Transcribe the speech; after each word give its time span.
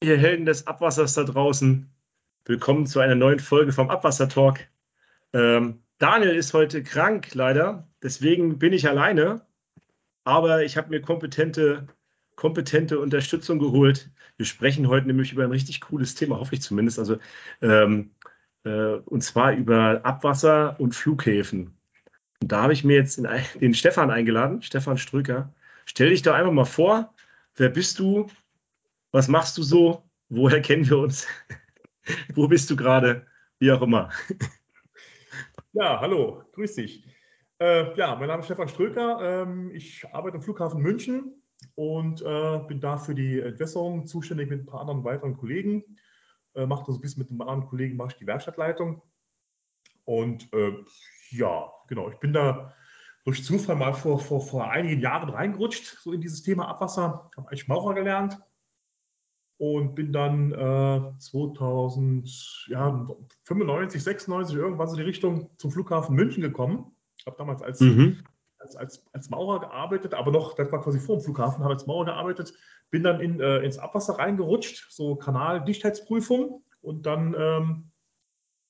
Ihr 0.00 0.16
Helden 0.16 0.46
des 0.46 0.64
Abwassers 0.68 1.14
da 1.14 1.24
draußen, 1.24 1.90
willkommen 2.44 2.86
zu 2.86 3.00
einer 3.00 3.16
neuen 3.16 3.40
Folge 3.40 3.72
vom 3.72 3.90
Abwasser 3.90 4.28
Talk. 4.28 4.60
Ähm, 5.32 5.82
Daniel 5.98 6.36
ist 6.36 6.54
heute 6.54 6.84
krank, 6.84 7.34
leider. 7.34 7.88
Deswegen 8.00 8.60
bin 8.60 8.72
ich 8.72 8.88
alleine. 8.88 9.44
Aber 10.22 10.62
ich 10.62 10.76
habe 10.76 10.90
mir 10.90 11.00
kompetente, 11.00 11.88
kompetente 12.36 13.00
Unterstützung 13.00 13.58
geholt. 13.58 14.08
Wir 14.36 14.46
sprechen 14.46 14.86
heute 14.86 15.08
nämlich 15.08 15.32
über 15.32 15.42
ein 15.42 15.50
richtig 15.50 15.80
cooles 15.80 16.14
Thema, 16.14 16.38
hoffe 16.38 16.54
ich 16.54 16.62
zumindest. 16.62 17.00
Also, 17.00 17.18
ähm, 17.60 18.12
äh, 18.62 18.98
und 19.04 19.22
zwar 19.24 19.52
über 19.52 20.04
Abwasser 20.04 20.78
und 20.78 20.94
Flughäfen. 20.94 21.76
Und 22.40 22.52
da 22.52 22.62
habe 22.62 22.72
ich 22.72 22.84
mir 22.84 22.94
jetzt 22.94 23.18
den, 23.18 23.26
den 23.60 23.74
Stefan 23.74 24.12
eingeladen, 24.12 24.62
Stefan 24.62 24.96
Strücker. 24.96 25.52
Stell 25.86 26.10
dich 26.10 26.22
doch 26.22 26.34
einfach 26.34 26.52
mal 26.52 26.66
vor, 26.66 27.12
wer 27.56 27.70
bist 27.70 27.98
du? 27.98 28.28
Was 29.10 29.26
machst 29.26 29.56
du 29.56 29.62
so? 29.62 30.02
Woher 30.28 30.60
kennen 30.60 30.86
wir 30.86 30.98
uns? 30.98 31.26
Wo 32.34 32.46
bist 32.46 32.68
du 32.68 32.76
gerade? 32.76 33.26
Wie 33.58 33.72
auch 33.72 33.80
immer. 33.80 34.10
Ja, 35.72 35.98
hallo, 36.00 36.44
grüß 36.52 36.74
dich. 36.74 37.06
Äh, 37.58 37.96
ja, 37.96 38.14
mein 38.16 38.28
Name 38.28 38.40
ist 38.40 38.46
Stefan 38.46 38.68
Ströker. 38.68 39.18
Ähm, 39.22 39.70
ich 39.74 40.04
arbeite 40.12 40.36
am 40.36 40.42
Flughafen 40.42 40.82
München 40.82 41.42
und 41.74 42.20
äh, 42.20 42.58
bin 42.68 42.80
da 42.80 42.98
für 42.98 43.14
die 43.14 43.40
Entwässerung 43.40 44.06
zuständig 44.06 44.50
mit 44.50 44.60
ein 44.60 44.66
paar 44.66 44.80
anderen 44.80 45.04
weiteren 45.04 45.38
Kollegen. 45.38 45.84
Äh, 46.54 46.66
mache 46.66 46.84
das 46.86 46.96
ein 46.96 47.00
bisschen 47.00 47.22
mit 47.22 47.30
einem 47.30 47.40
anderen 47.40 47.66
Kollegen, 47.66 47.96
mache 47.96 48.10
ich 48.10 48.18
die 48.18 48.26
Werkstattleitung. 48.26 49.00
Und 50.04 50.52
äh, 50.52 50.84
ja, 51.30 51.72
genau, 51.88 52.10
ich 52.10 52.16
bin 52.16 52.34
da 52.34 52.74
durch 53.24 53.42
Zufall 53.42 53.76
mal 53.76 53.94
vor, 53.94 54.18
vor, 54.18 54.42
vor 54.42 54.70
einigen 54.70 55.00
Jahren 55.00 55.30
reingerutscht, 55.30 55.98
so 56.00 56.12
in 56.12 56.20
dieses 56.20 56.42
Thema 56.42 56.68
Abwasser. 56.68 57.30
Habe 57.36 57.48
eigentlich 57.48 57.68
Maurer 57.68 57.94
gelernt 57.94 58.38
und 59.58 59.94
bin 59.96 60.12
dann 60.12 60.52
äh, 60.52 61.00
2095, 61.18 62.68
ja, 62.68 63.06
96, 63.44 64.56
irgendwann 64.56 64.88
so 64.88 64.94
in 64.94 65.00
die 65.00 65.06
Richtung 65.06 65.50
zum 65.58 65.70
Flughafen 65.72 66.14
München 66.14 66.42
gekommen. 66.42 66.92
Ich 67.16 67.26
habe 67.26 67.36
damals 67.36 67.60
als, 67.62 67.80
mhm. 67.80 68.22
als, 68.58 68.76
als, 68.76 69.04
als, 69.12 69.30
Maurer 69.30 69.58
gearbeitet, 69.60 70.14
aber 70.14 70.30
noch, 70.30 70.54
das 70.54 70.70
war 70.70 70.80
quasi 70.80 71.00
vor 71.00 71.16
dem 71.16 71.24
Flughafen, 71.24 71.64
habe 71.64 71.74
als 71.74 71.88
Maurer 71.88 72.04
gearbeitet, 72.06 72.54
bin 72.90 73.02
dann 73.02 73.20
in, 73.20 73.40
äh, 73.40 73.58
ins 73.58 73.78
Abwasser 73.78 74.18
reingerutscht, 74.18 74.92
so 74.92 75.16
Kanaldichtheitsprüfung 75.16 76.62
und 76.80 77.04
dann 77.06 77.34
ähm, 77.36 77.90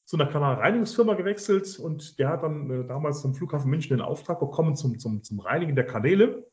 zu 0.07 0.17
einer 0.17 0.31
Kanalreinigungsfirma 0.31 1.15
gewechselt 1.15 1.79
und 1.79 2.19
der 2.19 2.31
hat 2.31 2.43
dann 2.43 2.71
äh, 2.71 2.87
damals 2.87 3.21
zum 3.21 3.35
Flughafen 3.35 3.69
München 3.69 3.95
den 3.95 4.01
Auftrag 4.01 4.41
bekommen 4.41 4.75
zum, 4.75 4.99
zum, 4.99 5.23
zum 5.23 5.39
Reinigen 5.41 5.77
der 5.77 5.85
Kanäle. 5.85 6.51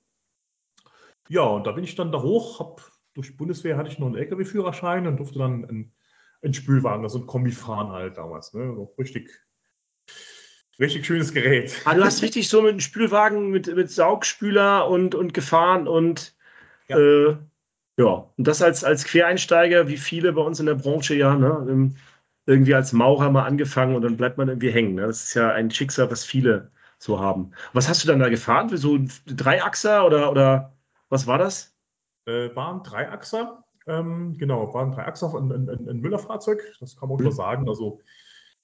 Ja, 1.30 1.44
und 1.44 1.66
da 1.66 1.72
bin 1.72 1.86
ich 1.86 1.96
dann 1.96 2.12
da 2.12 2.22
hoch, 2.22 2.60
habe 2.60 2.82
durch 3.16 3.28
die 3.28 3.34
Bundeswehr 3.34 3.78
hatte 3.78 3.90
ich 3.90 3.98
noch 3.98 4.08
einen 4.08 4.18
LKW-Führerschein 4.18 5.08
und 5.08 5.18
durfte 5.18 5.40
dann 5.40 5.66
einen, 5.66 5.94
einen 6.44 6.54
Spülwagen, 6.54 7.04
also 7.04 7.20
ein 7.20 7.26
Kombi 7.26 7.52
fahren 7.52 7.90
halt 7.92 8.18
damals. 8.18 8.54
Ne? 8.54 8.74
So 8.76 8.94
richtig, 9.00 9.32
richtig 10.80 11.06
schönes 11.06 11.34
Gerät. 11.34 11.82
Ah, 11.86 11.96
du 11.96 12.04
hast 12.04 12.22
richtig 12.22 12.50
so 12.50 12.62
mit 12.62 12.72
einem 12.72 12.82
Spülwagen 12.82 13.50
mit, 13.50 13.74
mit 13.74 13.90
Saugspüler 13.90 14.88
und, 14.88 15.16
und 15.16 15.34
gefahren 15.34 15.88
und 15.88 16.36
ja. 16.88 17.00
Äh, 17.00 17.38
ja, 17.98 18.30
und 18.38 18.46
das 18.46 18.62
als, 18.62 18.84
als 18.84 19.06
Quereinsteiger, 19.06 19.88
wie 19.88 19.98
viele 19.98 20.34
bei 20.34 20.42
uns 20.42 20.60
in 20.60 20.66
der 20.66 20.76
Branche 20.76 21.16
ja, 21.16 21.34
ne? 21.36 21.94
irgendwie 22.46 22.76
als 22.76 22.92
Maurer 22.92 23.32
mal 23.32 23.46
angefangen 23.46 23.96
und 23.96 24.02
dann 24.02 24.18
bleibt 24.18 24.38
man 24.38 24.50
irgendwie 24.50 24.70
hängen. 24.70 24.96
Ne? 24.96 25.08
Das 25.08 25.24
ist 25.24 25.34
ja 25.34 25.52
ein 25.54 25.72
Schicksal, 25.72 26.12
was 26.12 26.26
viele 26.26 26.72
so 27.00 27.20
haben. 27.20 27.52
Was 27.72 27.88
hast 27.88 28.04
du 28.04 28.08
dann 28.08 28.20
da 28.20 28.28
gefahren? 28.28 28.76
So 28.76 28.96
ein 28.96 29.10
Dreiachser 29.26 30.06
oder, 30.06 30.30
oder 30.30 30.76
was 31.10 31.26
war 31.26 31.38
das? 31.38 31.75
Äh, 32.26 32.56
war 32.56 32.74
ein 32.74 32.84
Dreiachser. 32.84 33.64
Ähm, 33.88 34.36
genau, 34.38 34.74
war 34.74 34.84
ein 34.84 34.92
Dreiachser, 34.92 35.34
ein, 35.36 35.52
ein, 35.52 35.70
ein 35.70 36.00
Müller-Fahrzeug, 36.00 36.62
das 36.80 36.96
kann 36.96 37.10
man 37.10 37.20
schon 37.20 37.28
mhm. 37.28 37.32
sagen. 37.32 37.70
Also, 37.70 38.02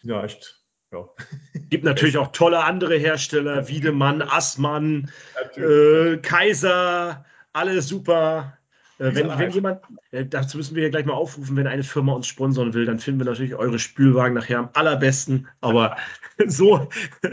ja, 0.02 0.23
echt. 0.23 0.64
Ja. 0.92 1.08
Gibt 1.70 1.84
natürlich 1.84 2.18
auch 2.18 2.31
tolle 2.31 2.63
andere 2.63 2.97
Hersteller, 2.97 3.68
Wiedemann, 3.68 4.22
Assmann, 4.22 5.09
äh, 5.56 6.18
Kaiser, 6.18 7.25
alle 7.53 7.81
super. 7.81 8.58
Äh, 9.02 9.16
wenn, 9.16 9.30
wenn 9.40 9.52
jemand, 9.52 9.81
äh, 10.12 10.25
dazu 10.25 10.58
müssen 10.58 10.75
wir 10.75 10.84
ja 10.84 10.90
gleich 10.90 11.06
mal 11.06 11.14
aufrufen, 11.14 11.56
wenn 11.56 11.66
eine 11.66 11.84
Firma 11.84 12.14
uns 12.14 12.28
sponsern 12.28 12.74
will, 12.74 12.85
dann 12.85 13.00
finden 13.00 13.19
wir 13.19 13.25
natürlich 13.25 13.56
eure 13.56 13.80
Spülwagen 13.80 14.35
nachher 14.35 14.59
am 14.59 14.69
allerbesten. 14.74 15.47
Aber 15.59 15.97
so 16.47 16.88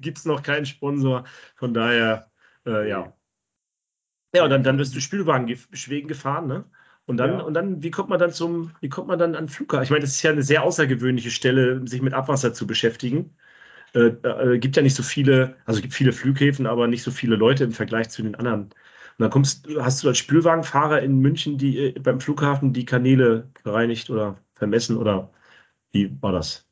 gibt 0.00 0.18
es 0.18 0.24
noch 0.24 0.42
keinen 0.42 0.66
Sponsor. 0.66 1.24
Von 1.56 1.74
daher, 1.74 2.30
äh, 2.66 2.88
ja. 2.88 3.12
Ja, 4.34 4.44
und 4.44 4.50
dann, 4.50 4.62
dann 4.62 4.78
wirst 4.78 4.94
du 4.94 5.00
Spielwagen 5.00 5.54
schwegen 5.72 6.08
gefahren, 6.08 6.46
ne? 6.46 6.64
Und 7.04 7.16
dann, 7.16 7.38
ja. 7.38 7.40
und 7.40 7.54
dann, 7.54 7.82
wie 7.82 7.90
kommt 7.90 8.08
man 8.08 8.20
dann 8.20 8.30
zum, 8.30 8.72
wie 8.80 8.88
kommt 8.88 9.08
man 9.08 9.18
dann 9.18 9.34
an 9.34 9.48
Flughafen? 9.48 9.84
Ich 9.84 9.90
meine, 9.90 10.02
das 10.02 10.12
ist 10.12 10.22
ja 10.22 10.30
eine 10.30 10.42
sehr 10.42 10.62
außergewöhnliche 10.62 11.30
Stelle, 11.30 11.86
sich 11.86 12.00
mit 12.00 12.14
Abwasser 12.14 12.54
zu 12.54 12.66
beschäftigen. 12.66 13.36
Äh, 13.94 14.12
äh, 14.22 14.58
gibt 14.58 14.76
ja 14.76 14.82
nicht 14.82 14.94
so 14.94 15.02
viele, 15.02 15.56
also 15.66 15.78
es 15.78 15.82
gibt 15.82 15.94
viele 15.94 16.12
Flughäfen, 16.12 16.66
aber 16.66 16.86
nicht 16.86 17.02
so 17.02 17.10
viele 17.10 17.36
Leute 17.36 17.64
im 17.64 17.72
Vergleich 17.72 18.08
zu 18.08 18.22
den 18.22 18.36
anderen. 18.36 18.62
Und 18.62 18.74
dann 19.18 19.30
kommst, 19.30 19.68
hast 19.80 20.02
du 20.02 20.08
als 20.08 20.18
Spülwagenfahrer 20.18 21.02
in 21.02 21.18
München 21.18 21.58
die 21.58 21.88
äh, 21.88 21.98
beim 21.98 22.20
Flughafen 22.20 22.72
die 22.72 22.84
Kanäle 22.84 23.50
gereinigt 23.64 24.08
oder 24.08 24.38
vermessen 24.54 24.96
oder 24.96 25.30
wie 25.90 26.16
war 26.22 26.32
das? 26.32 26.66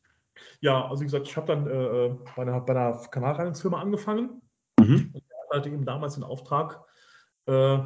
Ja, 0.60 0.88
also 0.88 1.00
wie 1.00 1.06
gesagt, 1.06 1.27
ich 1.27 1.37
habe 1.37 1.47
dann 1.48 1.66
äh, 1.66 2.06
äh, 2.06 2.16
bei, 2.37 2.42
einer, 2.42 2.60
bei 2.60 2.72
einer 2.72 2.98
Kanalreinigungsfirma 3.10 3.81
angefangen. 3.81 4.41
Mhm. 4.78 5.10
Und 5.12 5.22
hatte 5.53 5.69
eben 5.69 5.84
damals 5.84 6.15
den 6.15 6.22
Auftrag, 6.22 6.81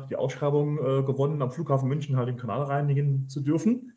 die 0.08 0.16
Ausschreibung 0.16 0.78
äh, 0.78 1.02
gewonnen, 1.02 1.42
am 1.42 1.50
Flughafen 1.50 1.88
München 1.88 2.16
halt 2.16 2.28
den 2.28 2.36
Kanal 2.36 2.62
reinigen 2.62 3.28
zu 3.28 3.40
dürfen. 3.40 3.92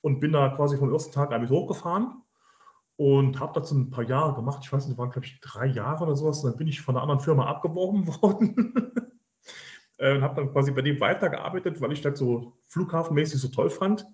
Und 0.00 0.20
bin 0.20 0.32
da 0.32 0.50
quasi 0.50 0.76
vom 0.76 0.92
ersten 0.92 1.12
Tag 1.12 1.30
damit 1.30 1.48
hochgefahren 1.48 2.22
und 2.96 3.40
habe 3.40 3.52
dazu 3.54 3.74
ein 3.74 3.90
paar 3.90 4.04
Jahre 4.04 4.34
gemacht. 4.34 4.60
Ich 4.62 4.72
weiß 4.72 4.86
nicht, 4.86 4.98
waren 4.98 5.10
glaube 5.10 5.26
ich 5.26 5.40
drei 5.40 5.66
Jahre 5.66 6.04
oder 6.04 6.14
sowas. 6.14 6.42
Dann 6.42 6.56
bin 6.56 6.68
ich 6.68 6.80
von 6.80 6.94
einer 6.94 7.02
anderen 7.02 7.20
Firma 7.20 7.46
abgeworben 7.46 8.06
worden 8.22 8.74
äh, 9.98 10.14
und 10.14 10.22
habe 10.22 10.36
dann 10.36 10.52
quasi 10.52 10.72
bei 10.72 10.82
dem 10.82 11.00
weitergearbeitet, 11.00 11.80
weil 11.80 11.92
ich 11.92 12.02
das 12.02 12.18
so 12.18 12.52
flughafenmäßig 12.66 13.40
so 13.40 13.48
toll 13.48 13.70
fand. 13.70 14.06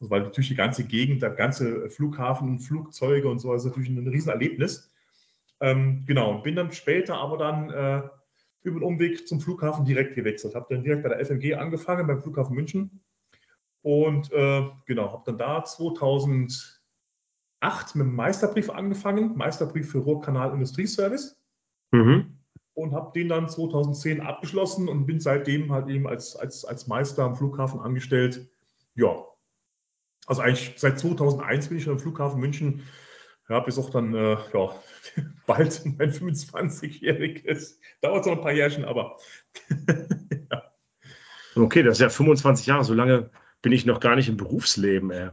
Also 0.00 0.10
weil 0.10 0.22
natürlich 0.22 0.48
die 0.48 0.54
ganze 0.54 0.84
Gegend, 0.84 1.22
der 1.22 1.30
ganze 1.30 1.90
Flughafen, 1.90 2.58
Flugzeuge 2.58 3.28
und 3.28 3.38
so, 3.38 3.52
ist 3.54 3.64
natürlich 3.64 3.90
ein 3.90 4.08
Riesenerlebnis. 4.08 4.90
Ähm, 5.60 6.04
genau, 6.06 6.38
bin 6.38 6.56
dann 6.56 6.72
später 6.72 7.16
aber 7.16 7.36
dann 7.36 7.70
äh, 7.70 8.02
über 8.62 8.80
den 8.80 8.86
Umweg 8.86 9.26
zum 9.26 9.40
Flughafen 9.40 9.84
direkt 9.84 10.14
gewechselt. 10.14 10.54
Habe 10.54 10.74
dann 10.74 10.84
direkt 10.84 11.02
bei 11.02 11.08
der 11.08 11.24
FMG 11.24 11.54
angefangen, 11.54 12.06
beim 12.06 12.20
Flughafen 12.20 12.54
München. 12.54 13.02
Und 13.82 14.30
äh, 14.32 14.68
genau, 14.86 15.12
habe 15.12 15.22
dann 15.26 15.38
da 15.38 15.64
2008 15.64 16.80
mit 17.94 18.06
dem 18.06 18.14
Meisterbrief 18.14 18.70
angefangen, 18.70 19.36
Meisterbrief 19.36 19.90
für 19.90 19.98
Ruhrkanal 19.98 20.52
Industrieservice. 20.52 21.40
Mhm. 21.90 22.38
Und 22.74 22.94
habe 22.94 23.12
den 23.14 23.28
dann 23.28 23.48
2010 23.48 24.20
abgeschlossen 24.20 24.88
und 24.88 25.04
bin 25.04 25.20
seitdem 25.20 25.72
halt 25.72 25.88
eben 25.88 26.06
als, 26.06 26.36
als, 26.36 26.64
als 26.64 26.86
Meister 26.86 27.24
am 27.24 27.36
Flughafen 27.36 27.80
angestellt. 27.80 28.48
Ja, 28.94 29.26
also 30.26 30.42
eigentlich 30.42 30.74
seit 30.76 30.98
2001 30.98 31.68
bin 31.68 31.78
ich 31.78 31.88
am 31.88 31.98
Flughafen 31.98 32.40
München 32.40 32.82
ja, 33.52 33.60
bis 33.60 33.78
auch 33.78 33.90
dann, 33.90 34.14
äh, 34.14 34.36
ja, 34.54 34.70
bald 35.46 35.82
mein 35.84 36.10
25-jähriges. 36.10 37.78
Dauert 38.00 38.24
noch 38.24 38.32
ein 38.32 38.40
paar 38.40 38.52
Jährchen, 38.52 38.86
aber 38.86 39.18
ja. 40.50 40.62
Okay, 41.54 41.82
das 41.82 41.98
ist 41.98 42.00
ja 42.00 42.08
25 42.08 42.66
Jahre, 42.66 42.84
so 42.84 42.94
lange 42.94 43.30
bin 43.60 43.72
ich 43.72 43.84
noch 43.84 44.00
gar 44.00 44.16
nicht 44.16 44.30
im 44.30 44.38
Berufsleben, 44.38 45.10
ey. 45.10 45.28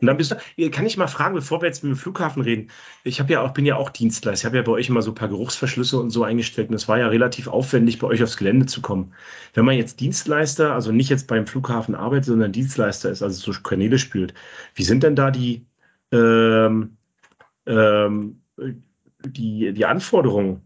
Und 0.00 0.06
dann 0.06 0.16
bist 0.16 0.30
du, 0.30 0.70
kann 0.70 0.86
ich 0.86 0.96
mal 0.96 1.08
fragen, 1.08 1.34
bevor 1.34 1.60
wir 1.60 1.66
jetzt 1.66 1.84
mit 1.84 1.92
dem 1.92 1.96
Flughafen 1.96 2.40
reden, 2.40 2.70
ich 3.04 3.20
habe 3.20 3.34
ja 3.34 3.42
auch, 3.42 3.52
bin 3.52 3.66
ja 3.66 3.76
auch 3.76 3.90
Dienstleister, 3.90 4.42
ich 4.42 4.46
habe 4.46 4.56
ja 4.56 4.62
bei 4.62 4.72
euch 4.72 4.88
immer 4.88 5.02
so 5.02 5.10
ein 5.10 5.14
paar 5.14 5.28
Geruchsverschlüsse 5.28 6.00
und 6.00 6.08
so 6.08 6.24
eingestellt 6.24 6.70
und 6.70 6.74
es 6.74 6.88
war 6.88 6.98
ja 6.98 7.08
relativ 7.08 7.48
aufwendig, 7.48 7.98
bei 7.98 8.06
euch 8.06 8.22
aufs 8.22 8.38
Gelände 8.38 8.64
zu 8.64 8.80
kommen. 8.80 9.12
Wenn 9.52 9.66
man 9.66 9.76
jetzt 9.76 10.00
Dienstleister, 10.00 10.72
also 10.72 10.90
nicht 10.90 11.10
jetzt 11.10 11.26
beim 11.26 11.46
Flughafen 11.46 11.94
arbeitet, 11.94 12.24
sondern 12.26 12.52
Dienstleister 12.52 13.10
ist, 13.10 13.22
also 13.22 13.52
so 13.52 13.60
Kanäle 13.60 13.98
spült, 13.98 14.32
wie 14.74 14.84
sind 14.84 15.02
denn 15.02 15.16
da 15.16 15.30
die, 15.30 15.66
ähm, 16.12 16.96
ähm, 17.66 18.42
die, 19.24 19.72
die 19.72 19.84
Anforderungen? 19.84 20.62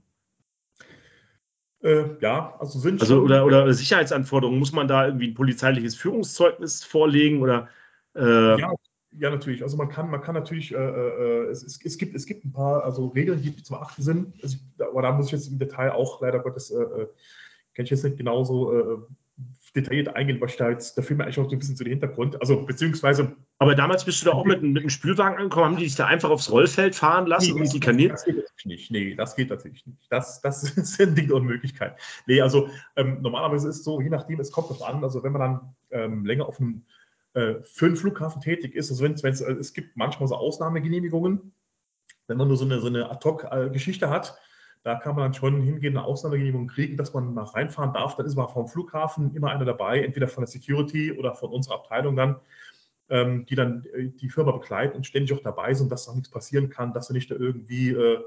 Äh, 1.82 2.18
ja, 2.20 2.56
also 2.58 2.78
sind 2.78 3.00
also 3.02 3.20
oder, 3.20 3.44
oder 3.44 3.72
Sicherheitsanforderungen, 3.72 4.58
muss 4.58 4.72
man 4.72 4.88
da 4.88 5.06
irgendwie 5.06 5.28
ein 5.28 5.34
polizeiliches 5.34 5.94
Führungszeugnis 5.94 6.82
vorlegen 6.82 7.42
oder 7.42 7.68
äh, 8.14 8.58
ja, 8.58 8.72
ja, 9.16 9.30
natürlich. 9.30 9.62
Also 9.62 9.76
man 9.76 9.88
kann, 9.88 10.10
man 10.10 10.22
kann 10.22 10.34
natürlich, 10.34 10.74
äh, 10.74 10.76
äh, 10.76 11.50
es, 11.50 11.62
es, 11.62 11.78
es, 11.84 11.98
gibt, 11.98 12.14
es 12.16 12.26
gibt 12.26 12.44
ein 12.44 12.52
paar 12.52 12.84
also 12.84 13.08
Regeln, 13.08 13.40
die 13.42 13.54
zu 13.62 13.74
beachten 13.74 14.02
sind. 14.02 14.34
Also, 14.42 14.56
aber 14.80 15.02
da 15.02 15.12
muss 15.12 15.26
ich 15.26 15.32
jetzt 15.32 15.48
im 15.48 15.58
Detail 15.58 15.92
auch 15.92 16.20
leider 16.20 16.40
Gottes, 16.40 16.70
äh, 16.70 16.82
äh 16.82 17.06
kenne 17.74 17.84
ich 17.84 17.90
jetzt 17.90 18.04
nicht 18.04 18.16
genauso 18.16 19.08
detailliert 19.74 20.14
eingehen, 20.14 20.40
was 20.40 20.56
da 20.56 20.70
jetzt, 20.70 20.96
da 20.96 21.02
fehlt 21.02 21.18
mir 21.18 21.24
eigentlich 21.24 21.38
auch 21.38 21.48
so 21.48 21.56
ein 21.56 21.58
bisschen 21.58 21.76
zu 21.76 21.84
dem 21.84 21.90
Hintergrund. 21.90 22.40
Also, 22.40 22.64
beziehungsweise. 22.64 23.34
Aber 23.58 23.74
damals 23.74 24.04
bist 24.04 24.22
du 24.22 24.26
da 24.26 24.32
auch 24.32 24.44
mit, 24.44 24.62
mit 24.62 24.82
einem 24.82 24.90
Spülwagen 24.90 25.38
angekommen, 25.38 25.66
haben 25.66 25.76
die 25.76 25.84
dich 25.84 25.96
da 25.96 26.06
einfach 26.06 26.30
aufs 26.30 26.50
Rollfeld 26.50 26.94
fahren 26.94 27.26
lassen 27.26 27.54
nee, 27.54 27.60
und 27.60 27.72
die 27.72 27.80
Kanäle? 27.80 28.10
Das 28.10 28.24
geht 28.24 28.36
natürlich 28.36 28.66
nicht. 28.66 28.90
Nee, 28.90 29.14
das 29.14 29.36
geht 29.36 29.50
natürlich 29.50 29.86
nicht. 29.86 29.98
Das, 30.10 30.40
das 30.40 30.62
ist 30.76 31.00
ein 31.00 31.14
Ding 31.14 31.28
der 31.28 31.36
Unmöglichkeit. 31.36 31.96
Nee, 32.26 32.40
also 32.40 32.68
ähm, 32.96 33.18
normalerweise 33.22 33.68
ist 33.68 33.78
es 33.78 33.84
so, 33.84 34.00
je 34.00 34.10
nachdem, 34.10 34.40
es 34.40 34.52
kommt 34.52 34.70
drauf 34.70 34.82
an, 34.82 35.02
also 35.02 35.22
wenn 35.22 35.32
man 35.32 35.40
dann 35.40 35.74
ähm, 35.90 36.26
länger 36.26 36.46
auf 36.46 36.60
einem 36.60 36.82
äh, 37.34 37.54
für 37.62 37.86
einen 37.86 37.96
Flughafen 37.96 38.40
tätig 38.40 38.76
ist, 38.76 38.90
also 38.90 39.02
wenn 39.02 39.12
es, 39.14 39.40
äh, 39.40 39.52
es 39.52 39.72
gibt 39.72 39.96
manchmal 39.96 40.28
so 40.28 40.36
Ausnahmegenehmigungen, 40.36 41.52
wenn 42.28 42.36
man 42.36 42.48
nur 42.48 42.56
so 42.56 42.64
eine, 42.64 42.80
so 42.80 42.86
eine 42.86 43.10
Ad-Hoc-Geschichte 43.10 44.08
hat, 44.08 44.38
da 44.84 44.96
kann 44.96 45.16
man 45.16 45.24
dann 45.24 45.34
schon 45.34 45.62
hingehen, 45.62 45.96
eine 45.96 46.06
Ausnahmegenehmigung 46.06 46.68
kriegen, 46.68 46.96
dass 46.96 47.14
man 47.14 47.32
mal 47.32 47.44
reinfahren 47.44 47.94
darf. 47.94 48.16
Dann 48.16 48.26
ist 48.26 48.36
mal 48.36 48.46
vom 48.48 48.68
Flughafen 48.68 49.34
immer 49.34 49.50
einer 49.50 49.64
dabei, 49.64 50.02
entweder 50.02 50.28
von 50.28 50.42
der 50.42 50.48
Security 50.48 51.10
oder 51.12 51.34
von 51.34 51.50
unserer 51.50 51.76
Abteilung 51.76 52.16
dann, 52.16 52.36
ähm, 53.08 53.46
die 53.46 53.54
dann 53.54 53.84
äh, 53.94 54.10
die 54.10 54.28
Firma 54.28 54.52
begleiten 54.52 54.96
und 54.96 55.06
ständig 55.06 55.32
auch 55.32 55.42
dabei 55.42 55.72
sind, 55.74 55.90
dass 55.90 56.06
auch 56.06 56.14
nichts 56.14 56.30
passieren 56.30 56.68
kann, 56.68 56.92
dass 56.92 57.10
er 57.10 57.14
nicht 57.14 57.30
da 57.30 57.34
irgendwie, 57.34 57.90
äh, 57.90 58.18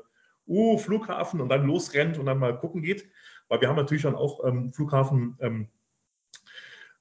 uh, 0.48 0.78
Flughafen 0.78 1.42
und 1.42 1.50
dann 1.50 1.66
losrennt 1.66 2.18
und 2.18 2.26
dann 2.26 2.40
mal 2.40 2.58
gucken 2.58 2.82
geht. 2.82 3.08
Weil 3.50 3.62
wir 3.62 3.70
haben 3.70 3.76
natürlich 3.76 4.04
dann 4.04 4.16
auch 4.16 4.44
ähm, 4.44 4.74
Flughafen 4.74 5.38
ähm, 5.40 5.68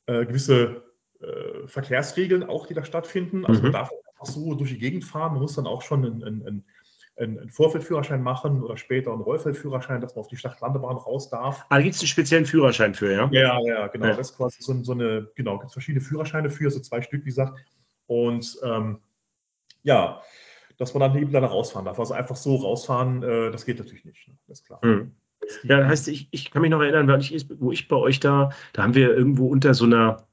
äh, 0.07 0.27
gewisse 0.27 0.85
äh, 1.21 1.67
Verkehrsregeln 1.67 2.45
auch, 2.45 2.67
die 2.67 2.75
da 2.75 2.85
stattfinden. 2.85 3.45
Also 3.45 3.61
mhm. 3.61 3.67
man 3.67 3.73
darf 3.73 3.91
einfach 3.91 4.33
so 4.33 4.55
durch 4.55 4.71
die 4.71 4.79
Gegend 4.79 5.05
fahren. 5.05 5.33
Man 5.33 5.43
muss 5.43 5.55
dann 5.55 5.67
auch 5.67 5.83
schon 5.83 6.05
ein, 6.05 6.23
ein, 6.23 6.47
ein 6.47 6.65
einen 7.19 7.51
Vorfeldführerschein 7.51 8.23
machen 8.23 8.63
oder 8.63 8.77
später 8.77 9.13
einen 9.13 9.23
Rollfeldführerschein, 9.23 10.01
dass 10.01 10.15
man 10.15 10.21
auf 10.21 10.29
die 10.29 10.37
Stadtlandebahn 10.37 10.97
raus 10.97 11.31
darf. 11.31 11.65
Ah, 11.69 11.77
da 11.77 11.83
gibt 11.83 11.95
es 11.95 12.01
einen 12.03 12.09
speziellen 12.09 12.47
Führerschein 12.47 12.95
für, 12.95 13.13
ja? 13.13 13.29
Ja, 13.33 13.61
ja, 13.61 13.87
genau. 13.87 14.07
Ja. 14.07 14.15
Das 14.15 14.31
ist 14.31 14.37
quasi 14.37 14.63
so, 14.63 14.83
so 14.83 14.93
eine, 14.93 15.29
genau, 15.35 15.59
gibt 15.59 15.69
es 15.69 15.73
verschiedene 15.73 16.05
Führerscheine 16.05 16.51
für, 16.51 16.71
so 16.71 16.81
zwei 16.81 17.01
Stück, 17.01 17.23
wie 17.23 17.31
gesagt. 17.31 17.59
Und 18.07 18.59
ähm, 18.63 19.01
ja, 19.83 20.21
dass 20.77 20.93
man 20.93 21.01
dann 21.01 21.21
eben 21.21 21.33
da 21.33 21.45
rausfahren 21.45 21.87
darf. 21.87 21.99
Also 21.99 22.13
einfach 22.13 22.37
so 22.37 22.57
rausfahren, 22.57 23.23
äh, 23.23 23.51
das 23.51 23.65
geht 23.65 23.79
natürlich 23.79 24.05
nicht. 24.05 24.29
Ne? 24.29 24.35
Das 24.47 24.61
ist 24.61 24.67
klar. 24.67 24.81
Mhm. 24.85 25.13
Ja, 25.63 25.79
das 25.79 25.89
heißt, 25.89 26.09
ich, 26.09 26.29
ich 26.33 26.51
kann 26.51 26.63
mich 26.63 26.71
noch 26.71 26.83
erinnern, 26.83 27.21
ich, 27.21 27.47
wo 27.61 27.71
ich 27.71 27.89
bei 27.89 27.97
euch 27.97 28.21
da, 28.21 28.51
da 28.73 28.83
haben 28.83 28.95
wir 28.95 29.17
irgendwo 29.17 29.47
unter 29.47 29.75
so 29.75 29.85
einer 29.85 30.26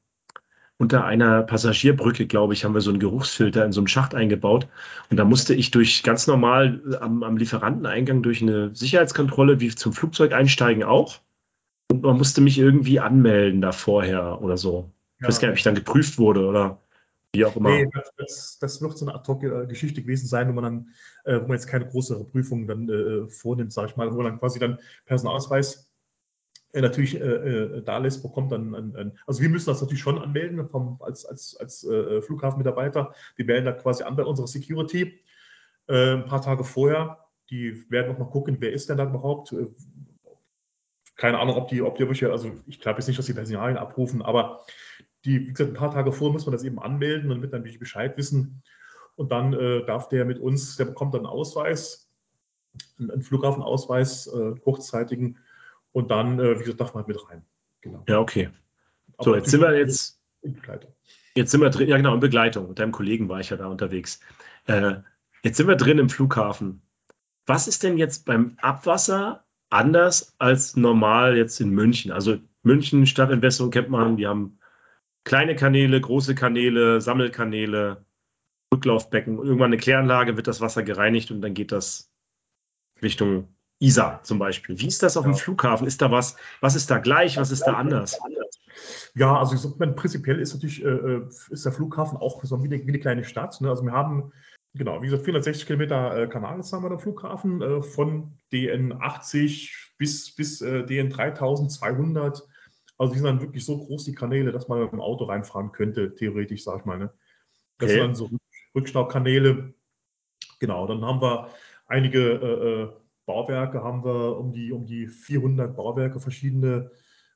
unter 0.77 1.05
einer 1.05 1.43
Passagierbrücke, 1.43 2.25
glaube 2.25 2.53
ich, 2.53 2.65
haben 2.65 2.73
wir 2.73 2.81
so 2.81 2.89
einen 2.89 2.99
Geruchsfilter 2.99 3.65
in 3.65 3.71
so 3.71 3.79
einem 3.79 3.87
Schacht 3.87 4.15
eingebaut. 4.15 4.67
Und 5.09 5.17
da 5.17 5.25
musste 5.25 5.53
ich 5.53 5.71
durch 5.71 6.03
ganz 6.03 6.27
normal 6.27 6.97
am, 6.99 7.23
am 7.23 7.37
Lieferanteneingang 7.37 8.23
durch 8.23 8.41
eine 8.41 8.75
Sicherheitskontrolle 8.75 9.59
wie 9.59 9.73
zum 9.73 9.93
Flugzeug 9.93 10.33
einsteigen 10.33 10.83
auch. 10.83 11.19
Und 11.91 12.01
man 12.01 12.17
musste 12.17 12.41
mich 12.41 12.57
irgendwie 12.57 12.99
anmelden 12.99 13.61
da 13.61 13.71
vorher 13.71 14.41
oder 14.41 14.57
so. 14.57 14.91
Ich 15.19 15.27
weiß 15.27 15.39
gar 15.39 15.47
nicht, 15.47 15.53
ob 15.53 15.57
ich 15.57 15.63
dann 15.63 15.75
geprüft 15.75 16.17
wurde 16.17 16.45
oder 16.45 16.81
wie 17.33 17.45
auch 17.45 17.55
immer. 17.55 17.69
Nee, 17.69 17.87
das, 18.17 18.57
das, 18.59 18.81
wird 18.81 18.97
so 18.97 19.05
eine 19.05 19.15
Ad-Hoc-Geschichte 19.15 20.01
gewesen 20.01 20.27
sein, 20.27 20.49
wo 20.49 20.53
man 20.53 20.63
dann, 20.63 20.87
äh, 21.25 21.39
wo 21.39 21.47
man 21.47 21.53
jetzt 21.53 21.67
keine 21.67 21.87
größere 21.87 22.25
Prüfung 22.25 22.67
dann 22.67 22.89
äh, 22.89 23.27
vornimmt, 23.29 23.71
sage 23.71 23.89
ich 23.91 23.95
mal, 23.95 24.11
wo 24.11 24.17
man 24.17 24.25
dann 24.25 24.39
quasi 24.39 24.59
dann 24.59 24.79
Personalausweis 25.05 25.89
natürlich 26.81 27.19
äh, 27.19 27.23
äh, 27.23 27.83
da 27.83 27.99
lässt, 27.99 28.23
bekommt 28.23 28.51
dann, 28.51 28.73
ein, 28.73 28.95
ein, 28.95 29.19
also 29.27 29.41
wir 29.41 29.49
müssen 29.49 29.67
das 29.67 29.81
natürlich 29.81 30.01
schon 30.01 30.17
anmelden 30.17 30.67
vom, 30.67 30.99
als, 31.01 31.25
als, 31.25 31.55
als 31.57 31.83
äh, 31.83 32.21
Flughafenmitarbeiter. 32.21 33.13
Wir 33.35 33.45
melden 33.45 33.65
da 33.65 33.73
quasi 33.73 34.03
an 34.03 34.15
bei 34.15 34.23
unserer 34.23 34.47
Security 34.47 35.21
äh, 35.87 36.13
ein 36.13 36.25
paar 36.25 36.41
Tage 36.41 36.63
vorher. 36.63 37.19
Die 37.49 37.89
werden 37.91 38.11
noch 38.11 38.19
mal 38.19 38.29
gucken, 38.29 38.57
wer 38.59 38.73
ist 38.73 38.89
denn 38.89 38.97
da 38.97 39.05
überhaupt. 39.05 39.51
Äh, 39.51 39.67
keine 41.15 41.39
Ahnung, 41.39 41.55
ob 41.55 41.67
die, 41.67 41.81
ob 41.81 41.95
die 41.95 42.07
welche, 42.07 42.31
also 42.31 42.51
ich 42.65 42.79
glaube 42.79 42.99
jetzt 42.99 43.07
nicht, 43.07 43.19
dass 43.19 43.27
die 43.27 43.33
Personalien 43.33 43.77
abrufen, 43.77 44.23
aber 44.23 44.65
die, 45.25 45.47
wie 45.47 45.53
gesagt, 45.53 45.71
ein 45.71 45.75
paar 45.75 45.93
Tage 45.93 46.11
vorher 46.11 46.33
muss 46.33 46.45
man 46.45 46.53
das 46.53 46.63
eben 46.63 46.79
anmelden 46.79 47.29
wird 47.29 47.53
dann 47.53 47.61
natürlich 47.61 47.79
Bescheid 47.79 48.17
wissen. 48.17 48.63
Und 49.15 49.31
dann 49.31 49.53
äh, 49.53 49.85
darf 49.85 50.09
der 50.09 50.25
mit 50.25 50.39
uns, 50.39 50.75
der 50.75 50.85
bekommt 50.85 51.13
dann 51.13 51.21
einen 51.21 51.29
Ausweis, 51.29 52.11
einen, 52.97 53.11
einen 53.11 53.21
Flughafenausweis, 53.21 54.27
äh, 54.27 54.55
kurzzeitigen, 54.59 55.37
und 55.93 56.11
dann, 56.11 56.39
äh, 56.39 56.59
wie 56.59 56.63
gesagt, 56.63 56.81
darf 56.81 56.93
man 56.93 57.05
halt 57.05 57.07
mit 57.07 57.29
rein. 57.29 57.43
Genau. 57.81 58.03
Ja, 58.07 58.19
okay. 58.19 58.49
So, 59.19 59.35
jetzt 59.35 59.49
sind 59.49 59.61
wir 59.61 59.77
jetzt. 59.77 60.19
In 60.41 60.53
Begleitung. 60.53 60.91
Jetzt 61.35 61.51
sind 61.51 61.61
wir 61.61 61.69
drin, 61.69 61.87
ja 61.87 61.97
genau, 61.97 62.13
in 62.13 62.19
Begleitung. 62.19 62.67
Mit 62.67 62.79
deinem 62.79 62.91
Kollegen 62.91 63.29
war 63.29 63.39
ich 63.39 63.49
ja 63.49 63.57
da 63.57 63.67
unterwegs. 63.67 64.19
Äh, 64.67 64.95
jetzt 65.41 65.57
sind 65.57 65.67
wir 65.67 65.77
drin 65.77 65.97
im 65.97 66.09
Flughafen. 66.09 66.81
Was 67.45 67.67
ist 67.67 67.81
denn 67.81 67.97
jetzt 67.97 68.25
beim 68.25 68.57
Abwasser 68.61 69.43
anders 69.69 70.35
als 70.37 70.75
normal 70.75 71.37
jetzt 71.37 71.59
in 71.59 71.69
München? 71.69 72.11
Also 72.11 72.37
München, 72.61 73.05
Stadtentwässerung 73.05 73.71
kennt 73.71 73.89
man, 73.89 74.17
die 74.17 74.27
haben 74.27 74.59
kleine 75.23 75.55
Kanäle, 75.55 75.99
große 75.99 76.35
Kanäle, 76.35 77.01
Sammelkanäle, 77.01 78.05
Rücklaufbecken. 78.73 79.37
Irgendwann 79.37 79.67
eine 79.67 79.77
Kläranlage 79.77 80.35
wird 80.37 80.47
das 80.47 80.61
Wasser 80.61 80.83
gereinigt 80.83 81.31
und 81.31 81.41
dann 81.41 81.53
geht 81.53 81.71
das 81.71 82.11
Richtung 83.01 83.47
Isar 83.79 84.23
zum 84.23 84.39
Beispiel. 84.39 84.79
Wie 84.79 84.87
ist 84.87 85.03
das 85.03 85.17
auf 85.17 85.25
ja. 85.25 85.31
dem 85.31 85.37
Flughafen? 85.37 85.87
Ist 85.87 86.01
da 86.01 86.11
was, 86.11 86.35
was 86.61 86.75
ist 86.75 86.89
da 86.89 86.99
gleich, 86.99 87.37
was 87.37 87.51
ist 87.51 87.63
da 87.63 87.73
anders? 87.73 88.17
Ja, 89.15 89.37
also 89.37 89.55
ich 89.55 89.61
sag 89.61 89.77
mal, 89.79 89.93
prinzipiell 89.93 90.39
ist 90.39 90.53
natürlich 90.53 90.83
äh, 90.83 90.87
äh, 90.87 91.27
ist 91.49 91.65
der 91.65 91.71
Flughafen 91.71 92.17
auch 92.17 92.43
so 92.43 92.63
wie 92.63 92.67
eine, 92.67 92.79
wie 92.79 92.89
eine 92.89 92.99
kleine 92.99 93.23
Stadt. 93.23 93.59
Ne? 93.61 93.69
Also 93.69 93.83
wir 93.83 93.91
haben, 93.91 94.31
genau, 94.73 95.01
wie 95.01 95.05
gesagt, 95.05 95.25
460 95.25 95.67
Kilometer 95.67 96.17
äh, 96.17 96.27
Kanal 96.27 96.61
haben 96.61 96.83
wir 96.83 96.91
am 96.91 96.99
Flughafen, 96.99 97.61
äh, 97.61 97.81
von 97.83 98.37
DN 98.51 98.93
80 98.93 99.93
bis, 99.97 100.33
bis 100.35 100.61
äh, 100.61 100.83
DN 100.85 101.09
3200. 101.09 102.43
Also 102.97 103.13
die 103.13 103.19
sind 103.19 103.27
dann 103.27 103.41
wirklich 103.41 103.65
so 103.65 103.77
groß, 103.77 104.05
die 104.05 104.15
Kanäle, 104.15 104.51
dass 104.51 104.67
man 104.67 104.81
mit 104.81 104.91
dem 104.91 105.01
Auto 105.01 105.25
reinfahren 105.25 105.71
könnte, 105.71 106.15
theoretisch, 106.15 106.63
sag 106.63 106.79
ich 106.79 106.85
mal. 106.85 106.97
Ne? 106.97 107.13
Das 107.77 107.89
okay. 107.89 107.99
sind 107.99 108.01
dann 108.01 108.15
so 108.15 108.29
Rückstaukanäle. 108.75 109.73
Genau, 110.59 110.87
dann 110.87 111.03
haben 111.03 111.21
wir 111.21 111.49
einige 111.87 112.19
äh, 112.19 112.83
äh 112.83 113.02
Bauwerke 113.25 113.83
haben 113.83 114.03
wir 114.03 114.37
um 114.37 114.51
die, 114.51 114.71
um 114.71 114.85
die 114.85 115.07
400 115.07 115.75
Bauwerke, 115.75 116.19
verschiedene. 116.19 116.91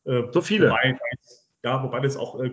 Äh, 0.05 0.23
so 0.31 0.41
viele. 0.41 0.69
Wobei, 0.69 0.97
ja, 1.63 1.83
wobei 1.83 1.99
das 1.99 2.17
auch 2.17 2.39
äh, 2.39 2.47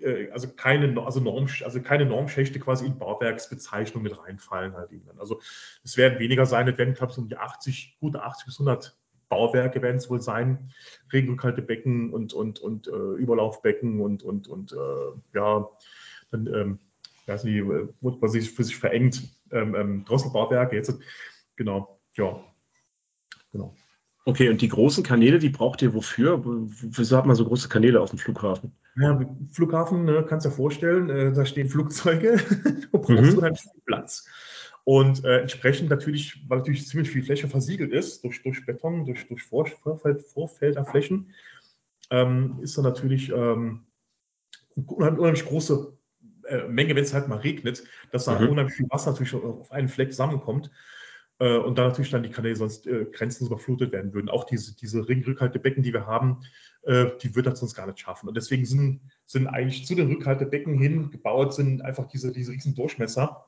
äh, 0.00 0.30
also 0.30 0.48
keine, 0.48 1.00
also 1.02 1.20
Norm, 1.20 1.46
also 1.64 1.80
keine 1.80 2.06
Normschächte 2.06 2.58
quasi 2.58 2.86
in 2.86 2.98
Bauwerksbezeichnung 2.98 4.02
mit 4.02 4.18
reinfallen 4.18 4.74
halt 4.74 4.92
eben. 4.92 5.08
Also 5.18 5.40
es 5.84 5.96
werden 5.96 6.18
weniger 6.18 6.44
sein, 6.46 6.68
es 6.68 6.78
werden, 6.78 6.94
glaube 6.94 7.12
ich, 7.12 7.18
um 7.18 7.28
die 7.28 7.36
80, 7.36 7.96
gute 8.00 8.22
80 8.22 8.46
bis 8.46 8.60
100 8.60 8.96
Bauwerke 9.28 9.82
werden 9.82 9.96
es 9.96 10.10
wohl 10.10 10.20
sein. 10.20 10.70
Regenrückhaltebecken 11.12 12.12
und, 12.12 12.32
und, 12.32 12.58
und 12.60 12.88
äh, 12.88 12.90
Überlaufbecken 12.90 14.00
und, 14.00 14.22
und, 14.22 14.48
und 14.48 14.72
äh, 14.72 15.36
ja, 15.38 15.68
dann, 16.30 16.46
ähm, 16.46 16.78
weiß 17.26 17.44
nicht, 17.44 17.64
wurde 17.64 18.18
man 18.18 18.30
sich 18.30 18.50
für 18.50 18.64
sich 18.64 18.76
verengt, 18.76 19.22
ähm, 19.50 19.74
ähm, 19.74 20.04
Drosselbauwerke 20.04 20.76
jetzt, 20.76 20.98
genau, 21.56 22.00
ja, 22.14 22.42
Genau. 23.52 23.74
Okay, 24.24 24.50
und 24.50 24.60
die 24.60 24.68
großen 24.68 25.02
Kanäle, 25.02 25.38
die 25.38 25.48
braucht 25.48 25.80
ihr 25.80 25.94
wofür? 25.94 26.42
Wieso 26.44 27.16
hat 27.16 27.24
man 27.24 27.34
so 27.34 27.46
große 27.46 27.68
Kanäle 27.68 28.00
auf 28.00 28.10
dem 28.10 28.18
Flughafen? 28.18 28.72
Ja, 28.96 29.18
Flughafen, 29.52 30.04
ne, 30.04 30.24
kannst 30.28 30.44
du 30.44 30.50
dir 30.50 30.56
vorstellen, 30.56 31.08
äh, 31.08 31.32
da 31.32 31.46
stehen 31.46 31.68
Flugzeuge, 31.68 32.36
du 32.92 32.98
brauchst 32.98 33.32
mhm. 33.32 33.38
unheimlich 33.38 33.62
viel 33.62 33.82
Platz. 33.86 34.28
Und 34.84 35.24
äh, 35.24 35.40
entsprechend 35.40 35.90
natürlich, 35.90 36.44
weil 36.48 36.58
natürlich 36.58 36.86
ziemlich 36.86 37.10
viel 37.10 37.22
Fläche 37.22 37.48
versiegelt 37.48 37.92
ist, 37.92 38.24
durch, 38.24 38.42
durch 38.42 38.64
Beton, 38.66 39.04
durch, 39.04 39.26
durch 39.28 39.42
Vorfeld, 39.42 40.22
Vorfelderflächen, 40.22 41.32
ähm, 42.10 42.58
ist 42.60 42.76
da 42.76 42.82
natürlich 42.82 43.30
ähm, 43.30 43.86
unheimlich, 44.74 45.44
große 45.44 45.92
äh, 46.48 46.68
Menge, 46.68 46.96
wenn 46.96 47.04
es 47.04 47.14
halt 47.14 47.28
mal 47.28 47.38
regnet, 47.38 47.84
dass 48.12 48.24
da 48.24 48.38
mhm. 48.38 48.48
unheimlich 48.48 48.76
viel 48.76 48.90
Wasser 48.90 49.12
natürlich 49.12 49.34
auf 49.34 49.70
einen 49.72 49.88
Fleck 49.88 50.10
zusammenkommt. 50.10 50.70
Äh, 51.38 51.56
und 51.56 51.78
da 51.78 51.88
natürlich 51.88 52.10
dann 52.10 52.22
die 52.22 52.30
Kanäle 52.30 52.56
sonst 52.56 52.86
äh, 52.86 53.06
grenzenlos 53.06 53.50
überflutet 53.50 53.92
werden 53.92 54.12
würden. 54.12 54.28
Auch 54.28 54.44
diese, 54.44 54.76
diese 54.76 55.08
Ringrückhaltebecken, 55.08 55.82
die 55.82 55.92
wir 55.92 56.06
haben, 56.06 56.40
äh, 56.82 57.06
die 57.22 57.34
wird 57.34 57.46
das 57.46 57.60
sonst 57.60 57.74
gar 57.74 57.86
nicht 57.86 58.00
schaffen. 58.00 58.28
Und 58.28 58.36
deswegen 58.36 58.64
sind, 58.64 59.00
sind 59.24 59.46
eigentlich 59.46 59.86
zu 59.86 59.94
den 59.94 60.08
Rückhaltebecken 60.08 60.74
hin 60.74 61.10
gebaut, 61.10 61.54
sind 61.54 61.82
einfach 61.82 62.06
diese, 62.06 62.32
diese 62.32 62.52
riesen 62.52 62.74
Durchmesser, 62.74 63.46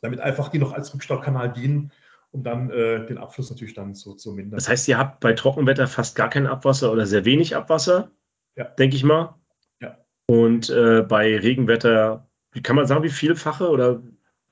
damit 0.00 0.20
einfach 0.20 0.48
die 0.48 0.58
noch 0.58 0.72
als 0.72 0.94
Rückstaukanal 0.94 1.52
dienen, 1.52 1.92
um 2.30 2.42
dann 2.42 2.70
äh, 2.70 3.06
den 3.06 3.18
Abfluss 3.18 3.50
natürlich 3.50 3.74
dann 3.74 3.94
zu, 3.94 4.14
zu 4.14 4.32
mindern. 4.32 4.56
Das 4.56 4.68
heißt, 4.68 4.88
ihr 4.88 4.98
habt 4.98 5.20
bei 5.20 5.34
Trockenwetter 5.34 5.86
fast 5.86 6.16
gar 6.16 6.30
kein 6.30 6.46
Abwasser 6.46 6.90
oder 6.90 7.06
sehr 7.06 7.24
wenig 7.24 7.54
Abwasser, 7.54 8.10
ja. 8.56 8.64
denke 8.64 8.96
ich 8.96 9.04
mal. 9.04 9.36
Ja. 9.80 9.98
Und 10.26 10.70
äh, 10.70 11.02
bei 11.02 11.38
Regenwetter, 11.38 12.28
wie 12.52 12.62
kann 12.62 12.76
man 12.76 12.86
sagen, 12.86 13.04
wie 13.04 13.10
vielfache 13.10 13.68
oder 13.68 14.02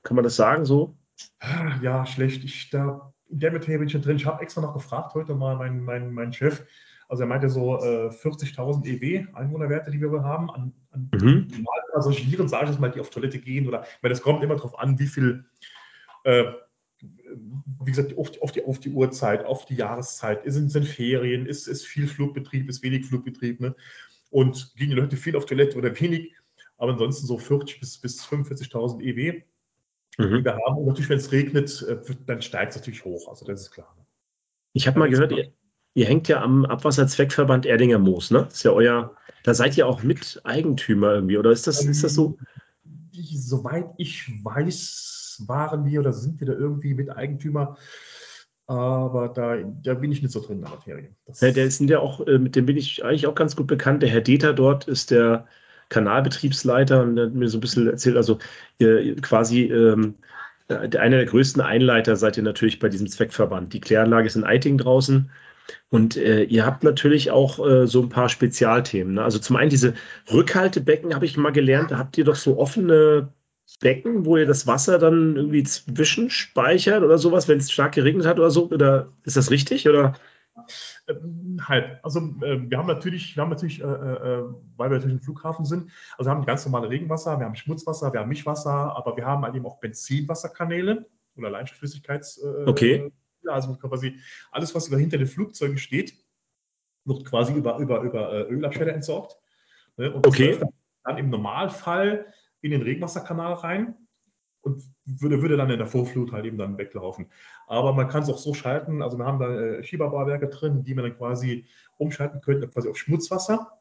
kann 0.03 0.15
man 0.15 0.23
das 0.23 0.35
sagen 0.35 0.65
so? 0.65 0.95
Ja, 1.81 2.05
schlecht. 2.05 2.43
Ich, 2.43 2.69
da, 2.69 3.13
in 3.29 3.39
der 3.39 3.51
Materie 3.51 3.79
bin 3.79 3.87
ich 3.87 4.01
drin. 4.01 4.17
Ich 4.17 4.25
habe 4.25 4.41
extra 4.41 4.61
noch 4.61 4.73
gefragt 4.73 5.13
heute 5.13 5.35
mal 5.35 5.55
meinen 5.55 5.83
mein, 5.83 6.13
mein 6.13 6.33
Chef. 6.33 6.63
Also 7.09 7.23
er 7.23 7.27
meinte 7.27 7.49
so 7.49 7.77
äh, 7.77 8.09
40.000 8.09 8.85
EW, 8.85 9.25
Einwohnerwerte, 9.33 9.91
die 9.91 10.01
wir 10.01 10.23
haben, 10.23 10.49
an, 10.49 10.73
an 10.91 11.09
mhm. 11.13 11.47
Passagieren, 11.93 12.47
sage 12.47 12.65
ich 12.65 12.71
jetzt 12.71 12.79
mal, 12.79 12.89
die 12.89 12.99
auf 12.99 13.09
Toilette 13.09 13.39
gehen. 13.39 13.67
Oder, 13.67 13.85
weil 14.01 14.09
das 14.09 14.21
kommt 14.21 14.43
immer 14.43 14.55
darauf 14.55 14.79
an, 14.79 14.97
wie 14.97 15.07
viel, 15.07 15.45
äh, 16.23 16.45
wie 17.01 17.91
gesagt, 17.91 18.17
auf 18.17 18.31
die, 18.31 18.41
auf, 18.41 18.51
die, 18.51 18.65
auf 18.65 18.79
die 18.79 18.89
Uhrzeit, 18.89 19.45
auf 19.45 19.65
die 19.65 19.75
Jahreszeit, 19.75 20.41
sind, 20.45 20.69
sind 20.69 20.87
Ferien, 20.87 21.45
ist, 21.45 21.67
ist 21.67 21.85
viel 21.85 22.07
Flugbetrieb, 22.07 22.69
ist 22.69 22.81
wenig 22.81 23.05
Flugbetrieb. 23.05 23.59
Ne? 23.59 23.75
und 24.33 24.75
gehen 24.75 24.89
die 24.89 24.95
Leute 24.95 25.15
viel 25.15 25.35
auf 25.35 25.45
Toilette 25.45 25.77
oder 25.77 25.97
wenig, 25.99 26.33
aber 26.77 26.93
ansonsten 26.93 27.27
so 27.27 27.37
40 27.37 27.79
bis, 27.79 27.99
bis 27.99 28.25
45.000 28.25 28.99
EW, 29.03 29.43
mhm. 30.17 30.37
die 30.37 30.45
wir 30.45 30.53
haben. 30.53 30.77
Und 30.77 30.85
natürlich, 30.87 31.09
wenn 31.09 31.17
es 31.17 31.31
regnet, 31.31 31.81
äh, 31.87 31.97
dann 32.25 32.41
steigt 32.41 32.71
es 32.71 32.77
natürlich 32.77 33.05
hoch, 33.05 33.27
also 33.29 33.45
das 33.45 33.61
ist 33.61 33.71
klar. 33.71 33.95
Ich 34.73 34.87
habe 34.87 34.97
mal 34.99 35.09
gehört, 35.09 35.31
ihr, 35.31 35.53
ihr, 35.93 36.05
hängt 36.05 36.27
ja 36.27 36.41
am 36.41 36.65
Abwasserzweckverband 36.65 37.65
Erdinger 37.65 37.99
Moos, 37.99 38.31
ne? 38.31 38.45
Das 38.45 38.55
ist 38.55 38.63
ja 38.63 38.71
euer, 38.71 39.15
da 39.43 39.53
seid 39.53 39.77
ihr 39.77 39.87
auch 39.87 40.01
Miteigentümer 40.03 41.13
irgendwie, 41.13 41.37
oder 41.37 41.51
ist 41.51 41.67
das, 41.67 41.85
ist 41.85 42.03
das 42.03 42.15
so? 42.15 42.37
Soweit 43.11 43.85
ich 43.97 44.27
weiß, 44.43 45.43
waren 45.47 45.85
wir 45.85 45.99
oder 45.99 46.13
sind 46.13 46.39
wir 46.39 46.47
da 46.47 46.53
irgendwie 46.53 46.93
Miteigentümer. 46.93 47.77
Aber 48.65 49.27
da, 49.29 49.57
da 49.57 49.93
bin 49.93 50.11
ich 50.11 50.21
nicht 50.21 50.31
so 50.31 50.39
drin 50.39 50.57
in 50.57 50.61
der 50.61 50.71
Materie. 50.71 51.15
Das 51.25 51.41
ja, 51.41 51.51
der 51.51 51.69
sind 51.69 51.89
ja 51.89 51.99
auch, 51.99 52.25
äh, 52.25 52.39
mit 52.39 52.55
dem 52.55 52.65
bin 52.65 52.77
ich 52.77 53.03
eigentlich 53.03 53.27
auch 53.27 53.35
ganz 53.35 53.55
gut 53.55 53.67
bekannt. 53.67 54.01
Der 54.01 54.09
Herr 54.09 54.21
Deter 54.21 54.53
dort 54.53 54.87
ist 54.87 55.11
der 55.11 55.45
Kanalbetriebsleiter 55.89 57.03
und 57.03 57.19
hat 57.19 57.33
mir 57.33 57.47
so 57.47 57.57
ein 57.57 57.61
bisschen 57.61 57.87
erzählt, 57.87 58.17
also 58.17 58.39
äh, 58.79 59.13
quasi 59.15 59.63
ähm, 59.65 60.15
einer 60.69 61.17
der 61.17 61.25
größten 61.25 61.61
Einleiter 61.61 62.15
seid 62.15 62.37
ihr 62.37 62.43
natürlich 62.43 62.79
bei 62.79 62.89
diesem 62.89 63.07
Zweckverband. 63.07 63.73
Die 63.73 63.81
Kläranlage 63.81 64.27
ist 64.27 64.35
in 64.35 64.43
Eiting 64.43 64.77
draußen. 64.77 65.29
Und 65.89 66.17
äh, 66.17 66.43
ihr 66.43 66.65
habt 66.65 66.83
natürlich 66.83 67.31
auch 67.31 67.65
äh, 67.65 67.87
so 67.87 68.01
ein 68.01 68.09
paar 68.09 68.29
Spezialthemen. 68.29 69.15
Ne? 69.15 69.23
Also 69.23 69.39
zum 69.39 69.55
einen 69.55 69.69
diese 69.69 69.93
Rückhaltebecken 70.31 71.15
habe 71.15 71.25
ich 71.25 71.37
mal 71.37 71.51
gelernt, 71.51 71.91
da 71.91 71.97
habt 71.97 72.17
ihr 72.17 72.25
doch 72.25 72.35
so 72.35 72.57
offene 72.57 73.29
Becken, 73.79 74.25
wo 74.25 74.37
ihr 74.37 74.45
das 74.45 74.67
Wasser 74.67 74.99
dann 74.99 75.35
irgendwie 75.35 75.63
zwischenspeichert 75.63 77.03
oder 77.03 77.17
sowas, 77.17 77.47
wenn 77.47 77.59
es 77.59 77.71
stark 77.71 77.93
geregnet 77.93 78.25
hat 78.25 78.39
oder 78.39 78.51
so? 78.51 78.69
Oder 78.69 79.11
ist 79.23 79.37
das 79.37 79.51
richtig? 79.51 79.87
Oder? 79.87 80.13
Ähm, 81.07 81.59
halb. 81.67 81.99
Also 82.03 82.19
äh, 82.19 82.69
wir 82.69 82.77
haben 82.77 82.87
natürlich, 82.87 83.35
wir 83.35 83.43
haben 83.43 83.49
natürlich, 83.49 83.81
äh, 83.81 83.85
äh, 83.85 84.43
weil 84.77 84.89
wir 84.89 84.97
natürlich 84.97 85.15
im 85.15 85.21
Flughafen 85.21 85.65
sind, 85.65 85.91
also 86.17 86.29
wir 86.29 86.35
haben 86.35 86.45
ganz 86.45 86.65
normale 86.65 86.89
Regenwasser, 86.89 87.39
wir 87.39 87.45
haben 87.45 87.55
Schmutzwasser, 87.55 88.13
wir 88.13 88.19
haben 88.19 88.29
Mischwasser, 88.29 88.95
aber 88.95 89.17
wir 89.17 89.25
haben 89.25 89.43
halt 89.43 89.55
eben 89.55 89.65
auch 89.65 89.79
Benzinwasserkanäle 89.79 91.05
oder 91.35 91.49
Leinstflüssigkeits. 91.49 92.37
Äh, 92.43 92.65
okay. 92.65 93.11
Also 93.47 93.75
quasi 93.75 94.19
alles, 94.51 94.73
was 94.73 94.87
über 94.87 94.97
hinter 94.97 95.17
den 95.17 95.27
Flugzeugen 95.27 95.77
steht, 95.77 96.13
wird 97.03 97.25
quasi 97.25 97.53
über, 97.53 97.77
über, 97.79 98.01
über 98.01 98.31
äh, 98.31 98.41
Ölabstände 98.43 98.93
entsorgt. 98.93 99.37
Ne? 99.97 100.11
Und 100.11 100.25
okay. 100.25 100.59
dann 101.03 101.17
im 101.17 101.29
Normalfall 101.29 102.33
in 102.61 102.71
den 102.71 102.81
Regenwasserkanal 102.81 103.53
rein 103.53 103.95
und 104.63 104.83
würde, 105.05 105.41
würde 105.41 105.57
dann 105.57 105.69
in 105.69 105.77
der 105.77 105.87
Vorflut 105.87 106.31
halt 106.31 106.45
eben 106.45 106.57
dann 106.57 106.77
weglaufen. 106.77 107.27
Aber 107.67 107.93
man 107.93 108.07
kann 108.07 108.23
es 108.23 108.29
auch 108.29 108.37
so 108.37 108.53
schalten, 108.53 109.01
also 109.01 109.17
wir 109.17 109.25
haben 109.25 109.39
da 109.39 109.53
äh, 109.53 109.83
Schieberbauwerke 109.83 110.47
drin, 110.47 110.83
die 110.83 110.95
man 110.95 111.03
dann 111.03 111.17
quasi 111.17 111.65
umschalten 111.97 112.41
könnte, 112.41 112.67
quasi 112.67 112.89
auf 112.89 112.97
Schmutzwasser. 112.97 113.71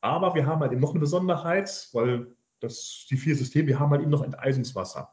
Aber 0.00 0.34
wir 0.34 0.46
haben 0.46 0.60
halt 0.60 0.72
eben 0.72 0.80
noch 0.80 0.90
eine 0.90 1.00
Besonderheit, 1.00 1.88
weil 1.92 2.28
das 2.60 3.06
die 3.10 3.16
vier 3.16 3.36
Systeme, 3.36 3.66
wir 3.66 3.80
haben 3.80 3.90
halt 3.90 4.02
eben 4.02 4.10
noch 4.10 4.22
Enteisungswasser. 4.22 5.12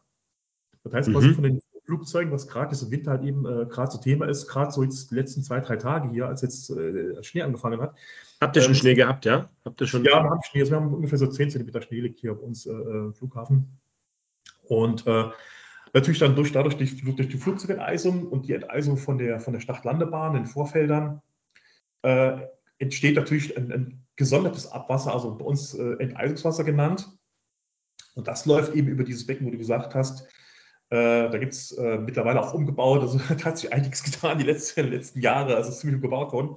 Das 0.83 0.93
heißt, 0.93 1.11
quasi 1.11 1.29
mhm. 1.29 1.35
von 1.35 1.43
den 1.43 1.59
Flugzeugen, 1.85 2.31
was 2.31 2.47
gerade 2.47 2.71
jetzt 2.71 2.83
im 2.83 2.91
Winter 2.91 3.11
halt 3.11 3.23
eben 3.23 3.45
äh, 3.45 3.65
gerade 3.65 3.91
so 3.91 3.97
Thema 3.99 4.27
ist, 4.27 4.47
gerade 4.47 4.71
so 4.71 4.83
jetzt 4.83 5.11
die 5.11 5.15
letzten 5.15 5.43
zwei, 5.43 5.59
drei 5.59 5.77
Tage 5.77 6.09
hier, 6.09 6.27
als 6.27 6.41
jetzt 6.41 6.69
äh, 6.69 7.23
Schnee 7.23 7.43
angefangen 7.43 7.79
hat. 7.81 7.95
Habt 8.41 8.55
ihr 8.55 8.61
schon 8.61 8.71
ähm, 8.71 8.77
Schnee 8.77 8.93
gehabt, 8.95 9.25
ja? 9.25 9.49
Habt 9.63 9.81
ihr 9.81 9.87
schon? 9.87 10.03
Ja, 10.03 10.23
wir 10.23 10.29
haben 10.29 10.41
Schnee. 10.43 10.61
Also 10.61 10.71
wir 10.71 10.77
haben 10.77 10.93
ungefähr 10.93 11.17
so 11.17 11.27
10 11.27 11.51
cm 11.51 11.81
Schnee 11.81 11.99
liegt 12.01 12.19
hier 12.19 12.33
auf 12.33 12.41
uns 12.41 12.65
äh, 12.65 12.71
äh, 12.71 13.13
Flughafen. 13.13 13.79
Und 14.67 15.05
äh, 15.07 15.25
natürlich 15.93 16.19
dann 16.19 16.35
durch, 16.35 16.51
dadurch 16.51 16.77
die, 16.77 17.15
durch 17.15 17.29
die 17.29 17.37
Flugzeugenteisung 17.37 18.27
und 18.27 18.47
die 18.47 18.53
Enteisung 18.53 18.97
von 18.97 19.17
der, 19.17 19.39
von 19.39 19.53
der 19.53 19.61
Startlandebahn, 19.61 20.33
den 20.33 20.45
Vorfeldern, 20.45 21.21
äh, 22.03 22.37
entsteht 22.77 23.15
natürlich 23.15 23.55
ein, 23.57 23.71
ein, 23.71 24.01
gesondertes 24.17 24.71
Abwasser, 24.71 25.13
also 25.13 25.35
bei 25.35 25.43
uns 25.43 25.73
äh, 25.73 25.95
Enteisungswasser 25.99 26.63
genannt. 26.63 27.09
Und 28.15 28.29
das 28.29 28.45
läuft 28.45 28.73
eben 28.73 28.87
über 28.87 29.03
dieses 29.03 29.25
Becken, 29.25 29.45
wo 29.45 29.51
du 29.51 29.57
gesagt 29.57 29.93
hast, 29.93 30.25
äh, 30.89 31.29
da 31.29 31.37
gibt 31.37 31.51
es 31.51 31.71
äh, 31.73 31.97
mittlerweile 31.97 32.41
auch 32.41 32.53
umgebaut, 32.53 33.01
also 33.01 33.19
hat 33.29 33.57
sich 33.57 33.73
einiges 33.73 34.03
getan 34.03 34.37
die 34.37 34.45
letzten, 34.45 34.87
letzten 34.91 35.19
Jahre, 35.19 35.55
also 35.55 35.69
ist 35.69 35.79
ziemlich 35.79 35.95
umgebaut 35.95 36.31
worden. 36.31 36.55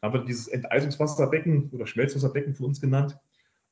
Da 0.00 0.08
haben 0.08 0.14
wir 0.14 0.24
dieses 0.24 0.48
Enteisungswasserbecken 0.48 1.70
oder 1.70 1.86
Schmelzwasserbecken 1.86 2.54
von 2.54 2.66
uns 2.66 2.80
genannt. 2.80 3.16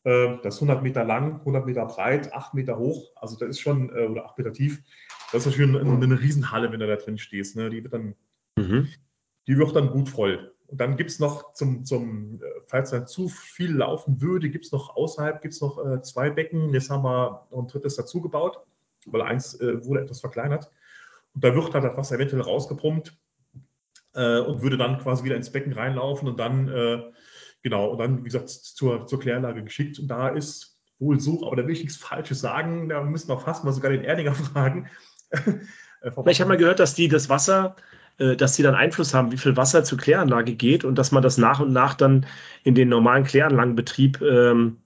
Äh, 0.07 0.39
das 0.43 0.55
ist 0.55 0.63
100 0.63 0.83
Meter 0.83 1.05
lang, 1.05 1.41
100 1.41 1.67
Meter 1.67 1.85
breit, 1.85 2.33
8 2.33 2.55
Meter 2.55 2.79
hoch, 2.79 3.13
also 3.17 3.37
das 3.37 3.51
ist 3.51 3.61
schon, 3.61 3.91
äh, 3.95 4.07
oder 4.07 4.25
8 4.25 4.39
Meter 4.39 4.53
tief. 4.53 4.83
Das 5.33 5.45
ist 5.45 5.53
natürlich 5.53 5.81
eine, 5.81 6.03
eine 6.03 6.21
Riesenhalle, 6.21 6.73
wenn 6.73 6.81
du 6.81 6.87
da 6.87 6.97
drin 6.97 7.19
stehst. 7.19 7.57
Ne? 7.57 7.69
Die 7.69 7.83
wird 7.83 7.93
dann, 7.93 8.15
mhm. 8.57 8.89
die 9.47 9.59
wird 9.59 9.77
dann 9.77 9.91
gut 9.91 10.09
voll. 10.09 10.53
Und 10.69 10.81
dann 10.81 10.97
gibt 10.97 11.11
es 11.11 11.19
noch 11.19 11.53
zum, 11.53 11.85
zum, 11.85 12.41
äh, 12.41 12.47
falls 12.67 12.91
dann 12.91 13.07
zu 13.07 13.29
viel 13.29 13.73
laufen 13.73 14.21
würde, 14.23 14.49
gibt 14.49 14.65
es 14.65 14.73
noch 14.73 14.97
außerhalb 14.97 15.43
gibt's 15.43 15.61
noch 15.61 15.85
äh, 15.85 16.01
zwei 16.03 16.31
Becken. 16.31 16.73
Jetzt 16.73 16.91
haben 16.91 17.05
wir 17.05 17.47
noch 17.51 17.63
ein 17.63 17.69
drittes 17.69 17.97
dazu 17.97 18.21
gebaut 18.21 18.65
weil 19.07 19.23
eins 19.23 19.55
äh, 19.61 19.85
wurde 19.85 20.03
etwas 20.03 20.21
verkleinert. 20.21 20.71
Und 21.35 21.45
da 21.45 21.55
wird 21.55 21.73
halt 21.73 21.85
das 21.85 21.97
Wasser 21.97 22.17
eventuell 22.17 22.43
rausgepumpt 22.43 23.17
äh, 24.15 24.41
und 24.41 24.63
würde 24.63 24.77
dann 24.77 24.99
quasi 24.99 25.25
wieder 25.25 25.37
ins 25.37 25.51
Becken 25.51 25.73
reinlaufen 25.73 26.29
und 26.29 26.39
dann, 26.39 26.69
äh, 26.69 27.03
genau, 27.63 27.91
und 27.91 27.99
dann, 27.99 28.21
wie 28.21 28.25
gesagt, 28.25 28.49
zur, 28.49 29.07
zur 29.07 29.21
Kläranlage 29.21 29.65
geschickt. 29.65 29.99
Und 29.99 30.09
da 30.09 30.29
ist 30.29 30.79
wohl 30.99 31.21
so, 31.21 31.47
aber 31.47 31.57
da 31.57 31.67
will 31.67 31.75
ich 31.75 31.83
nichts 31.83 31.97
Falsches 31.97 32.41
sagen, 32.41 32.89
da 32.89 33.03
müssen 33.03 33.29
wir 33.29 33.39
fast 33.39 33.65
mal 33.65 33.73
sogar 33.73 33.91
den 33.91 34.05
Erdinger 34.05 34.35
fragen. 34.35 34.89
Äh, 35.31 36.31
ich 36.31 36.41
habe 36.41 36.49
mal 36.49 36.57
gehört, 36.57 36.81
dass 36.81 36.95
die 36.95 37.09
das 37.09 37.29
Wasser 37.29 37.77
äh, 38.19 38.37
dass 38.37 38.55
sie 38.57 38.63
dann 38.63 38.75
Einfluss 38.75 39.13
haben, 39.13 39.31
wie 39.31 39.37
viel 39.37 39.57
Wasser 39.57 39.85
zur 39.85 39.99
Kläranlage 39.99 40.55
geht 40.55 40.85
und 40.85 40.97
dass 40.97 41.13
man 41.13 41.23
das 41.23 41.37
nach 41.37 41.61
und 41.61 41.73
nach 41.73 41.95
dann 41.95 42.27
in 42.65 42.75
den 42.75 42.89
normalen 42.89 43.25
Kläranlagenbetrieb 43.25 44.23
ähm, 44.23 44.79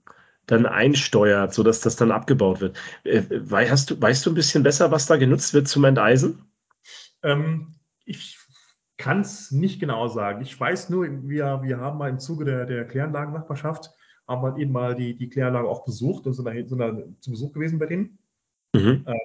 dann 0.47 0.65
einsteuert, 0.65 1.53
sodass 1.53 1.79
das 1.79 1.95
dann 1.95 2.11
abgebaut 2.11 2.59
wird. 2.59 2.77
Äh, 3.05 3.23
weißt 3.29 3.91
du, 3.91 4.01
weißt 4.01 4.25
du 4.25 4.31
ein 4.31 4.35
bisschen 4.35 4.63
besser, 4.63 4.91
was 4.91 5.05
da 5.05 5.15
genutzt 5.15 5.53
wird 5.53 5.69
zum 5.69 5.85
Enteisen? 5.85 6.45
Ähm, 7.23 7.75
ich 8.03 8.37
kann 9.01 9.21
es 9.21 9.51
nicht 9.51 9.79
genau 9.79 10.07
sagen. 10.07 10.41
Ich 10.41 10.57
weiß 10.57 10.89
nur, 10.89 11.07
wir, 11.27 11.61
wir 11.63 11.79
haben 11.79 11.97
mal 11.97 12.09
im 12.09 12.19
Zuge 12.19 12.45
der, 12.45 12.67
der 12.67 12.87
Kläranlagennachbarschaft, 12.87 13.91
haben 14.27 14.43
wir 14.43 14.57
eben 14.61 14.71
mal 14.71 14.93
die, 14.93 15.17
die 15.17 15.27
Kläranlage 15.27 15.67
auch 15.67 15.83
besucht 15.83 16.27
und 16.27 16.33
sind 16.33 16.45
da, 16.45 16.53
sind 16.53 16.77
da 16.77 16.95
zu 17.19 17.31
Besuch 17.31 17.51
gewesen 17.51 17.79
bei 17.79 17.87
denen. 17.87 18.19
Mhm. 18.75 19.03
Äh, 19.07 19.17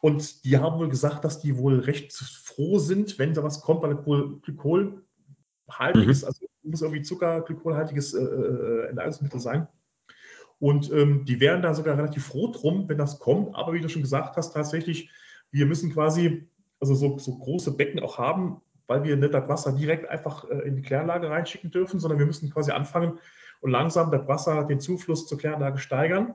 und 0.00 0.44
die 0.44 0.58
haben 0.58 0.78
wohl 0.80 0.88
gesagt, 0.88 1.24
dass 1.24 1.40
die 1.40 1.56
wohl 1.56 1.78
recht 1.78 2.12
froh 2.12 2.78
sind, 2.78 3.16
wenn 3.20 3.32
da 3.32 3.44
was 3.44 3.60
kommt, 3.60 3.82
weil 3.82 3.94
Glykol, 3.94 4.40
Glykolhaltiges, 4.42 6.22
mhm. 6.22 6.26
also 6.26 6.46
muss 6.64 6.82
irgendwie 6.82 7.02
Zucker-Glykolhaltiges 7.02 8.14
äh, 8.14 8.24
äh, 8.24 8.88
Enteisungsmittel 8.88 9.38
sein. 9.38 9.68
Und 10.58 10.90
ähm, 10.90 11.24
die 11.24 11.38
wären 11.38 11.62
da 11.62 11.74
sogar 11.74 11.96
relativ 11.96 12.26
froh 12.26 12.50
drum, 12.50 12.88
wenn 12.88 12.98
das 12.98 13.20
kommt. 13.20 13.54
Aber 13.54 13.72
wie 13.72 13.80
du 13.80 13.88
schon 13.88 14.02
gesagt 14.02 14.36
hast, 14.36 14.52
tatsächlich, 14.52 15.10
wir 15.52 15.66
müssen 15.66 15.92
quasi 15.92 16.48
also 16.80 16.94
so, 16.94 17.18
so 17.18 17.38
große 17.38 17.76
Becken 17.76 18.00
auch 18.00 18.18
haben, 18.18 18.60
weil 18.86 19.04
wir 19.04 19.16
nicht 19.16 19.34
das 19.34 19.48
Wasser 19.48 19.72
direkt 19.72 20.08
einfach 20.08 20.48
äh, 20.48 20.60
in 20.66 20.76
die 20.76 20.82
Kläranlage 20.82 21.30
reinschicken 21.30 21.70
dürfen, 21.70 22.00
sondern 22.00 22.18
wir 22.18 22.26
müssen 22.26 22.50
quasi 22.50 22.70
anfangen 22.70 23.18
und 23.60 23.70
langsam 23.70 24.10
das 24.10 24.26
Wasser, 24.28 24.64
den 24.64 24.80
Zufluss 24.80 25.26
zur 25.26 25.38
Kläranlage 25.38 25.78
steigern, 25.78 26.34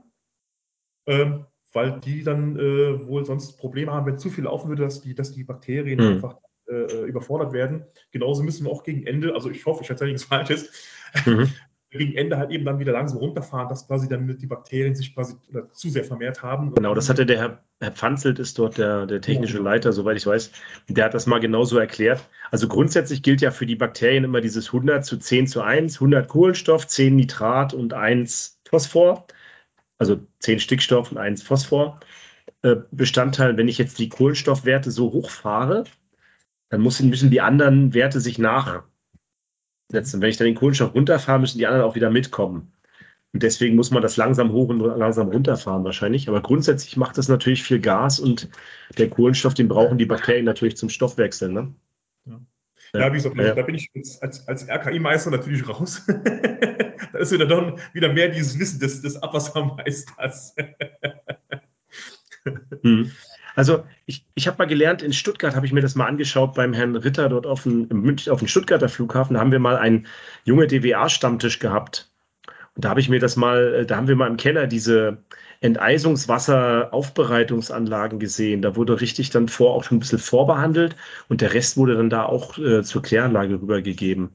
ähm, 1.05 1.45
weil 1.73 1.99
die 1.99 2.23
dann 2.23 2.57
äh, 2.57 3.07
wohl 3.07 3.25
sonst 3.25 3.57
Probleme 3.57 3.93
haben, 3.93 4.05
wenn 4.05 4.17
zu 4.17 4.29
viel 4.29 4.43
laufen 4.43 4.69
würde, 4.69 4.83
dass 4.83 5.01
die, 5.01 5.15
dass 5.15 5.31
die 5.31 5.43
Bakterien 5.43 5.99
mhm. 5.99 6.15
einfach 6.15 6.37
äh, 6.67 7.05
überfordert 7.05 7.53
werden. 7.53 7.85
Genauso 8.11 8.43
müssen 8.43 8.65
wir 8.65 8.71
auch 8.71 8.83
gegen 8.83 9.05
Ende, 9.05 9.33
also 9.33 9.49
ich 9.49 9.65
hoffe, 9.65 9.83
ich 9.83 9.89
erzähle 9.89 10.11
nichts 10.11 10.27
Falsches, 10.27 10.71
mhm. 11.25 11.49
gegen 11.91 12.15
Ende 12.15 12.37
halt 12.37 12.51
eben 12.51 12.63
dann 12.63 12.79
wieder 12.79 12.93
langsam 12.93 13.17
runterfahren, 13.17 13.67
dass 13.67 13.85
quasi 13.85 14.07
dann 14.07 14.37
die 14.37 14.47
Bakterien 14.47 14.95
sich 14.95 15.13
quasi 15.13 15.35
zu 15.73 15.89
sehr 15.89 16.05
vermehrt 16.05 16.41
haben. 16.41 16.73
Genau, 16.73 16.95
das 16.95 17.09
hatte 17.09 17.25
der 17.25 17.37
Herr, 17.37 17.63
Herr 17.81 17.91
Pfanzelt, 17.91 18.39
ist 18.39 18.57
dort 18.57 18.77
der, 18.77 19.05
der 19.05 19.19
technische. 19.19 19.59
Leiter, 19.59 19.91
soweit 19.91 20.15
ich 20.15 20.25
weiß. 20.25 20.51
Der 20.87 21.05
hat 21.05 21.13
das 21.13 21.27
mal 21.27 21.39
genauso 21.39 21.77
erklärt. 21.77 22.27
Also 22.49 22.69
grundsätzlich 22.69 23.21
gilt 23.21 23.41
ja 23.41 23.51
für 23.51 23.65
die 23.65 23.75
Bakterien 23.75 24.23
immer 24.23 24.39
dieses 24.39 24.67
100 24.67 25.05
zu 25.05 25.17
10 25.17 25.47
zu 25.47 25.61
1, 25.61 25.95
100 25.95 26.29
Kohlenstoff, 26.29 26.87
10 26.87 27.15
Nitrat 27.15 27.73
und 27.73 27.93
1 27.93 28.61
Phosphor. 28.65 29.27
Also 29.97 30.19
10 30.39 30.61
Stickstoff 30.61 31.11
und 31.11 31.17
1 31.17 31.43
Phosphor. 31.43 31.99
Äh, 32.61 32.77
Bestandteil, 32.91 33.57
wenn 33.57 33.67
ich 33.67 33.77
jetzt 33.77 33.99
die 33.99 34.09
Kohlenstoffwerte 34.09 34.91
so 34.91 35.11
hochfahre, 35.11 35.83
dann 36.69 36.81
müssen 36.81 37.11
die 37.11 37.41
anderen 37.41 37.93
Werte 37.93 38.21
sich 38.21 38.39
nach 38.39 38.83
setzen. 39.91 40.21
Wenn 40.21 40.29
ich 40.29 40.37
dann 40.37 40.45
den 40.45 40.55
Kohlenstoff 40.55 40.95
runterfahre, 40.95 41.39
müssen 41.39 41.57
die 41.57 41.67
anderen 41.67 41.85
auch 41.85 41.95
wieder 41.95 42.09
mitkommen. 42.09 42.71
Und 43.33 43.43
deswegen 43.43 43.75
muss 43.75 43.91
man 43.91 44.01
das 44.01 44.17
langsam 44.17 44.51
hoch 44.51 44.69
und 44.69 44.79
langsam 44.79 45.29
runterfahren 45.29 45.85
wahrscheinlich. 45.85 46.27
Aber 46.27 46.41
grundsätzlich 46.41 46.97
macht 46.97 47.17
das 47.17 47.29
natürlich 47.29 47.63
viel 47.63 47.79
Gas 47.79 48.19
und 48.19 48.49
der 48.97 49.09
Kohlenstoff, 49.09 49.53
den 49.53 49.69
brauchen 49.69 49.97
die 49.97 50.05
Bakterien 50.05 50.45
natürlich 50.45 50.75
zum 50.75 50.89
Stoffwechsel. 50.89 51.49
Ne? 51.49 51.73
Ja. 52.25 52.41
Ja, 52.93 53.09
wie 53.11 53.17
gesagt, 53.17 53.37
ja. 53.37 53.55
da 53.55 53.61
bin 53.61 53.75
ich 53.75 53.89
als, 54.21 54.47
als 54.47 54.67
RKI-Meister 54.67 55.31
natürlich 55.31 55.67
raus. 55.67 56.05
da 56.07 57.19
ist 57.19 57.31
wieder 57.31 57.45
dann 57.45 57.79
wieder 57.93 58.11
mehr 58.11 58.27
dieses 58.27 58.59
Wissen 58.59 58.81
des, 58.81 59.01
des 59.01 59.15
Abwassermeisters. 59.23 60.55
hm. 62.81 63.11
Also 63.61 63.85
ich, 64.07 64.25
ich 64.33 64.47
habe 64.47 64.57
mal 64.57 64.65
gelernt, 64.65 65.03
in 65.03 65.13
Stuttgart 65.13 65.55
habe 65.55 65.67
ich 65.67 65.71
mir 65.71 65.81
das 65.81 65.93
mal 65.93 66.07
angeschaut 66.07 66.55
beim 66.55 66.73
Herrn 66.73 66.95
Ritter 66.95 67.29
dort 67.29 67.45
auf 67.45 67.61
dem, 67.61 68.17
auf 68.27 68.39
dem 68.39 68.47
Stuttgarter 68.47 68.89
Flughafen. 68.89 69.35
Da 69.35 69.39
haben 69.39 69.51
wir 69.51 69.59
mal 69.59 69.77
einen 69.77 70.07
junge 70.45 70.65
DWA-Stammtisch 70.65 71.59
gehabt. 71.59 72.11
Und 72.75 72.83
da 72.83 72.89
habe 72.89 73.01
ich 73.01 73.07
mir 73.07 73.19
das 73.19 73.35
mal, 73.35 73.75
äh, 73.75 73.85
da 73.85 73.97
haben 73.97 74.07
wir 74.07 74.15
mal 74.15 74.31
im 74.31 74.37
Keller 74.37 74.65
diese 74.65 75.19
Enteisungswasseraufbereitungsanlagen 75.59 78.17
gesehen. 78.17 78.63
Da 78.63 78.75
wurde 78.75 78.99
richtig 78.99 79.29
dann 79.29 79.47
vor 79.47 79.75
auch 79.75 79.83
schon 79.83 79.97
ein 79.97 79.99
bisschen 79.99 80.17
vorbehandelt 80.17 80.95
und 81.29 81.41
der 81.41 81.53
Rest 81.53 81.77
wurde 81.77 81.95
dann 81.95 82.09
da 82.09 82.25
auch 82.25 82.57
äh, 82.57 82.81
zur 82.81 83.03
Kläranlage 83.03 83.61
rübergegeben. 83.61 84.31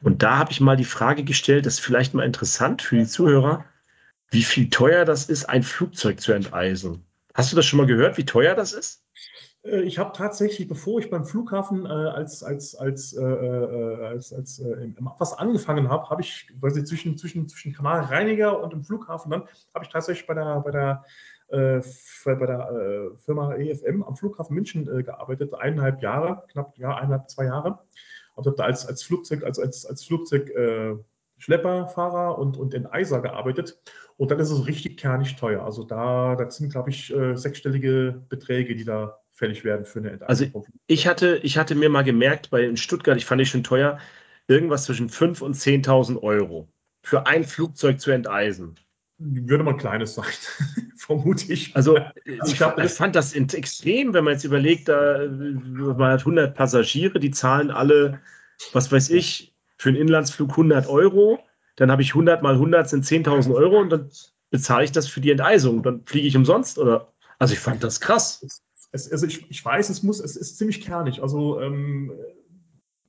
Und 0.00 0.22
da 0.22 0.38
habe 0.38 0.52
ich 0.52 0.60
mal 0.62 0.78
die 0.78 0.86
Frage 0.86 1.22
gestellt, 1.24 1.66
das 1.66 1.74
ist 1.74 1.80
vielleicht 1.80 2.14
mal 2.14 2.24
interessant 2.24 2.80
für 2.80 2.96
die 2.96 3.06
Zuhörer, 3.06 3.66
wie 4.30 4.42
viel 4.42 4.70
teuer 4.70 5.04
das 5.04 5.28
ist, 5.28 5.44
ein 5.50 5.64
Flugzeug 5.64 6.22
zu 6.22 6.32
enteisen. 6.32 7.04
Hast 7.40 7.52
du 7.52 7.56
das 7.56 7.64
schon 7.64 7.78
mal 7.78 7.86
gehört, 7.86 8.18
wie 8.18 8.26
teuer 8.26 8.54
das 8.54 8.74
ist? 8.74 9.02
Äh, 9.64 9.80
ich 9.80 9.98
habe 9.98 10.12
tatsächlich, 10.12 10.68
bevor 10.68 11.00
ich 11.00 11.08
beim 11.08 11.24
Flughafen 11.24 11.86
äh, 11.86 11.88
als, 11.88 12.42
als, 12.42 12.74
als, 12.74 13.14
äh, 13.14 13.22
äh 13.22 14.04
als, 14.04 14.30
als 14.34 14.58
äh, 14.58 14.68
im 14.84 15.08
angefangen 15.08 15.88
habe, 15.88 16.10
habe 16.10 16.20
ich 16.20 16.50
quasi 16.60 16.84
zwischen, 16.84 17.16
zwischen, 17.16 17.48
zwischen 17.48 17.72
Kanalreiniger 17.72 18.62
und 18.62 18.74
dem 18.74 18.84
Flughafen 18.84 19.30
dann, 19.30 19.44
habe 19.74 19.86
ich 19.86 19.88
tatsächlich 19.90 20.26
bei 20.26 20.34
der, 20.34 20.60
bei 20.60 20.70
der, 20.70 21.02
äh, 21.48 21.80
bei 22.26 22.44
der 22.44 23.12
Firma 23.24 23.54
EFM 23.54 24.02
am 24.02 24.16
Flughafen 24.16 24.54
München 24.54 24.84
gearbeitet, 25.02 25.54
eineinhalb 25.54 26.02
Jahre, 26.02 26.44
knapp 26.52 26.76
ja, 26.76 26.94
eineinhalb, 26.94 27.30
zwei 27.30 27.46
Jahre. 27.46 27.78
Und 28.34 28.46
habe 28.46 28.56
da 28.56 28.64
als, 28.64 28.86
als 28.86 29.02
Flugzeug, 29.02 29.44
als, 29.44 29.58
als, 29.58 29.86
als 29.86 30.04
Flugzeug 30.04 30.50
Schlepperfahrer 31.40 32.38
und, 32.38 32.56
und 32.56 32.74
Enteiser 32.74 33.20
gearbeitet. 33.20 33.80
Und 34.16 34.30
dann 34.30 34.38
ist 34.38 34.50
es 34.50 34.66
richtig 34.66 34.98
kernig 34.98 35.36
teuer. 35.36 35.64
Also 35.64 35.82
da, 35.82 36.36
das 36.36 36.56
sind, 36.56 36.70
glaube 36.70 36.90
ich, 36.90 37.12
sechsstellige 37.34 38.22
Beträge, 38.28 38.76
die 38.76 38.84
da 38.84 39.20
fällig 39.32 39.64
werden 39.64 39.86
für 39.86 40.00
eine 40.00 40.10
Enteisung. 40.10 40.50
Also 40.54 40.66
ich 40.86 41.06
hatte, 41.06 41.40
ich 41.42 41.56
hatte 41.56 41.74
mir 41.74 41.88
mal 41.88 42.04
gemerkt, 42.04 42.50
bei 42.50 42.62
in 42.62 42.76
Stuttgart, 42.76 43.16
ich 43.16 43.24
fand 43.24 43.40
ich 43.40 43.48
schon 43.48 43.64
teuer, 43.64 43.98
irgendwas 44.46 44.84
zwischen 44.84 45.08
5.000 45.08 45.42
und 45.42 45.56
10.000 45.56 46.22
Euro 46.22 46.68
für 47.02 47.26
ein 47.26 47.44
Flugzeug 47.44 48.00
zu 48.00 48.10
enteisen. 48.10 48.74
Würde 49.18 49.64
man 49.64 49.76
kleines 49.76 50.14
sein, 50.14 50.26
vermute 50.96 51.52
ich. 51.52 51.74
Also, 51.74 51.96
also 51.96 52.08
ich, 52.44 52.56
glaub, 52.56 52.78
ich, 52.78 52.90
fand 52.92 53.16
das 53.16 53.32
extrem, 53.34 54.12
wenn 54.12 54.24
man 54.24 54.34
jetzt 54.34 54.44
überlegt, 54.44 54.88
da, 54.88 55.26
man 55.28 56.12
hat 56.12 56.20
100 56.20 56.54
Passagiere, 56.54 57.18
die 57.18 57.30
zahlen 57.30 57.70
alle, 57.70 58.20
was 58.72 58.90
weiß 58.92 59.10
ich, 59.10 59.49
für 59.80 59.88
einen 59.88 59.98
Inlandsflug 59.98 60.50
100 60.50 60.88
Euro. 60.88 61.38
Dann 61.76 61.90
habe 61.90 62.02
ich 62.02 62.10
100 62.10 62.42
mal 62.42 62.54
100 62.54 62.88
sind 62.88 63.04
10.000 63.04 63.54
Euro 63.54 63.80
und 63.80 63.90
dann 63.90 64.10
bezahle 64.50 64.84
ich 64.84 64.92
das 64.92 65.08
für 65.08 65.20
die 65.20 65.30
Enteisung. 65.30 65.82
Dann 65.82 66.04
fliege 66.04 66.26
ich 66.26 66.36
umsonst, 66.36 66.78
oder? 66.78 67.12
Also 67.38 67.54
ich 67.54 67.60
fand 67.60 67.82
das 67.82 68.00
krass 68.00 68.44
es, 68.92 69.10
also 69.10 69.26
ich, 69.26 69.48
ich 69.50 69.64
weiß, 69.64 69.88
es 69.88 70.02
muss, 70.02 70.20
es 70.20 70.36
ist 70.36 70.58
ziemlich 70.58 70.80
kernig. 70.80 71.22
Also, 71.22 71.60
ähm, 71.60 72.12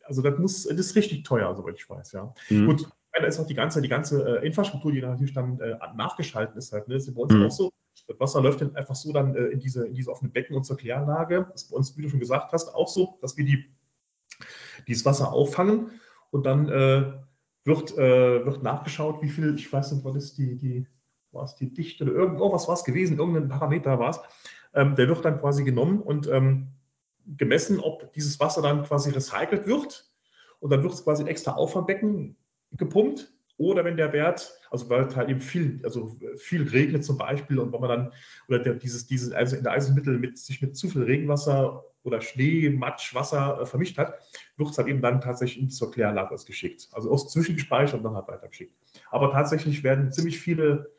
also 0.03 0.21
das 0.21 0.37
muss, 0.37 0.63
das 0.63 0.77
ist 0.77 0.95
richtig 0.95 1.23
teuer, 1.23 1.53
soweit 1.55 1.75
ich 1.77 1.89
weiß, 1.89 2.11
ja. 2.13 2.33
Mhm. 2.49 2.69
Und 2.69 2.89
da 3.13 3.25
ist 3.25 3.39
auch 3.39 3.47
die 3.47 3.55
ganze, 3.55 3.81
die 3.81 3.89
ganze 3.89 4.39
äh, 4.39 4.45
Infrastruktur, 4.45 4.91
die 4.91 5.01
natürlich 5.01 5.33
dann 5.33 5.59
äh, 5.59 5.75
nachgeschaltet 5.95 6.55
ist 6.55 6.71
halt. 6.71 6.87
Ne? 6.87 6.95
Das 6.95 7.07
ist 7.07 7.13
bei 7.13 7.21
uns 7.21 7.33
mhm. 7.33 7.45
auch 7.45 7.51
so. 7.51 7.71
Das 8.07 8.19
Wasser 8.19 8.41
läuft 8.41 8.61
dann 8.61 8.75
einfach 8.75 8.95
so 8.95 9.11
dann 9.11 9.35
äh, 9.35 9.47
in, 9.47 9.59
diese, 9.59 9.85
in 9.85 9.93
diese 9.93 10.11
offene 10.11 10.31
Becken 10.31 10.55
und 10.55 10.63
zur 10.63 10.77
Kläranlage. 10.77 11.47
Das 11.51 11.63
ist 11.63 11.69
bei 11.69 11.77
uns, 11.77 11.97
wie 11.97 12.03
du 12.03 12.09
schon 12.09 12.19
gesagt 12.19 12.53
hast, 12.53 12.73
auch 12.73 12.87
so, 12.87 13.17
dass 13.21 13.35
wir 13.35 13.43
die, 13.43 13.65
dieses 14.87 15.05
Wasser 15.05 15.33
auffangen 15.33 15.91
und 16.31 16.45
dann 16.45 16.67
äh, 16.69 17.13
wird, 17.63 17.97
äh, 17.97 18.45
wird 18.45 18.63
nachgeschaut, 18.63 19.21
wie 19.21 19.29
viel, 19.29 19.55
ich 19.55 19.71
weiß 19.71 19.91
nicht, 19.91 20.03
was 20.03 20.15
ist 20.15 20.38
die, 20.38 20.57
die, 20.57 20.88
war 21.31 21.50
die 21.59 21.71
Dichte 21.71 22.03
oder 22.03 22.13
irgendwas 22.13 22.67
war 22.67 22.75
es 22.75 22.83
gewesen, 22.83 23.19
irgendein 23.19 23.47
Parameter 23.47 24.00
war 24.00 24.09
es 24.09 24.19
ähm, 24.73 24.95
der 24.95 25.07
wird 25.07 25.23
dann 25.25 25.39
quasi 25.39 25.63
genommen 25.63 26.01
und 26.01 26.27
ähm, 26.27 26.67
gemessen, 27.25 27.79
ob 27.79 28.13
dieses 28.13 28.39
Wasser 28.39 28.61
dann 28.61 28.83
quasi 28.83 29.11
recycelt 29.11 29.67
wird. 29.67 30.09
Und 30.59 30.71
dann 30.71 30.83
wird 30.83 30.93
es 30.93 31.03
quasi 31.03 31.23
ein 31.23 31.27
extra 31.27 31.53
Auffangbecken 31.53 32.35
gepumpt. 32.71 33.33
Oder 33.57 33.85
wenn 33.85 33.97
der 33.97 34.11
Wert, 34.11 34.59
also 34.71 34.89
weil 34.89 35.15
halt 35.15 35.29
eben 35.29 35.41
viel, 35.41 35.81
also 35.83 36.17
viel 36.38 36.67
regnet 36.67 37.05
zum 37.05 37.17
Beispiel 37.17 37.59
und 37.59 37.71
wenn 37.71 37.79
man 37.79 37.89
dann, 37.89 38.13
oder 38.47 38.57
der, 38.57 38.73
dieses, 38.73 39.05
dieses, 39.05 39.31
also 39.33 39.55
in 39.55 39.61
der 39.61 39.73
Eisenmittel 39.73 40.17
mit, 40.17 40.39
sich 40.39 40.63
mit 40.63 40.75
zu 40.75 40.89
viel 40.89 41.03
Regenwasser 41.03 41.83
oder 42.01 42.21
Schnee, 42.21 42.71
Matsch, 42.71 43.13
Wasser 43.13 43.61
äh, 43.61 43.65
vermischt 43.67 44.00
hat, 44.00 44.15
es 44.69 44.77
halt 44.77 44.87
eben 44.87 45.01
dann 45.01 45.19
tatsächlich 45.19 45.71
zur 45.71 45.91
Kläranlage 45.91 46.35
geschickt. 46.45 46.87
Also 46.91 47.11
aus 47.11 47.31
zwischengespeichert 47.31 47.95
und 47.95 48.03
dann 48.03 48.15
halt 48.15 48.27
weitergeschickt. 48.27 48.73
Aber 49.09 49.31
tatsächlich 49.31 49.83
werden 49.83 50.11
ziemlich 50.11 50.39
viele 50.39 50.91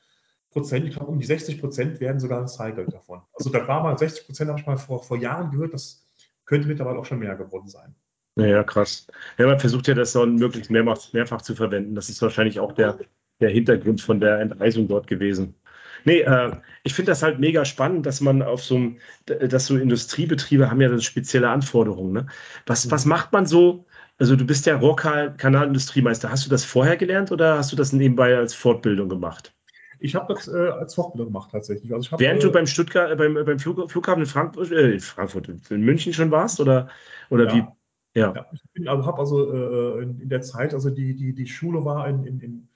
Prozent, 0.50 0.86
ich 0.86 0.94
glaube 0.94 1.10
um 1.10 1.18
die 1.18 1.24
60 1.24 1.60
Prozent 1.60 2.00
werden 2.00 2.20
sogar 2.20 2.42
recycelt 2.42 2.92
davon. 2.92 3.22
Also 3.34 3.50
da 3.50 3.66
war 3.66 3.82
mal 3.82 3.96
60 3.96 4.26
Prozent, 4.26 4.50
habe 4.50 4.60
ich 4.60 4.66
mal 4.66 4.76
vor, 4.76 5.02
vor 5.02 5.16
Jahren 5.16 5.50
gehört, 5.50 5.72
das 5.72 6.06
könnte 6.44 6.68
mittlerweile 6.68 6.98
auch 6.98 7.06
schon 7.06 7.18
mehr 7.18 7.36
geworden 7.36 7.68
sein. 7.68 7.94
Ja, 8.36 8.62
krass. 8.62 9.06
Ja, 9.38 9.46
man 9.46 9.60
versucht 9.60 9.88
ja 9.88 9.94
das 9.94 10.12
dann 10.12 10.36
möglichst 10.36 10.70
mehrfach, 10.70 11.12
mehrfach 11.12 11.42
zu 11.42 11.54
verwenden. 11.54 11.94
Das 11.94 12.08
ist 12.08 12.20
wahrscheinlich 12.22 12.60
auch 12.60 12.72
der, 12.72 12.98
der 13.40 13.50
Hintergrund 13.50 14.00
von 14.00 14.20
der 14.20 14.40
Enteisung 14.40 14.88
dort 14.88 15.06
gewesen. 15.06 15.54
Nee, 16.04 16.20
äh, 16.20 16.52
ich 16.82 16.94
finde 16.94 17.12
das 17.12 17.22
halt 17.22 17.38
mega 17.38 17.64
spannend, 17.64 18.06
dass 18.06 18.20
man 18.20 18.42
auf 18.42 18.62
so 18.62 18.76
einem, 18.76 18.98
dass 19.26 19.66
so 19.66 19.76
Industriebetriebe 19.76 20.70
haben 20.70 20.80
ja 20.80 20.88
das 20.88 21.04
spezielle 21.04 21.48
Anforderungen. 21.48 22.12
Ne? 22.12 22.26
Was, 22.66 22.90
was 22.90 23.04
macht 23.04 23.32
man 23.32 23.46
so? 23.46 23.86
Also 24.18 24.36
du 24.36 24.44
bist 24.44 24.66
ja 24.66 24.76
Rohrkanalindustriemeister. 24.76 26.30
Hast 26.30 26.46
du 26.46 26.50
das 26.50 26.64
vorher 26.64 26.96
gelernt 26.96 27.32
oder 27.32 27.58
hast 27.58 27.72
du 27.72 27.76
das 27.76 27.92
nebenbei 27.92 28.36
als 28.36 28.54
Fortbildung 28.54 29.08
gemacht? 29.08 29.54
Ich 29.98 30.16
habe 30.16 30.34
das 30.34 30.48
äh, 30.48 30.68
als 30.68 30.94
Fortbildung 30.94 31.32
gemacht 31.32 31.50
tatsächlich. 31.52 31.92
Also 31.92 32.10
hab, 32.10 32.20
Während 32.20 32.40
äh, 32.40 32.46
du 32.46 32.52
beim 32.52 32.66
Stuttgart, 32.66 33.10
äh, 33.10 33.16
beim, 33.16 33.34
beim 33.34 33.58
Flug, 33.58 33.90
Flughafen 33.90 34.22
in 34.22 34.26
Frankfurt, 34.26 34.72
äh, 34.72 34.98
Frankfurt, 34.98 35.48
in 35.70 35.80
München 35.82 36.12
schon 36.12 36.30
warst 36.30 36.60
oder, 36.60 36.88
oder 37.30 37.46
ja. 37.46 37.54
wie? 37.54 38.20
Ja. 38.20 38.34
ja. 38.34 38.46
ich 38.52 38.62
bin, 38.72 38.88
also 38.88 39.06
habe 39.06 39.18
also 39.18 39.52
äh, 39.52 40.02
in, 40.02 40.20
in, 40.20 40.28
der 40.28 40.42
Zeit, 40.42 40.74
also 40.74 40.90
die, 40.90 41.14
die, 41.14 41.34
die 41.34 41.46
Schule 41.46 41.84
war 41.84 42.08
in, 42.08 42.24
in, 42.24 42.40
in 42.40 42.68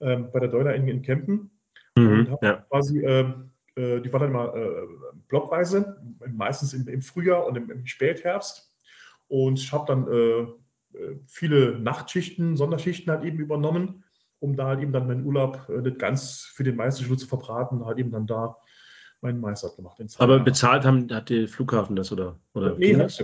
ähm, 0.00 0.30
bei 0.32 0.40
der 0.40 0.48
Deuler 0.48 0.74
in, 0.74 0.88
in 0.88 1.02
Kempen. 1.02 1.50
Mhm, 1.98 2.38
ja. 2.42 2.64
quasi, 2.68 3.00
ähm, 3.00 3.50
äh, 3.76 4.00
die 4.00 4.12
war 4.12 4.20
dann 4.20 4.32
mal 4.32 4.86
blockweise, 5.28 6.00
meistens 6.32 6.74
im, 6.74 6.88
im 6.88 7.02
Frühjahr 7.02 7.46
und 7.46 7.56
im, 7.56 7.70
im, 7.70 7.86
Spätherbst. 7.86 8.72
Und 9.28 9.58
ich 9.58 9.72
habe 9.72 9.84
dann 9.86 10.54
viele 11.26 11.78
Nachtschichten, 11.78 12.56
Sonderschichten 12.56 13.12
halt 13.12 13.24
eben 13.24 13.38
übernommen 13.38 14.02
um 14.40 14.56
da 14.56 14.66
halt 14.66 14.80
eben 14.80 14.92
dann 14.92 15.06
meinen 15.06 15.24
Urlaub 15.24 15.68
äh, 15.68 15.80
nicht 15.80 15.98
ganz 15.98 16.50
für 16.54 16.64
den 16.64 16.76
Meisterschule 16.76 17.18
zu 17.18 17.26
verbraten, 17.26 17.84
halt 17.84 17.98
eben 17.98 18.10
dann 18.10 18.26
da 18.26 18.56
meinen 19.20 19.40
Meister 19.40 19.70
gemacht. 19.70 20.00
Aber 20.18 20.38
bezahlt 20.38 20.84
haben, 20.84 21.12
hat 21.12 21.28
der 21.28 21.48
Flughafen 21.48 21.96
das 21.96 22.12
oder? 22.12 22.38
oder 22.54 22.76
nee, 22.76 22.94
das? 22.94 23.18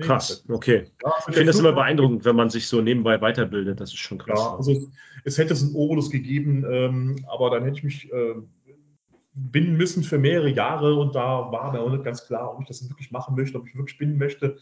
Krass, 0.00 0.44
okay. 0.48 0.86
Ja, 1.04 1.12
ich 1.18 1.24
finde 1.34 1.46
das 1.46 1.58
immer 1.58 1.72
beeindruckend, 1.72 2.24
wenn 2.24 2.36
man 2.36 2.50
sich 2.50 2.66
so 2.66 2.80
nebenbei 2.80 3.20
weiterbildet. 3.20 3.80
Das 3.80 3.90
ist 3.90 3.98
schon 3.98 4.18
krass. 4.18 4.38
Ja, 4.38 4.56
also 4.56 4.90
es 5.24 5.38
hätte 5.38 5.52
es 5.52 5.62
einen 5.62 5.74
Obolus 5.74 6.10
gegeben, 6.10 6.64
ähm, 6.68 7.16
aber 7.28 7.50
dann 7.50 7.64
hätte 7.64 7.78
ich 7.78 7.84
mich 7.84 8.12
äh, 8.12 8.34
binden 9.32 9.76
müssen 9.76 10.02
für 10.02 10.18
mehrere 10.18 10.50
Jahre 10.50 10.94
und 10.94 11.14
da 11.14 11.50
war 11.50 11.72
mir 11.72 11.80
auch 11.80 11.90
nicht 11.90 12.04
ganz 12.04 12.26
klar, 12.26 12.52
ob 12.52 12.60
ich 12.62 12.68
das 12.68 12.88
wirklich 12.88 13.10
machen 13.10 13.34
möchte, 13.36 13.58
ob 13.58 13.68
ich 13.68 13.76
wirklich 13.76 13.98
binden 13.98 14.18
möchte, 14.18 14.58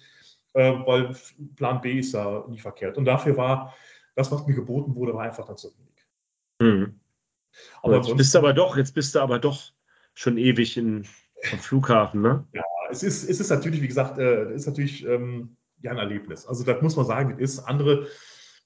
äh, 0.55 0.72
weil 0.87 1.14
Plan 1.57 1.81
B 1.81 1.98
ist 1.98 2.12
ja 2.12 2.44
nie 2.48 2.59
verkehrt. 2.59 2.98
Und 2.98 3.05
dafür 3.05 3.37
war 3.37 3.74
das, 4.14 4.31
was 4.31 4.46
mir 4.46 4.55
geboten 4.55 4.94
wurde, 4.94 5.14
war 5.14 5.22
einfach 5.22 5.46
dann 5.46 5.57
zu 5.57 5.68
wenig. 5.68 6.07
Mhm. 6.61 7.01
Aber 7.83 7.96
jetzt 7.96 8.16
bist 8.16 8.35
du 8.35 8.38
aber 8.38 8.53
doch, 8.53 8.77
jetzt 8.77 8.94
bist 8.94 9.14
du 9.14 9.20
aber 9.20 9.38
doch 9.38 9.72
schon 10.14 10.37
ewig 10.37 10.77
in, 10.77 11.07
am 11.53 11.59
Flughafen, 11.59 12.20
ne? 12.20 12.44
Ja, 12.53 12.64
es 12.90 13.03
ist, 13.03 13.29
es 13.29 13.40
ist 13.40 13.51
natürlich, 13.51 13.83
wie 13.83 13.88
gesagt, 13.88 14.18
äh, 14.18 14.55
ist 14.55 14.66
natürlich 14.66 15.05
ähm, 15.07 15.57
ja 15.83 15.90
ein 15.90 15.98
Erlebnis. 15.98 16.46
Also 16.46 16.64
das 16.64 16.83
muss 16.83 16.96
man 16.96 17.07
sagen, 17.07 17.38
ist 17.38 17.61
andere, 17.61 18.09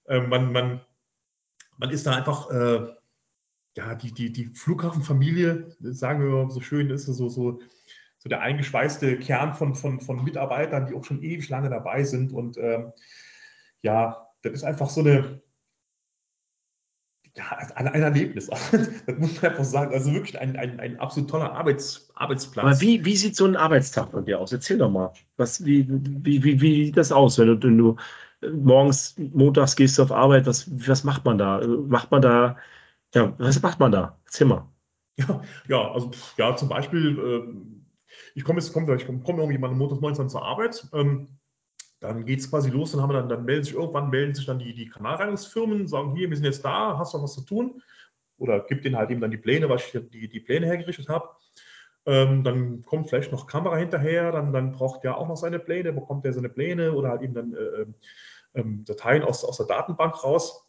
äh, 0.06 0.20
man, 0.20 0.52
man, 0.52 0.80
man 1.78 1.90
ist 1.90 2.06
da 2.06 2.16
einfach, 2.16 2.50
äh, 2.50 2.86
ja, 3.76 3.94
die, 3.94 4.12
die, 4.12 4.32
die 4.32 4.46
Flughafenfamilie, 4.54 5.74
sagen 5.80 6.22
wir 6.22 6.44
mal 6.44 6.50
so 6.50 6.60
schön, 6.60 6.90
ist 6.90 7.06
so, 7.06 7.28
so, 7.28 7.60
so 8.18 8.28
der 8.28 8.40
eingeschweißte 8.40 9.18
Kern 9.18 9.54
von, 9.54 9.74
von, 9.74 10.00
von 10.00 10.22
Mitarbeitern, 10.22 10.86
die 10.86 10.94
auch 10.94 11.04
schon 11.04 11.22
ewig 11.22 11.48
lange 11.48 11.70
dabei 11.70 12.04
sind 12.04 12.32
und 12.32 12.56
ähm, 12.58 12.92
ja, 13.82 14.28
das 14.42 14.52
ist 14.52 14.64
einfach 14.64 14.90
so 14.90 15.00
eine, 15.00 15.41
ja, 17.36 17.44
ein, 17.76 17.88
ein 17.88 18.02
Erlebnis. 18.02 18.46
das 18.72 19.18
muss 19.18 19.40
man 19.40 19.50
einfach 19.50 19.64
sagen. 19.64 19.94
Also 19.94 20.12
wirklich 20.12 20.38
ein, 20.38 20.56
ein, 20.56 20.78
ein 20.80 21.00
absolut 21.00 21.30
toller 21.30 21.52
Arbeits, 21.52 22.10
Arbeitsplatz. 22.14 22.64
Aber 22.66 22.80
wie, 22.80 23.04
wie 23.04 23.16
sieht 23.16 23.36
so 23.36 23.46
ein 23.46 23.56
Arbeitstag 23.56 24.10
von 24.10 24.24
dir 24.24 24.38
aus? 24.38 24.52
Erzähl 24.52 24.78
doch 24.78 24.90
mal. 24.90 25.12
Was, 25.36 25.64
wie, 25.64 25.86
wie, 25.88 26.42
wie, 26.44 26.60
wie 26.60 26.86
sieht 26.86 26.96
das 26.96 27.10
aus, 27.12 27.38
wenn 27.38 27.48
du, 27.48 27.62
wenn 27.62 27.78
du 27.78 27.96
morgens, 28.52 29.16
montags 29.16 29.76
gehst 29.76 29.98
du 29.98 30.02
auf 30.02 30.12
Arbeit? 30.12 30.46
Was, 30.46 30.70
was 30.86 31.04
macht 31.04 31.24
man 31.24 31.38
da? 31.38 31.66
Macht 31.66 32.10
man 32.10 32.20
da, 32.20 32.56
ja, 33.14 33.32
was 33.38 33.62
macht 33.62 33.80
man 33.80 33.92
da? 33.92 34.18
Erzähl 34.26 34.46
mal. 34.46 34.68
Ja, 35.16 35.42
ja 35.68 35.92
also 35.92 36.10
ja, 36.36 36.54
zum 36.56 36.68
Beispiel, 36.68 37.18
äh, 37.18 38.12
ich 38.34 38.44
komme 38.44 38.60
jetzt, 38.60 38.72
komm, 38.72 38.88
ich 38.94 39.06
komme 39.06 39.22
komm 39.24 39.38
irgendwie 39.38 39.58
mal 39.58 39.70
montags 39.70 40.02
19 40.02 40.28
zur 40.28 40.44
Arbeit. 40.44 40.86
Ähm, 40.92 41.28
dann 42.02 42.26
geht 42.26 42.40
es 42.40 42.50
quasi 42.50 42.68
los, 42.68 42.90
dann 42.92 43.00
haben 43.00 43.12
dann, 43.12 43.28
dann 43.28 43.44
melden 43.44 43.62
sich 43.62 43.74
irgendwann 43.74 44.10
melden 44.10 44.34
sich 44.34 44.44
dann 44.44 44.58
die, 44.58 44.74
die 44.74 44.88
Kanalreinigungsfirmen, 44.88 45.86
sagen, 45.86 46.16
hier, 46.16 46.28
wir 46.28 46.36
sind 46.36 46.44
jetzt 46.44 46.64
da, 46.64 46.98
hast 46.98 47.14
du 47.14 47.22
was 47.22 47.34
zu 47.34 47.42
tun? 47.42 47.80
Oder 48.38 48.60
gibt 48.60 48.84
denen 48.84 48.96
halt 48.96 49.10
eben 49.10 49.20
dann 49.20 49.30
die 49.30 49.36
Pläne, 49.36 49.68
was 49.68 49.86
ich 49.86 50.10
die, 50.10 50.28
die 50.28 50.40
Pläne 50.40 50.66
hergerichtet 50.66 51.08
habe. 51.08 51.28
Ähm, 52.04 52.42
dann 52.42 52.82
kommt 52.82 53.08
vielleicht 53.08 53.30
noch 53.30 53.46
Kamera 53.46 53.76
hinterher, 53.76 54.32
dann, 54.32 54.52
dann 54.52 54.72
braucht 54.72 55.04
der 55.04 55.16
auch 55.16 55.28
noch 55.28 55.36
seine 55.36 55.60
Pläne, 55.60 55.92
bekommt 55.92 56.24
er 56.24 56.32
seine 56.32 56.48
Pläne 56.48 56.92
oder 56.92 57.10
halt 57.10 57.22
eben 57.22 57.34
dann 57.34 57.54
äh, 57.54 57.86
ähm, 58.54 58.84
Dateien 58.84 59.22
aus, 59.22 59.44
aus 59.44 59.58
der 59.58 59.66
Datenbank 59.66 60.24
raus. 60.24 60.68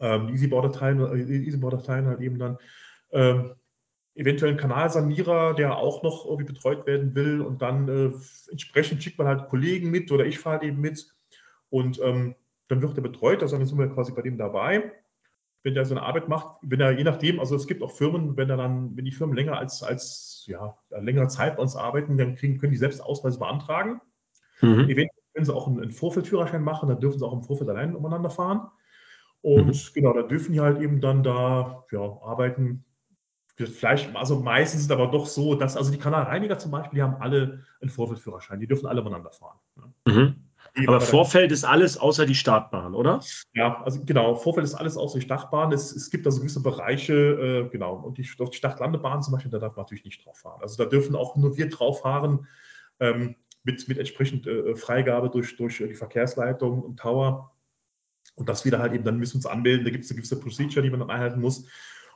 ähm, 0.00 0.30
EasyBoard-Dateien 0.30 1.00
äh, 1.00 1.46
EasyBoard 1.46 1.86
halt 1.86 2.20
eben 2.20 2.38
dann. 2.38 2.56
Ähm, 3.12 3.56
eventuell 4.20 4.50
einen 4.50 4.60
Kanalsanierer, 4.60 5.54
der 5.54 5.78
auch 5.78 6.02
noch 6.02 6.26
irgendwie 6.26 6.52
betreut 6.52 6.86
werden 6.86 7.14
will 7.14 7.40
und 7.40 7.62
dann 7.62 7.88
äh, 7.88 8.12
entsprechend 8.50 9.02
schickt 9.02 9.18
man 9.18 9.26
halt 9.26 9.48
Kollegen 9.48 9.90
mit 9.90 10.12
oder 10.12 10.26
ich 10.26 10.38
fahre 10.38 10.64
eben 10.64 10.78
mit 10.78 11.08
und 11.70 11.98
ähm, 12.02 12.34
dann 12.68 12.82
wird 12.82 12.98
er 12.98 13.02
betreut, 13.02 13.42
also 13.42 13.56
dann 13.56 13.66
sind 13.66 13.78
wir 13.78 13.88
quasi 13.88 14.12
bei 14.12 14.22
dem 14.22 14.36
dabei. 14.36 14.92
Wenn 15.62 15.74
der 15.74 15.84
so 15.84 15.94
eine 15.94 16.02
Arbeit 16.02 16.28
macht, 16.28 16.56
wenn 16.62 16.80
er 16.80 16.92
je 16.92 17.04
nachdem, 17.04 17.40
also 17.40 17.54
es 17.54 17.66
gibt 17.66 17.82
auch 17.82 17.92
Firmen, 17.92 18.36
wenn 18.36 18.48
er 18.48 18.56
dann, 18.56 18.96
wenn 18.96 19.04
die 19.04 19.12
Firmen 19.12 19.36
länger 19.36 19.58
als, 19.58 19.82
als 19.82 20.44
ja, 20.46 20.76
längere 20.90 21.28
Zeit 21.28 21.56
bei 21.56 21.62
uns 21.62 21.76
arbeiten, 21.76 22.16
dann 22.16 22.34
kriegen, 22.34 22.58
können 22.58 22.72
die 22.72 22.78
selbst 22.78 23.02
Ausweise 23.02 23.38
beantragen. 23.38 24.00
Mhm. 24.60 24.88
Eventuell 24.88 25.22
können 25.34 25.44
sie 25.44 25.54
auch 25.54 25.66
einen, 25.66 25.80
einen 25.80 25.90
Vorfeldführerschein 25.92 26.62
machen, 26.62 26.88
dann 26.88 27.00
dürfen 27.00 27.18
sie 27.18 27.26
auch 27.26 27.32
im 27.32 27.42
Vorfeld 27.42 27.68
allein 27.70 27.96
umeinander 27.96 28.30
fahren. 28.30 28.68
Und 29.42 29.66
mhm. 29.66 29.94
genau, 29.94 30.12
da 30.12 30.22
dürfen 30.22 30.52
die 30.52 30.60
halt 30.60 30.80
eben 30.80 31.00
dann 31.00 31.22
da 31.22 31.84
ja, 31.90 32.00
arbeiten, 32.00 32.84
Vielleicht, 33.66 34.14
also 34.16 34.40
meistens 34.40 34.80
ist 34.80 34.86
es 34.86 34.92
aber 34.92 35.08
doch 35.08 35.26
so, 35.26 35.54
dass, 35.54 35.76
also 35.76 35.90
die 35.90 35.98
Kanalreiniger 35.98 36.58
zum 36.58 36.70
Beispiel, 36.70 36.98
die 36.98 37.02
haben 37.02 37.16
alle 37.20 37.64
einen 37.80 37.90
Vorfeldführerschein, 37.90 38.60
die 38.60 38.66
dürfen 38.66 38.86
alle 38.86 39.02
miteinander 39.02 39.32
fahren. 39.32 39.58
Mhm. 40.06 40.36
Aber 40.86 41.00
Vorfeld 41.00 41.50
ist 41.52 41.64
alles 41.64 41.98
außer 41.98 42.26
die 42.26 42.34
Startbahn, 42.34 42.94
oder? 42.94 43.20
Ja, 43.54 43.82
also 43.82 44.04
genau, 44.04 44.34
Vorfeld 44.34 44.64
ist 44.64 44.74
alles 44.74 44.96
außer 44.96 45.18
die 45.18 45.24
Startbahn. 45.24 45.72
Es, 45.72 45.90
es 45.92 46.10
gibt 46.10 46.26
also 46.26 46.40
gewisse 46.40 46.62
Bereiche, 46.62 47.14
äh, 47.14 47.68
genau, 47.70 47.96
und 47.96 48.18
die, 48.18 48.28
auf 48.38 48.50
die 48.50 48.58
Startlandebahn 48.58 49.22
zum 49.22 49.32
Beispiel, 49.32 49.50
da 49.50 49.58
darf 49.58 49.76
man 49.76 49.84
natürlich 49.84 50.04
nicht 50.04 50.24
drauf 50.24 50.38
fahren. 50.38 50.60
Also 50.62 50.82
da 50.82 50.88
dürfen 50.88 51.16
auch 51.16 51.36
nur 51.36 51.56
wir 51.56 51.68
drauf 51.68 52.02
fahren, 52.02 52.46
ähm, 53.00 53.34
mit, 53.64 53.88
mit 53.88 53.98
entsprechend 53.98 54.46
äh, 54.46 54.74
Freigabe 54.76 55.28
durch, 55.28 55.56
durch 55.56 55.78
die 55.78 55.94
Verkehrsleitung 55.94 56.82
und 56.82 56.98
Tower. 56.98 57.52
Und 58.36 58.48
das 58.48 58.64
wieder 58.64 58.78
halt 58.78 58.92
eben, 58.92 59.04
dann 59.04 59.18
müssen 59.18 59.34
wir 59.34 59.38
uns 59.38 59.46
anmelden, 59.46 59.84
da 59.84 59.90
gibt 59.90 60.04
es 60.04 60.10
eine 60.10 60.16
gewisse 60.16 60.38
Procedure, 60.38 60.82
die 60.82 60.90
man 60.90 61.00
dann 61.00 61.10
einhalten 61.10 61.40
muss. 61.40 61.66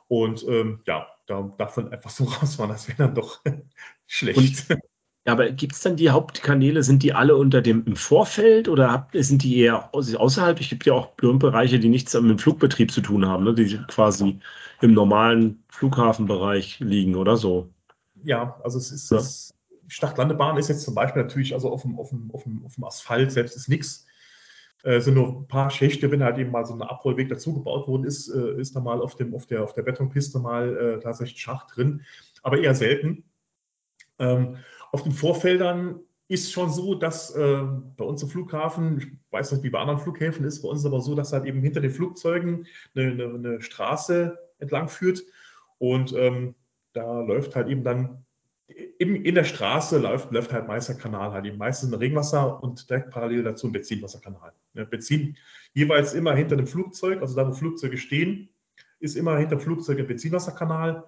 Und 0.07 0.45
ähm, 0.47 0.81
ja, 0.85 1.07
da 1.25 1.53
darf 1.57 1.77
man 1.77 1.91
einfach 1.91 2.09
so 2.09 2.23
rausfahren, 2.41 2.71
das 2.71 2.87
wäre 2.87 2.97
dann 2.97 3.15
doch 3.15 3.41
schlecht. 4.07 4.69
Und, 4.69 4.79
ja, 5.27 5.33
aber 5.33 5.49
gibt 5.49 5.73
es 5.73 5.81
dann 5.81 5.95
die 5.95 6.11
Hauptkanäle, 6.11 6.83
sind 6.83 7.01
die 7.01 7.13
alle 7.13 7.35
unter 7.35 7.61
dem 7.61 7.83
im 7.85 7.95
Vorfeld 7.95 8.69
oder 8.69 9.07
sind 9.13 9.41
die 9.41 9.57
eher 9.57 9.89
außerhalb? 9.93 10.59
Es 10.59 10.69
gibt 10.69 10.85
ja 10.85 10.93
auch 10.93 11.13
Bereiche, 11.15 11.79
die 11.79 11.89
nichts 11.89 12.13
mit 12.13 12.29
dem 12.29 12.37
Flugbetrieb 12.37 12.91
zu 12.91 13.01
tun 13.01 13.25
haben, 13.25 13.43
ne? 13.43 13.55
die 13.55 13.79
quasi 13.87 14.39
im 14.81 14.93
normalen 14.93 15.63
Flughafenbereich 15.69 16.79
liegen 16.79 17.15
oder 17.15 17.37
so. 17.37 17.69
Ja, 18.23 18.59
also 18.63 18.77
es 18.77 18.91
ist, 18.91 19.09
ja. 19.09 19.17
das 19.17 19.55
Startlandebahn 19.87 20.57
ist 20.57 20.67
jetzt 20.69 20.83
zum 20.83 20.93
Beispiel 20.93 21.23
natürlich, 21.23 21.55
also 21.55 21.71
auf 21.71 21.81
dem, 21.81 21.97
auf 21.97 22.09
dem, 22.09 22.29
auf 22.31 22.43
dem, 22.43 22.63
auf 22.63 22.75
dem 22.75 22.83
Asphalt 22.83 23.31
selbst 23.31 23.55
ist 23.55 23.67
nichts 23.67 24.05
äh, 24.83 24.99
sind 24.99 25.15
nur 25.15 25.27
ein 25.27 25.47
paar 25.47 25.69
Schächte, 25.69 26.11
wenn 26.11 26.23
halt 26.23 26.37
eben 26.37 26.51
mal 26.51 26.65
so 26.65 26.73
ein 26.73 26.81
Abrollweg 26.81 27.29
dazugebaut 27.29 27.87
worden 27.87 28.03
ist, 28.03 28.29
äh, 28.29 28.59
ist 28.59 28.75
da 28.75 28.79
mal 28.79 29.01
auf, 29.01 29.15
dem, 29.15 29.33
auf, 29.33 29.45
der, 29.45 29.63
auf 29.63 29.73
der 29.73 29.83
Betonpiste 29.83 30.39
mal 30.39 30.77
äh, 30.77 30.99
tatsächlich 30.99 31.41
Schacht 31.41 31.75
drin, 31.75 32.01
aber 32.43 32.59
eher 32.59 32.75
selten. 32.75 33.23
Ähm, 34.19 34.57
auf 34.91 35.03
den 35.03 35.11
Vorfeldern 35.11 35.99
ist 36.27 36.51
schon 36.51 36.71
so, 36.71 36.95
dass 36.95 37.35
äh, 37.35 37.63
bei 37.97 38.05
uns 38.05 38.23
im 38.23 38.29
Flughafen, 38.29 38.97
ich 38.97 39.07
weiß 39.31 39.51
nicht, 39.51 39.63
wie 39.63 39.69
bei 39.69 39.79
anderen 39.79 39.99
Flughäfen 39.99 40.45
ist, 40.45 40.61
bei 40.61 40.69
uns 40.69 40.85
aber 40.85 41.01
so, 41.01 41.13
dass 41.15 41.33
halt 41.33 41.45
eben 41.45 41.61
hinter 41.61 41.81
den 41.81 41.91
Flugzeugen 41.91 42.65
eine, 42.95 43.11
eine, 43.11 43.25
eine 43.25 43.61
Straße 43.61 44.37
entlang 44.57 44.87
führt 44.87 45.23
und 45.77 46.13
ähm, 46.13 46.55
da 46.93 47.21
läuft 47.21 47.55
halt 47.55 47.67
eben 47.67 47.83
dann 47.83 48.24
in, 48.97 49.15
in 49.15 49.35
der 49.35 49.43
Straße 49.43 49.97
läuft, 49.97 50.31
läuft 50.31 50.51
halt 50.51 50.67
meist 50.67 50.89
der 50.89 50.97
Kanal 50.97 51.31
halt 51.31 51.45
eben 51.45 51.57
meistens 51.57 51.91
ein 51.91 51.99
Regenwasser 51.99 52.61
und 52.61 52.89
direkt 52.89 53.09
parallel 53.09 53.43
dazu 53.43 53.67
ein 53.67 53.71
Benzinwasserkanal. 53.71 54.51
Benzin 54.89 55.37
jeweils 55.73 56.13
immer 56.13 56.35
hinter 56.35 56.57
dem 56.57 56.67
Flugzeug, 56.67 57.21
also 57.21 57.35
da 57.35 57.47
wo 57.47 57.53
Flugzeuge 57.53 57.97
stehen, 57.97 58.49
ist 58.99 59.15
immer 59.15 59.37
hinter 59.37 59.55
dem 59.55 59.61
Flugzeug 59.61 59.99
ein 59.99 60.07
Benzinwasserkanal, 60.07 61.05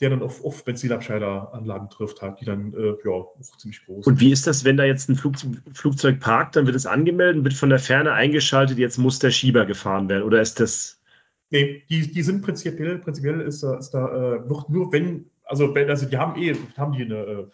der 0.00 0.10
dann 0.10 0.22
auf, 0.22 0.44
auf 0.44 0.64
Benzinabscheideranlagen 0.64 1.90
trifft, 1.90 2.22
halt, 2.22 2.40
die 2.40 2.44
dann 2.44 2.72
äh, 2.74 2.94
ja, 3.04 3.10
auch 3.10 3.36
ziemlich 3.58 3.84
groß 3.84 4.04
sind. 4.04 4.14
Und 4.14 4.20
wie 4.20 4.32
ist 4.32 4.46
das, 4.46 4.64
wenn 4.64 4.76
da 4.76 4.84
jetzt 4.84 5.08
ein 5.08 5.16
Flug, 5.16 5.34
Flugzeug 5.74 6.20
parkt, 6.20 6.56
dann 6.56 6.66
wird 6.66 6.76
es 6.76 6.86
angemeldet, 6.86 7.44
wird 7.44 7.54
von 7.54 7.70
der 7.70 7.80
Ferne 7.80 8.12
eingeschaltet, 8.12 8.78
jetzt 8.78 8.98
muss 8.98 9.18
der 9.18 9.30
Schieber 9.30 9.66
gefahren 9.66 10.08
werden 10.08 10.22
oder 10.22 10.40
ist 10.40 10.60
das 10.60 11.00
Nee, 11.52 11.82
die, 11.90 12.12
die 12.12 12.22
sind 12.22 12.42
prinzipiell, 12.42 12.98
prinzipiell 12.98 13.40
ist, 13.40 13.64
ist 13.64 13.90
da, 13.90 14.36
äh, 14.36 14.48
wird 14.48 14.70
nur 14.70 14.92
wenn 14.92 15.28
also, 15.50 15.74
also 15.74 16.06
die 16.06 16.16
haben 16.16 16.40
eh, 16.40 16.54
haben 16.76 16.92
die 16.92 17.02
eine 17.04 17.16
äh, 17.16 17.46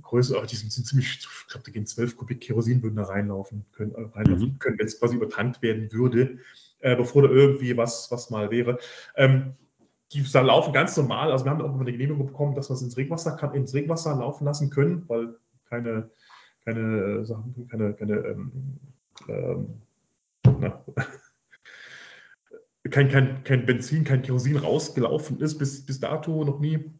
Größe, 0.00 0.40
die 0.48 0.54
sind, 0.54 0.72
sind, 0.72 0.86
ziemlich, 0.86 1.18
ich 1.18 1.48
glaube, 1.48 1.64
da 1.66 1.72
gehen 1.72 1.86
12 1.86 2.16
Kubik 2.16 2.40
Kerosin 2.40 2.82
würden 2.82 2.96
da 2.96 3.04
reinlaufen 3.04 3.66
können, 3.72 3.94
äh, 3.94 4.16
reinlaufen 4.16 4.52
mhm. 4.52 4.58
können 4.58 4.78
wenn 4.78 4.86
es 4.86 4.98
quasi 4.98 5.16
übertankt 5.16 5.60
werden 5.60 5.92
würde, 5.92 6.38
äh, 6.78 6.94
bevor 6.94 7.22
da 7.22 7.28
irgendwie 7.28 7.76
was, 7.76 8.10
was 8.10 8.30
mal 8.30 8.50
wäre. 8.50 8.78
Ähm, 9.16 9.54
die 10.12 10.22
da 10.32 10.40
laufen 10.40 10.72
ganz 10.72 10.96
normal, 10.96 11.32
also 11.32 11.44
wir 11.44 11.50
haben 11.50 11.60
auch 11.60 11.74
eine 11.74 11.92
Genehmigung 11.92 12.26
bekommen, 12.26 12.54
dass 12.54 12.70
wir 12.70 12.74
es 12.74 12.82
ins 12.82 12.96
Regenwasser, 12.96 13.36
kann, 13.36 13.54
ins 13.54 13.74
Regenwasser 13.74 14.14
laufen 14.16 14.44
lassen 14.44 14.70
können, 14.70 15.04
weil 15.08 15.36
keine, 15.68 16.10
keine, 16.64 17.26
äh, 17.28 17.66
keine, 17.68 17.94
keine 17.94 18.14
ähm, 18.14 18.52
ähm, 19.28 19.82
na, 20.60 20.82
kein, 22.90 23.08
kein, 23.08 23.44
kein 23.44 23.66
Benzin, 23.66 24.04
kein 24.04 24.22
Kerosin 24.22 24.56
rausgelaufen 24.56 25.40
ist, 25.40 25.58
bis, 25.58 25.84
bis 25.84 26.00
dato 26.00 26.44
noch 26.44 26.60
nie. 26.60 26.92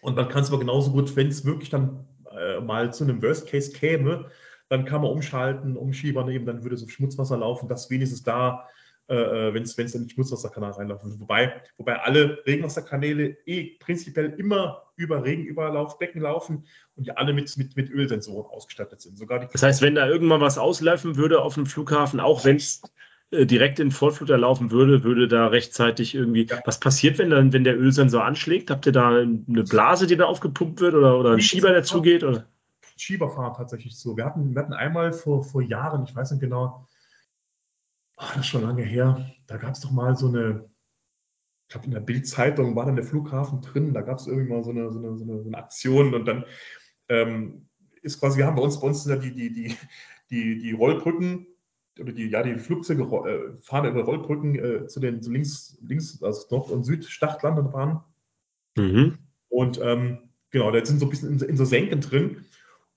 Und 0.00 0.16
dann 0.16 0.28
kann 0.28 0.42
es 0.42 0.48
aber 0.48 0.58
genauso 0.58 0.92
gut, 0.92 1.14
wenn 1.16 1.28
es 1.28 1.44
wirklich 1.44 1.70
dann 1.70 2.06
äh, 2.30 2.60
mal 2.60 2.92
zu 2.92 3.04
einem 3.04 3.22
Worst 3.22 3.48
Case 3.48 3.72
käme, 3.72 4.30
dann 4.68 4.84
kann 4.84 5.02
man 5.02 5.10
umschalten, 5.10 5.76
umschiebern 5.76 6.28
eben, 6.30 6.46
dann 6.46 6.62
würde 6.62 6.76
es 6.76 6.84
auf 6.84 6.90
Schmutzwasser 6.90 7.38
laufen, 7.38 7.68
dass 7.68 7.90
wenigstens 7.90 8.22
da, 8.22 8.68
äh, 9.08 9.14
äh 9.14 9.54
wenn 9.54 9.62
es 9.62 9.76
in 9.76 10.02
den 10.02 10.10
Schmutzwasserkanal 10.10 10.72
reinlaufen 10.72 11.18
Wobei, 11.20 11.62
wobei 11.78 11.96
alle 12.00 12.44
Regenwasserkanäle 12.46 13.38
eh 13.46 13.76
prinzipiell 13.78 14.34
immer 14.38 14.82
über 14.96 15.24
Regenüberlaufbecken 15.24 16.20
laufen 16.20 16.66
und 16.96 17.06
die 17.06 17.16
alle 17.16 17.32
mit, 17.32 17.56
mit, 17.56 17.76
mit 17.76 17.90
Ölsensoren 17.90 18.50
ausgestattet 18.50 19.00
sind. 19.00 19.16
Sogar 19.16 19.46
das 19.46 19.62
heißt, 19.62 19.80
wenn 19.80 19.94
da 19.94 20.06
irgendwann 20.06 20.40
was 20.40 20.58
auslaufen 20.58 21.16
würde 21.16 21.40
auf 21.40 21.54
dem 21.54 21.66
Flughafen, 21.66 22.20
auch 22.20 22.44
wenn 22.44 22.56
es 22.56 22.82
äh, 23.30 23.46
direkt 23.46 23.78
in 23.78 23.90
Vollfluter 23.90 24.38
laufen 24.38 24.70
würde, 24.70 25.04
würde 25.04 25.28
da 25.28 25.48
rechtzeitig 25.48 26.14
irgendwie. 26.14 26.46
Ja. 26.46 26.60
Was 26.64 26.80
passiert, 26.80 27.18
wenn 27.18 27.30
dann, 27.30 27.52
wenn 27.52 27.64
der 27.64 27.78
Ölsensor 27.78 28.24
anschlägt? 28.24 28.70
Habt 28.70 28.86
ihr 28.86 28.92
da 28.92 29.08
eine 29.08 29.64
Blase, 29.64 30.06
die 30.06 30.16
da 30.16 30.24
aufgepumpt 30.24 30.80
wird 30.80 30.94
oder, 30.94 31.18
oder 31.18 31.32
ein 31.32 31.40
Schieber, 31.40 31.70
der 31.70 31.82
zugeht? 31.82 32.24
Oder? 32.24 32.46
Schieber 32.96 33.30
fahren 33.30 33.54
tatsächlich 33.56 33.96
so. 33.96 34.16
Wir 34.16 34.24
hatten, 34.24 34.54
wir 34.54 34.62
hatten 34.62 34.72
einmal 34.72 35.12
vor, 35.12 35.44
vor 35.44 35.62
Jahren, 35.62 36.04
ich 36.04 36.14
weiß 36.14 36.30
nicht 36.32 36.40
genau, 36.40 36.86
oh, 38.16 38.24
das 38.28 38.38
ist 38.38 38.46
schon 38.46 38.62
lange 38.62 38.82
her, 38.82 39.30
da 39.46 39.56
gab 39.56 39.74
es 39.74 39.80
doch 39.80 39.90
mal 39.90 40.16
so 40.16 40.28
eine, 40.28 40.68
ich 41.66 41.72
glaube, 41.72 41.86
in 41.86 41.92
der 41.92 42.00
Bildzeitung 42.00 42.74
war 42.74 42.86
dann 42.86 42.96
der 42.96 43.04
Flughafen 43.04 43.60
drin, 43.60 43.94
da 43.94 44.00
gab 44.00 44.18
es 44.18 44.26
irgendwie 44.26 44.50
mal 44.50 44.64
so 44.64 44.70
eine, 44.70 44.90
so 44.90 44.98
eine, 44.98 45.16
so 45.16 45.24
eine, 45.24 45.42
so 45.42 45.48
eine 45.48 45.58
Aktion 45.58 46.14
und 46.14 46.24
dann 46.24 46.44
ähm, 47.08 47.68
ist 48.02 48.18
quasi, 48.18 48.38
wir 48.38 48.46
haben 48.46 48.56
bei 48.56 48.62
uns, 48.62 48.80
bei 48.80 48.86
uns 48.86 49.04
die, 49.04 49.32
die, 49.32 49.52
die, 49.52 49.76
die, 50.30 50.58
die 50.58 50.72
Rollbrücken 50.72 51.46
oder 52.00 52.12
die, 52.12 52.28
ja, 52.28 52.42
die 52.42 52.58
Flugzeuge 52.58 53.02
äh, 53.02 53.62
fahren 53.62 53.88
über 53.88 54.02
Rollbrücken 54.02 54.54
äh, 54.54 54.86
zu 54.86 55.00
den 55.00 55.22
zu 55.22 55.30
links, 55.30 55.78
links, 55.82 56.22
also 56.22 56.46
Nord- 56.50 56.70
und 56.70 56.84
Süd-Startlandebahnen. 56.84 58.00
Mhm. 58.76 59.18
Und 59.48 59.80
ähm, 59.82 60.30
genau, 60.50 60.70
da 60.70 60.84
sind 60.84 61.00
so 61.00 61.06
ein 61.06 61.10
bisschen 61.10 61.40
in, 61.40 61.48
in, 61.48 61.56
so 61.56 61.64
Senken 61.64 62.00
drin. 62.00 62.44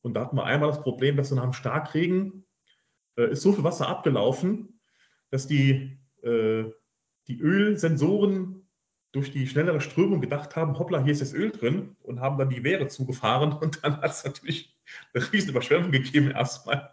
Und 0.01 0.13
da 0.13 0.21
hatten 0.21 0.35
wir 0.35 0.45
einmal 0.45 0.69
das 0.69 0.81
Problem, 0.81 1.15
dass 1.15 1.29
so 1.29 1.35
nach 1.35 1.43
einem 1.43 1.53
Starkregen 1.53 2.45
äh, 3.17 3.31
ist 3.31 3.41
so 3.41 3.53
viel 3.53 3.63
Wasser 3.63 3.87
abgelaufen, 3.87 4.79
dass 5.29 5.47
die, 5.47 5.97
äh, 6.23 6.65
die 7.27 7.39
Ölsensoren 7.39 8.67
durch 9.11 9.31
die 9.31 9.47
schnellere 9.47 9.81
Strömung 9.81 10.21
gedacht 10.21 10.55
haben, 10.55 10.79
hoppla, 10.79 11.03
hier 11.03 11.11
ist 11.11 11.21
das 11.21 11.33
Öl 11.33 11.51
drin 11.51 11.95
und 12.01 12.21
haben 12.21 12.37
dann 12.37 12.49
die 12.49 12.63
Wehre 12.63 12.87
zugefahren 12.87 13.53
und 13.61 13.83
dann 13.83 13.97
hat 13.97 14.11
es 14.11 14.23
natürlich 14.23 14.77
eine 15.13 15.31
riesen 15.31 15.49
Überschwemmung 15.49 15.91
gegeben 15.91 16.31
erstmal. 16.31 16.91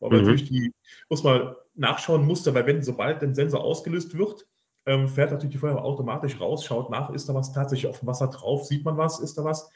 Weil 0.00 0.10
mhm. 0.10 0.16
natürlich 0.18 0.48
die, 0.48 0.72
muss 1.08 1.22
man 1.22 1.54
nachschauen 1.74 2.26
musste, 2.26 2.54
weil 2.54 2.66
wenn 2.66 2.82
sobald 2.82 3.22
der 3.22 3.34
Sensor 3.34 3.62
ausgelöst 3.62 4.16
wird, 4.16 4.46
ähm, 4.86 5.08
fährt 5.08 5.32
natürlich 5.32 5.54
die 5.54 5.58
Feuerwehr 5.58 5.84
automatisch 5.84 6.40
raus, 6.40 6.64
schaut 6.64 6.90
nach, 6.90 7.10
ist 7.10 7.28
da 7.28 7.34
was 7.34 7.52
tatsächlich 7.52 7.88
auf 7.88 8.00
dem 8.00 8.08
Wasser 8.08 8.28
drauf, 8.28 8.66
sieht 8.66 8.84
man 8.84 8.96
was, 8.96 9.20
ist 9.20 9.38
da 9.38 9.44
was. 9.44 9.70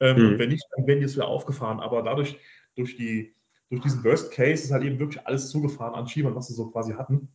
Ähm, 0.00 0.32
mhm. 0.32 0.38
Wenn 0.38 0.48
nicht, 0.50 0.64
dann 0.76 0.86
werden 0.86 1.00
die 1.00 1.06
es 1.06 1.14
wieder 1.14 1.28
aufgefahren. 1.28 1.80
Aber 1.80 2.02
dadurch, 2.02 2.38
durch, 2.76 2.96
die, 2.96 3.34
durch 3.68 3.82
diesen 3.82 4.04
Worst 4.04 4.32
Case, 4.32 4.64
ist 4.64 4.70
halt 4.70 4.84
eben 4.84 4.98
wirklich 4.98 5.26
alles 5.26 5.50
zugefahren 5.50 5.94
an 5.94 6.08
Schiebern, 6.08 6.34
was 6.34 6.48
sie 6.48 6.54
so 6.54 6.70
quasi 6.70 6.92
hatten. 6.92 7.28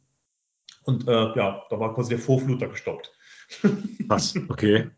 Und 0.84 1.08
äh, 1.08 1.36
ja, 1.36 1.64
da 1.70 1.80
war 1.80 1.94
quasi 1.94 2.10
der 2.10 2.20
Vorfluter 2.20 2.68
gestoppt. 2.68 3.12
Was? 4.08 4.36
Okay. 4.50 4.90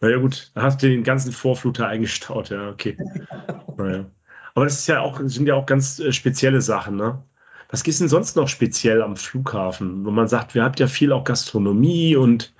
Naja, 0.00 0.18
gut, 0.18 0.52
da 0.54 0.62
hast 0.62 0.82
du 0.82 0.88
den 0.88 1.02
ganzen 1.02 1.32
Vorfluter 1.32 1.88
eingestaut, 1.88 2.50
ja, 2.50 2.70
okay. 2.70 2.96
Naja. 3.76 4.10
Aber 4.54 4.66
das 4.66 4.78
ist 4.78 4.86
ja 4.86 5.00
auch, 5.00 5.20
sind 5.24 5.46
ja 5.46 5.54
auch 5.54 5.66
ganz 5.66 5.98
äh, 5.98 6.12
spezielle 6.12 6.60
Sachen, 6.60 6.96
ne? 6.96 7.24
Was 7.74 7.82
ist 7.82 8.00
denn 8.00 8.08
sonst 8.08 8.36
noch 8.36 8.46
speziell 8.46 9.02
am 9.02 9.16
Flughafen? 9.16 10.04
Wo 10.04 10.12
man 10.12 10.28
sagt, 10.28 10.54
wir 10.54 10.62
habt 10.62 10.78
ja 10.78 10.86
viel 10.86 11.10
auch 11.10 11.24
Gastronomie 11.24 12.14
und, 12.14 12.54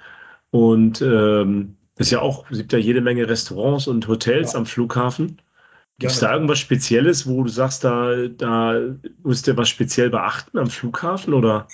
und 0.51 1.01
ähm, 1.03 1.77
ist 1.97 2.11
ja 2.11 2.19
auch, 2.19 2.51
es 2.51 2.59
gibt 2.59 2.73
ja 2.73 2.81
jede 2.81 3.01
Menge 3.01 3.29
Restaurants 3.29 3.87
und 3.87 4.09
Hotels 4.09 4.55
ja. 4.55 4.59
am 4.59 4.67
Flughafen. 4.67 5.41
Gibt 6.01 6.11
es 6.11 6.21
ja, 6.21 6.27
da 6.27 6.35
irgendwas 6.35 6.59
Spezielles, 6.59 7.29
wo 7.29 7.45
du 7.45 7.49
sagst, 7.49 7.85
da, 7.85 8.27
da 8.27 8.81
müsst 9.23 9.47
ihr 9.47 9.57
was 9.57 9.69
speziell 9.69 10.11
beachten 10.11 10.59
am 10.59 10.67
Flughafen 10.67 11.33
oder? 11.33 11.69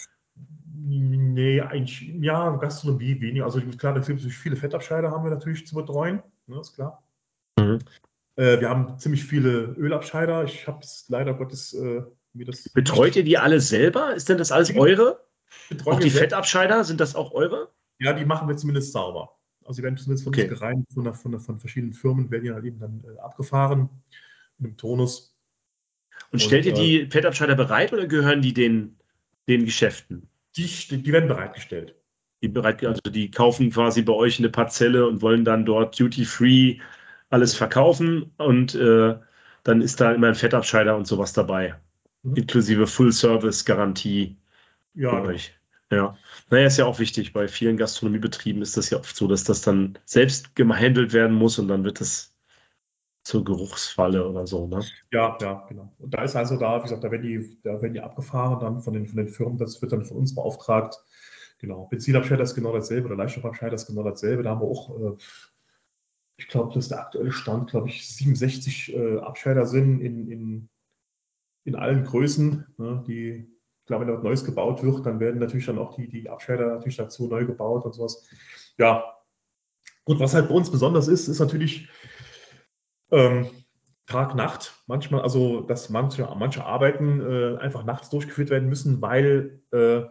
Nee, 0.87 1.62
eigentlich, 1.62 2.12
ja, 2.20 2.50
Gastronomie 2.57 3.22
weniger. 3.22 3.46
Also 3.46 3.62
klar, 3.79 3.94
natürlich 3.94 4.37
viele 4.37 4.57
Fettabscheider 4.57 5.11
haben 5.11 5.24
wir 5.24 5.31
natürlich 5.31 5.66
zu 5.66 5.76
betreuen, 5.76 6.22
ne, 6.46 6.61
ist 6.61 6.74
klar. 6.74 7.03
Mhm. 7.59 7.79
Äh, 8.37 8.61
wir 8.61 8.68
haben 8.68 8.98
ziemlich 8.98 9.24
viele 9.24 9.74
Ölabscheider. 9.79 10.44
Ich 10.44 10.66
habe 10.66 10.81
es 10.83 11.07
leider 11.09 11.33
Gottes 11.33 11.72
äh. 11.72 12.03
Betreut 12.33 13.16
ihr 13.16 13.25
die 13.25 13.38
alle 13.38 13.61
selber? 13.61 14.14
Ist 14.14 14.29
denn 14.29 14.38
das 14.38 14.53
alles 14.53 14.75
eure? 14.77 15.25
Betreuen 15.69 15.97
auch 15.97 16.01
die 16.01 16.11
Fettabscheider, 16.11 16.85
sind 16.85 17.01
das 17.01 17.14
auch 17.14 17.33
eure? 17.33 17.73
Ja, 17.99 18.12
die 18.12 18.25
machen 18.25 18.49
wir 18.49 18.57
zumindest 18.57 18.93
sauber. 18.93 19.37
Also 19.64 19.79
die 19.79 19.85
werden 19.85 19.97
zumindest 19.97 20.25
von 20.25 20.33
okay. 20.33 20.49
uns 20.49 20.59
gereinigt, 20.59 20.93
von, 20.93 21.14
von, 21.14 21.40
von, 21.40 21.59
verschiedenen 21.59 21.93
Firmen 21.93 22.31
werden 22.31 22.45
die 22.45 22.53
halt 22.53 22.64
eben 22.64 22.79
dann 22.79 23.05
äh, 23.05 23.19
abgefahren 23.19 23.88
mit 24.59 24.73
dem 24.73 24.77
Tonus. 24.77 25.37
Und, 26.31 26.35
Und 26.35 26.43
stellt 26.43 26.66
ihr 26.66 26.73
die 26.73 27.03
äh, 27.03 27.11
Fettabscheider 27.11 27.55
bereit 27.55 27.93
oder 27.93 28.07
gehören 28.07 28.43
die 28.43 28.55
den, 28.55 28.97
den 29.49 29.64
Geschäften? 29.64 30.29
Die, 30.57 30.66
die 30.66 31.12
werden 31.12 31.29
bereitgestellt. 31.29 31.95
Die 32.43 32.49
bereit, 32.49 32.85
also 32.85 33.03
die 33.11 33.31
kaufen 33.31 33.71
quasi 33.71 34.03
bei 34.03 34.14
euch 34.14 34.38
eine 34.38 34.49
Parzelle 34.49 35.07
und 35.07 35.21
wollen 35.21 35.45
dann 35.45 35.66
dort 35.66 35.99
duty-free 35.99 36.79
alles 37.29 37.55
verkaufen 37.55 38.33
und 38.38 38.75
äh, 38.75 39.16
dann 39.62 39.83
ist 39.83 40.01
da 40.01 40.12
immer 40.12 40.29
ein 40.29 40.35
Fettabscheider 40.35 40.97
und 40.97 41.07
sowas 41.07 41.33
dabei. 41.33 41.77
Mhm. 42.23 42.37
Inklusive 42.37 42.87
Full-Service-Garantie 42.87 44.37
ja. 44.95 45.23
euch. 45.23 45.55
Ja. 45.91 46.17
Naja, 46.51 46.67
ist 46.67 46.77
ja 46.77 46.87
auch 46.87 46.99
wichtig. 46.99 47.33
Bei 47.33 47.49
vielen 47.49 47.77
Gastronomiebetrieben 47.77 48.63
ist 48.63 48.77
das 48.77 48.91
ja 48.91 48.99
oft 48.99 49.17
so, 49.17 49.27
dass 49.27 49.45
das 49.45 49.63
dann 49.63 49.99
selbst 50.05 50.55
gehandelt 50.55 51.13
werden 51.13 51.37
muss 51.37 51.59
und 51.59 51.69
dann 51.69 51.85
wird 51.85 52.01
es 52.01 52.31
zur 53.23 53.45
Geruchsfalle 53.45 54.27
oder 54.27 54.47
so, 54.47 54.67
ne? 54.67 54.83
Ja, 55.13 55.37
ja, 55.41 55.67
genau. 55.69 55.93
Und 55.99 56.15
da 56.15 56.23
ist 56.23 56.37
also 56.37 56.57
da, 56.57 56.79
wie 56.79 56.83
gesagt, 56.85 57.05
da 57.05 57.11
werden 57.11 57.23
die, 57.23 57.59
da 57.63 57.81
werden 57.83 57.93
die 57.93 58.01
abgefahren 58.01 58.61
dann 58.61 58.81
von 58.81 58.95
den, 58.95 59.07
von 59.07 59.19
den 59.19 59.29
Firmen, 59.29 59.59
das 59.59 59.83
wird 59.83 59.93
dann 59.93 60.05
von 60.05 60.17
uns 60.17 60.35
beauftragt. 60.35 60.97
Genau. 61.59 61.87
Benzinabscheider 61.87 62.43
ist 62.43 62.55
genau 62.55 62.73
dasselbe 62.73 63.09
oder 63.09 63.17
Leichtstoffabscheider 63.17 63.75
ist 63.75 63.87
genau 63.87 64.03
dasselbe. 64.03 64.43
Da 64.43 64.51
haben 64.51 64.63
wir 64.63 64.69
auch, 64.69 64.99
äh, 64.99 65.17
ich 66.39 66.49
glaube, 66.49 66.73
das 66.73 66.85
ist 66.85 66.91
der 66.91 67.01
aktuelle 67.01 67.33
Stand, 67.33 67.71
glaube 67.71 67.89
ich, 67.89 68.09
67 68.09 68.95
äh, 68.95 69.19
Abscheider 69.19 69.67
sind 69.67 70.01
in, 70.01 70.31
in, 70.31 70.69
in 71.71 71.77
allen 71.77 72.05
Größen, 72.05 72.67
ne, 72.77 73.05
die 73.07 73.49
klar, 73.87 74.01
wenn 74.01 74.09
dort 74.09 74.23
Neues 74.23 74.45
gebaut 74.45 74.83
wird, 74.83 75.05
dann 75.07 75.19
werden 75.19 75.41
natürlich 75.41 75.67
dann 75.67 75.79
auch 75.79 75.95
die, 75.95 76.09
die 76.09 76.29
Abscheider 76.29 76.67
natürlich 76.67 76.97
dazu 76.97 77.27
neu 77.27 77.45
gebaut 77.45 77.85
und 77.85 77.93
sowas. 77.93 78.29
Ja. 78.79 79.17
Und 80.05 80.21
was 80.21 80.35
halt 80.35 80.49
bei 80.49 80.55
uns 80.55 80.71
besonders 80.71 81.09
ist, 81.09 81.29
ist 81.29 81.41
natürlich 81.41 81.89
ähm, 83.11 83.49
Tag, 84.07 84.35
Nacht. 84.35 84.75
Manchmal, 84.87 85.23
also, 85.23 85.61
dass 85.61 85.91
manche, 85.91 86.29
manche 86.37 86.65
Arbeiten 86.65 87.21
äh, 87.21 87.57
einfach 87.59 87.85
nachts 87.85 88.11
durchgeführt 88.11 88.51
werden 88.51 88.69
müssen, 88.69 89.03
weil 89.03 89.61
äh, 89.73 90.03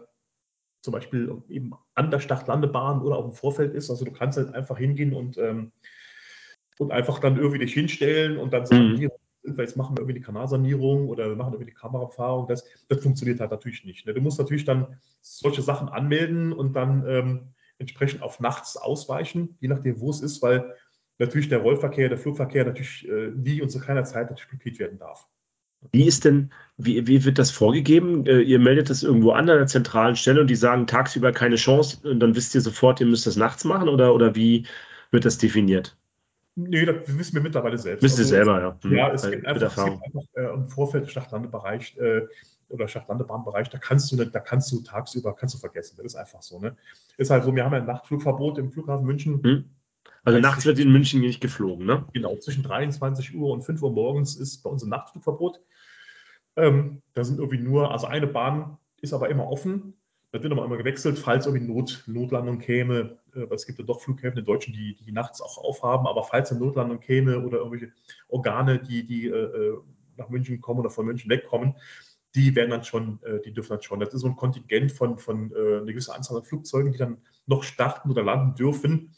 zum 0.82 0.92
Beispiel 0.92 1.42
eben 1.48 1.72
an 1.94 2.10
der 2.10 2.20
Startlandebahn 2.20 3.02
oder 3.02 3.16
auf 3.16 3.26
dem 3.26 3.34
Vorfeld 3.34 3.74
ist. 3.74 3.90
Also 3.90 4.04
du 4.04 4.12
kannst 4.12 4.38
halt 4.38 4.54
einfach 4.54 4.78
hingehen 4.78 5.14
und, 5.14 5.36
ähm, 5.38 5.72
und 6.78 6.92
einfach 6.92 7.18
dann 7.18 7.36
irgendwie 7.36 7.58
dich 7.58 7.74
hinstellen 7.74 8.38
und 8.38 8.52
dann 8.52 8.66
sagen, 8.66 8.92
mhm. 8.92 8.96
hier, 8.96 9.10
jetzt 9.42 9.76
machen 9.76 9.96
wir 9.96 10.02
irgendwie 10.02 10.18
die 10.18 10.24
Kanalsanierung 10.24 11.08
oder 11.08 11.28
wir 11.28 11.36
machen 11.36 11.52
irgendwie 11.52 11.70
die 11.70 11.76
Kameraerfahrung, 11.76 12.46
das, 12.46 12.64
das 12.88 13.02
funktioniert 13.02 13.40
halt 13.40 13.50
natürlich 13.50 13.84
nicht. 13.84 14.06
Ne? 14.06 14.14
Du 14.14 14.20
musst 14.20 14.38
natürlich 14.38 14.64
dann 14.64 14.98
solche 15.20 15.62
Sachen 15.62 15.88
anmelden 15.88 16.52
und 16.52 16.74
dann 16.74 17.04
ähm, 17.06 17.40
entsprechend 17.78 18.22
auf 18.22 18.40
nachts 18.40 18.76
ausweichen, 18.76 19.56
je 19.60 19.68
nachdem, 19.68 20.00
wo 20.00 20.10
es 20.10 20.20
ist, 20.20 20.42
weil 20.42 20.74
natürlich 21.18 21.48
der 21.48 21.58
Rollverkehr, 21.58 22.08
der 22.08 22.18
Flugverkehr 22.18 22.64
natürlich 22.64 23.08
äh, 23.08 23.30
nie 23.30 23.62
und 23.62 23.70
zu 23.70 23.80
keiner 23.80 24.04
Zeit 24.04 24.30
natürlich 24.30 24.50
blockiert 24.50 24.78
werden 24.78 24.98
darf. 24.98 25.26
Wie 25.92 26.04
ist 26.04 26.26
denn, 26.26 26.52
wie, 26.76 27.06
wie 27.06 27.24
wird 27.24 27.38
das 27.38 27.50
vorgegeben? 27.50 28.26
Äh, 28.26 28.40
ihr 28.40 28.58
meldet 28.58 28.90
das 28.90 29.02
irgendwo 29.02 29.30
an, 29.30 29.48
an 29.48 29.56
einer 29.56 29.66
zentralen 29.66 30.14
Stelle 30.16 30.42
und 30.42 30.48
die 30.48 30.54
sagen 30.54 30.86
tagsüber 30.86 31.32
keine 31.32 31.56
Chance 31.56 32.06
und 32.08 32.20
dann 32.20 32.34
wisst 32.34 32.54
ihr 32.54 32.60
sofort, 32.60 33.00
ihr 33.00 33.06
müsst 33.06 33.26
das 33.26 33.36
nachts 33.36 33.64
machen 33.64 33.88
oder, 33.88 34.14
oder 34.14 34.34
wie 34.34 34.66
wird 35.10 35.24
das 35.24 35.38
definiert? 35.38 35.96
Nee, 36.68 36.84
das 36.84 36.96
wissen 37.18 37.34
wir 37.34 37.42
mittlerweile 37.42 37.78
selbst. 37.78 38.02
Wisst 38.02 38.18
ihr 38.18 38.24
also, 38.24 38.34
selber, 38.34 38.60
ja. 38.60 38.78
Mhm. 38.82 38.96
Ja, 38.96 39.12
es 39.12 39.28
gibt 39.28 39.46
einfach, 39.46 39.76
es 39.76 39.84
gibt 39.84 40.04
einfach 40.04 40.22
äh, 40.34 40.54
im 40.54 40.68
Vorfeld 40.68 41.10
Stadtlandebereich 41.10 41.96
äh, 41.98 42.22
oder 42.68 42.88
Stadtlandebahnbereich, 42.88 43.68
da 43.68 43.78
kannst 43.78 44.12
du 44.12 44.24
da 44.24 44.40
kannst 44.40 44.70
du 44.72 44.80
tagsüber 44.80 45.34
kannst 45.34 45.54
du 45.54 45.58
vergessen. 45.58 45.96
Das 45.96 46.06
ist 46.06 46.16
einfach 46.16 46.42
so. 46.42 46.60
Ne? 46.60 46.76
Ist 47.16 47.30
halt 47.30 47.44
so, 47.44 47.54
wir 47.54 47.64
haben 47.64 47.72
ja 47.72 47.78
ein 47.78 47.86
Nachtflugverbot 47.86 48.58
im 48.58 48.70
Flughafen 48.70 49.04
München. 49.04 49.42
Hm. 49.42 49.64
Also 50.24 50.38
nachts 50.38 50.66
wird 50.66 50.78
in 50.78 50.92
München 50.92 51.20
nicht 51.20 51.40
geflogen, 51.40 51.86
ne? 51.86 52.04
Genau, 52.12 52.36
zwischen 52.36 52.62
23 52.62 53.34
Uhr 53.34 53.52
und 53.52 53.62
5 53.62 53.82
Uhr 53.82 53.90
morgens 53.90 54.36
ist 54.36 54.62
bei 54.62 54.70
uns 54.70 54.82
ein 54.82 54.90
Nachtflugverbot. 54.90 55.60
Ähm, 56.56 57.02
da 57.14 57.24
sind 57.24 57.38
irgendwie 57.38 57.58
nur, 57.58 57.90
also 57.90 58.06
eine 58.06 58.26
Bahn 58.26 58.76
ist 59.00 59.14
aber 59.14 59.30
immer 59.30 59.48
offen. 59.48 59.94
Da 60.32 60.40
wird 60.40 60.52
aber 60.52 60.64
immer 60.64 60.76
gewechselt, 60.76 61.18
falls 61.18 61.46
irgendwie 61.46 61.66
Not, 61.66 62.04
Notlandung 62.06 62.58
käme. 62.58 63.18
Äh, 63.34 63.52
es 63.52 63.66
gibt 63.66 63.78
ja 63.78 63.84
doch 63.84 64.00
Flughäfen 64.00 64.38
in 64.38 64.44
Deutschen, 64.44 64.72
die, 64.72 64.94
die 64.94 65.12
nachts 65.12 65.40
auch 65.40 65.58
aufhaben, 65.58 66.06
aber 66.06 66.22
falls 66.22 66.50
eine 66.50 66.60
Notlandung 66.60 67.00
käme 67.00 67.40
oder 67.40 67.58
irgendwelche 67.58 67.92
Organe, 68.28 68.78
die, 68.78 69.06
die 69.06 69.26
äh, 69.26 69.32
äh, 69.32 69.78
nach 70.16 70.28
München 70.28 70.60
kommen 70.60 70.80
oder 70.80 70.90
von 70.90 71.06
München 71.06 71.30
wegkommen, 71.30 71.74
die 72.36 72.54
werden 72.54 72.70
dann 72.70 72.84
schon, 72.84 73.20
äh, 73.24 73.40
die 73.40 73.52
dürfen 73.52 73.70
dann 73.70 73.82
schon. 73.82 73.98
Das 73.98 74.14
ist 74.14 74.20
so 74.20 74.28
ein 74.28 74.36
Kontingent 74.36 74.92
von, 74.92 75.18
von 75.18 75.50
äh, 75.52 75.78
einer 75.78 75.86
gewissen 75.86 76.12
Anzahl 76.12 76.38
an 76.38 76.44
Flugzeugen, 76.44 76.92
die 76.92 76.98
dann 76.98 77.18
noch 77.46 77.64
starten 77.64 78.10
oder 78.10 78.22
landen 78.22 78.54
dürfen, 78.54 79.16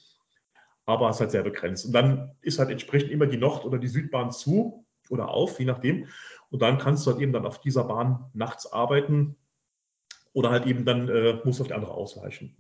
aber 0.87 1.11
es 1.11 1.17
ist 1.17 1.21
halt 1.21 1.31
sehr 1.33 1.43
begrenzt. 1.43 1.85
Und 1.85 1.93
dann 1.93 2.33
ist 2.41 2.59
halt 2.59 2.71
entsprechend 2.71 3.11
immer 3.11 3.27
die 3.27 3.37
Nord- 3.37 3.67
oder 3.67 3.79
die 3.79 3.89
Südbahn 3.89 4.33
zu 4.33 4.87
oder 5.11 5.29
auf, 5.29 5.59
je 5.61 5.67
nachdem. 5.67 6.07
Und 6.51 6.63
dann 6.63 6.79
kannst 6.79 7.07
du 7.07 7.11
halt 7.11 7.21
eben 7.21 7.33
dann 7.33 7.45
auf 7.45 7.61
dieser 7.61 7.85
Bahn 7.85 8.31
nachts 8.33 8.73
arbeiten 8.73 9.37
oder 10.33 10.51
halt 10.51 10.67
eben 10.67 10.85
dann 10.85 11.09
äh, 11.09 11.41
musst 11.45 11.59
du 11.59 11.65
auf 11.65 11.69
die 11.69 11.75
andere 11.75 11.93
ausweichen. 11.93 12.57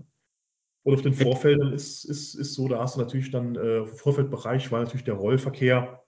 Und 0.84 0.94
auf 0.94 1.02
den 1.02 1.14
Vorfeldern 1.14 1.72
ist, 1.72 2.04
ist, 2.04 2.34
ist 2.34 2.54
so, 2.54 2.68
da 2.68 2.80
hast 2.80 2.96
du 2.96 3.00
natürlich 3.00 3.30
dann 3.30 3.54
äh, 3.54 3.86
Vorfeldbereich, 3.86 4.72
weil 4.72 4.82
natürlich 4.82 5.04
der 5.04 5.14
Rollverkehr 5.14 6.02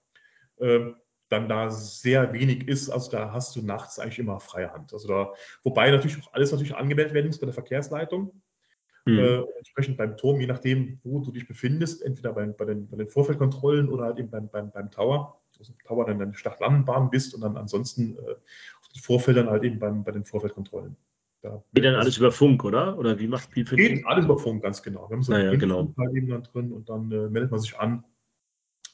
äh, 0.57 0.91
dann 1.29 1.49
da 1.49 1.69
sehr 1.71 2.33
wenig 2.33 2.67
ist. 2.67 2.89
Also 2.89 3.09
da 3.11 3.31
hast 3.31 3.55
du 3.55 3.61
nachts 3.61 3.99
eigentlich 3.99 4.19
immer 4.19 4.39
freie 4.39 4.71
Hand. 4.71 4.93
Also 4.93 5.07
da, 5.07 5.33
wobei 5.63 5.89
natürlich 5.91 6.21
auch 6.21 6.33
alles 6.33 6.51
natürlich 6.51 6.75
angemeldet 6.75 7.13
werden 7.13 7.27
muss 7.27 7.39
bei 7.39 7.45
der 7.45 7.53
Verkehrsleitung. 7.53 8.41
Mhm. 9.05 9.19
Äh, 9.19 9.43
entsprechend 9.57 9.97
beim 9.97 10.17
Turm, 10.17 10.39
je 10.41 10.47
nachdem, 10.47 10.99
wo 11.03 11.19
du 11.19 11.31
dich 11.31 11.47
befindest, 11.47 12.03
entweder 12.03 12.33
bei, 12.33 12.45
bei, 12.47 12.65
den, 12.65 12.87
bei 12.89 12.97
den 12.97 13.07
Vorfeldkontrollen 13.07 13.87
oder 13.89 14.05
halt 14.05 14.19
eben 14.19 14.29
beim, 14.29 14.49
beim, 14.49 14.71
beim 14.71 14.91
Tower, 14.91 15.41
also 15.57 15.73
Tower 15.85 16.05
dann 16.05 16.19
in 16.19 16.31
der 16.31 16.37
Stadtlandenbahn 16.37 17.09
bist 17.11 17.33
und 17.33 17.41
dann 17.41 17.55
ansonsten 17.55 18.17
äh, 18.17 18.31
auf 18.31 18.87
den 18.93 19.01
Vorfeldern 19.01 19.49
halt 19.49 19.63
eben 19.63 19.79
beim, 19.79 20.03
bei 20.03 20.11
den 20.11 20.25
Vorfeldkontrollen. 20.25 20.97
Da 21.45 21.63
Geht 21.73 21.85
dann 21.85 21.95
alles 21.95 22.17
über 22.17 22.31
Funk, 22.31 22.63
oder? 22.63 22.97
Oder 22.97 23.19
wie 23.19 23.27
macht 23.27 23.53
Geht 23.53 23.69
Funk? 23.69 24.03
alles 24.05 24.25
über 24.25 24.37
Funk, 24.37 24.63
ganz 24.63 24.81
genau. 24.81 25.09
Wir 25.09 25.15
haben 25.15 25.23
so 25.23 25.33
ah, 25.33 25.39
ja, 25.39 25.55
genau. 25.55 25.93
eben 26.13 26.29
dann 26.29 26.43
drin 26.43 26.71
und 26.71 26.89
dann 26.89 27.11
äh, 27.11 27.29
meldet 27.29 27.51
man 27.51 27.59
sich 27.59 27.77
an. 27.77 28.03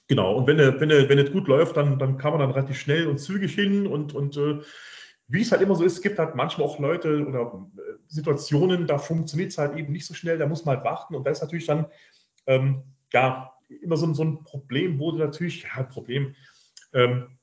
Genau, 0.07 0.35
und 0.35 0.47
wenn, 0.47 0.57
wenn, 0.57 0.89
wenn 0.89 1.19
es 1.19 1.31
gut 1.31 1.47
läuft, 1.47 1.77
dann, 1.77 1.97
dann 1.97 2.17
kann 2.17 2.31
man 2.31 2.41
dann 2.41 2.51
relativ 2.51 2.77
schnell 2.77 3.07
und 3.07 3.19
zügig 3.19 3.55
hin 3.55 3.87
und, 3.87 4.13
und 4.13 4.35
äh, 4.35 4.59
wie 5.29 5.41
es 5.41 5.51
halt 5.51 5.61
immer 5.61 5.75
so 5.75 5.85
ist, 5.85 5.93
es 5.93 6.01
gibt 6.01 6.19
halt 6.19 6.35
manchmal 6.35 6.67
auch 6.67 6.79
Leute 6.79 7.25
oder 7.25 7.69
äh, 7.77 7.93
Situationen, 8.07 8.87
da 8.87 8.97
funktioniert 8.97 9.51
es 9.51 9.57
halt 9.57 9.77
eben 9.77 9.93
nicht 9.93 10.05
so 10.05 10.13
schnell, 10.13 10.37
da 10.37 10.47
muss 10.47 10.65
man 10.65 10.75
halt 10.75 10.85
warten 10.85 11.15
und 11.15 11.25
da 11.25 11.31
ist 11.31 11.41
natürlich 11.41 11.65
dann 11.65 11.85
ähm, 12.47 12.83
ja 13.13 13.53
immer 13.81 13.95
so, 13.95 14.13
so, 14.13 14.23
ein 14.23 14.43
Problem, 14.43 14.97
du 14.97 15.13
natürlich, 15.13 15.63
ja, 15.63 15.83
Problem, 15.83 16.35
ähm, 16.93 17.37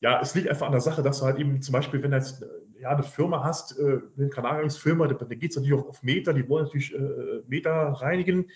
ja, 0.00 0.20
es 0.20 0.34
liegt 0.34 0.48
einfach 0.48 0.66
an 0.66 0.72
der 0.72 0.80
Sache, 0.80 1.02
dass 1.02 1.18
du 1.18 1.24
halt 1.24 1.38
eben 1.38 1.60
zum 1.62 1.72
Beispiel, 1.72 2.02
wenn 2.02 2.12
jetzt 2.12 2.44
ja, 2.82 2.90
eine 2.90 3.04
Firma 3.04 3.44
hast, 3.44 3.78
äh, 3.78 4.00
eine 4.16 4.28
Kanalreinigungsfirma, 4.28 5.06
da, 5.06 5.14
da 5.14 5.34
geht 5.34 5.50
es 5.50 5.56
natürlich 5.56 5.78
auch 5.78 5.88
auf 5.88 6.02
Meter, 6.02 6.34
die 6.34 6.48
wollen 6.48 6.64
natürlich 6.64 6.92
äh, 6.94 7.42
Meter 7.46 7.70
reinigen, 7.70 8.50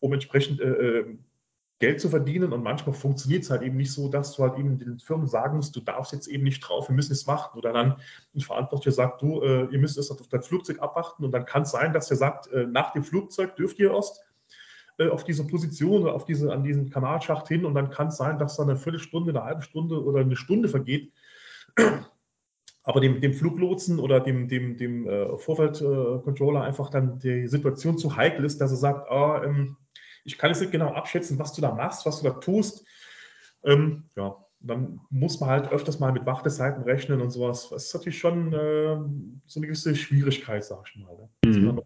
um 0.00 0.12
entsprechend 0.12 0.60
äh, 0.60 0.98
äh, 0.98 1.16
Geld 1.78 2.00
zu 2.00 2.08
verdienen. 2.08 2.52
Und 2.52 2.64
manchmal 2.64 2.94
funktioniert 2.94 3.44
es 3.44 3.50
halt 3.50 3.62
eben 3.62 3.76
nicht 3.76 3.92
so, 3.92 4.08
dass 4.08 4.34
du 4.34 4.42
halt 4.42 4.58
eben 4.58 4.78
den 4.78 4.98
Firmen 4.98 5.28
sagen 5.28 5.56
musst, 5.56 5.76
du 5.76 5.80
darfst 5.80 6.12
jetzt 6.12 6.26
eben 6.26 6.42
nicht 6.42 6.60
drauf, 6.60 6.88
wir 6.88 6.96
müssen 6.96 7.12
es 7.12 7.26
machen. 7.26 7.56
Oder 7.56 7.72
dann 7.72 7.96
ein 8.34 8.40
Verantwortlicher 8.40 8.92
sagt, 8.92 9.22
du, 9.22 9.42
äh, 9.42 9.68
ihr 9.70 9.78
müsst 9.78 9.96
es 9.96 10.10
auf 10.10 10.26
dein 10.28 10.42
Flugzeug 10.42 10.80
abwarten. 10.80 11.24
Und 11.24 11.30
dann 11.30 11.46
kann 11.46 11.62
es 11.62 11.70
sein, 11.70 11.92
dass 11.92 12.10
er 12.10 12.16
sagt, 12.16 12.48
äh, 12.48 12.66
nach 12.66 12.92
dem 12.92 13.04
Flugzeug 13.04 13.54
dürft 13.56 13.78
ihr 13.78 13.92
erst 13.92 14.24
auf 15.12 15.22
diese 15.22 15.46
Position 15.46 16.02
oder 16.02 16.14
auf 16.14 16.24
diese, 16.24 16.52
an 16.52 16.64
diesen 16.64 16.90
Kanalschacht 16.90 17.46
hin. 17.46 17.64
Und 17.64 17.74
dann 17.74 17.88
kann 17.88 18.08
es 18.08 18.16
sein, 18.16 18.36
dass 18.36 18.56
da 18.56 18.64
eine 18.64 18.74
Viertelstunde, 18.74 19.30
eine 19.30 19.44
halbe 19.44 19.62
Stunde 19.62 20.02
oder 20.02 20.22
eine 20.22 20.34
Stunde 20.34 20.68
vergeht 20.68 21.12
aber 22.88 23.00
dem, 23.00 23.20
dem 23.20 23.34
Fluglotsen 23.34 23.98
oder 23.98 24.18
dem, 24.18 24.48
dem, 24.48 24.78
dem 24.78 25.06
äh, 25.06 25.36
Vorfeldcontroller 25.36 26.62
äh, 26.62 26.64
einfach 26.64 26.88
dann 26.88 27.18
die 27.18 27.46
Situation 27.46 27.98
zu 27.98 28.16
heikel 28.16 28.46
ist, 28.46 28.62
dass 28.62 28.70
er 28.70 28.78
sagt, 28.78 29.08
oh, 29.10 29.34
ähm, 29.44 29.76
ich 30.24 30.38
kann 30.38 30.48
jetzt 30.48 30.60
nicht 30.62 30.72
genau 30.72 30.94
abschätzen, 30.94 31.38
was 31.38 31.52
du 31.52 31.60
da 31.60 31.74
machst, 31.74 32.06
was 32.06 32.22
du 32.22 32.28
da 32.28 32.34
tust. 32.40 32.86
Ähm, 33.62 34.04
ja, 34.16 34.42
dann 34.60 35.00
muss 35.10 35.38
man 35.38 35.50
halt 35.50 35.70
öfters 35.70 36.00
mal 36.00 36.12
mit 36.12 36.24
Wartezeiten 36.24 36.82
rechnen 36.82 37.20
und 37.20 37.28
sowas. 37.28 37.68
Das 37.68 37.84
ist 37.84 37.94
natürlich 37.94 38.18
schon 38.18 38.54
äh, 38.54 38.96
so 39.44 39.60
eine 39.60 39.66
gewisse 39.66 39.94
Schwierigkeit, 39.94 40.64
sag 40.64 40.78
ich 40.88 40.96
mal. 40.96 41.14
Ne? 41.44 41.60
Mhm. 41.60 41.82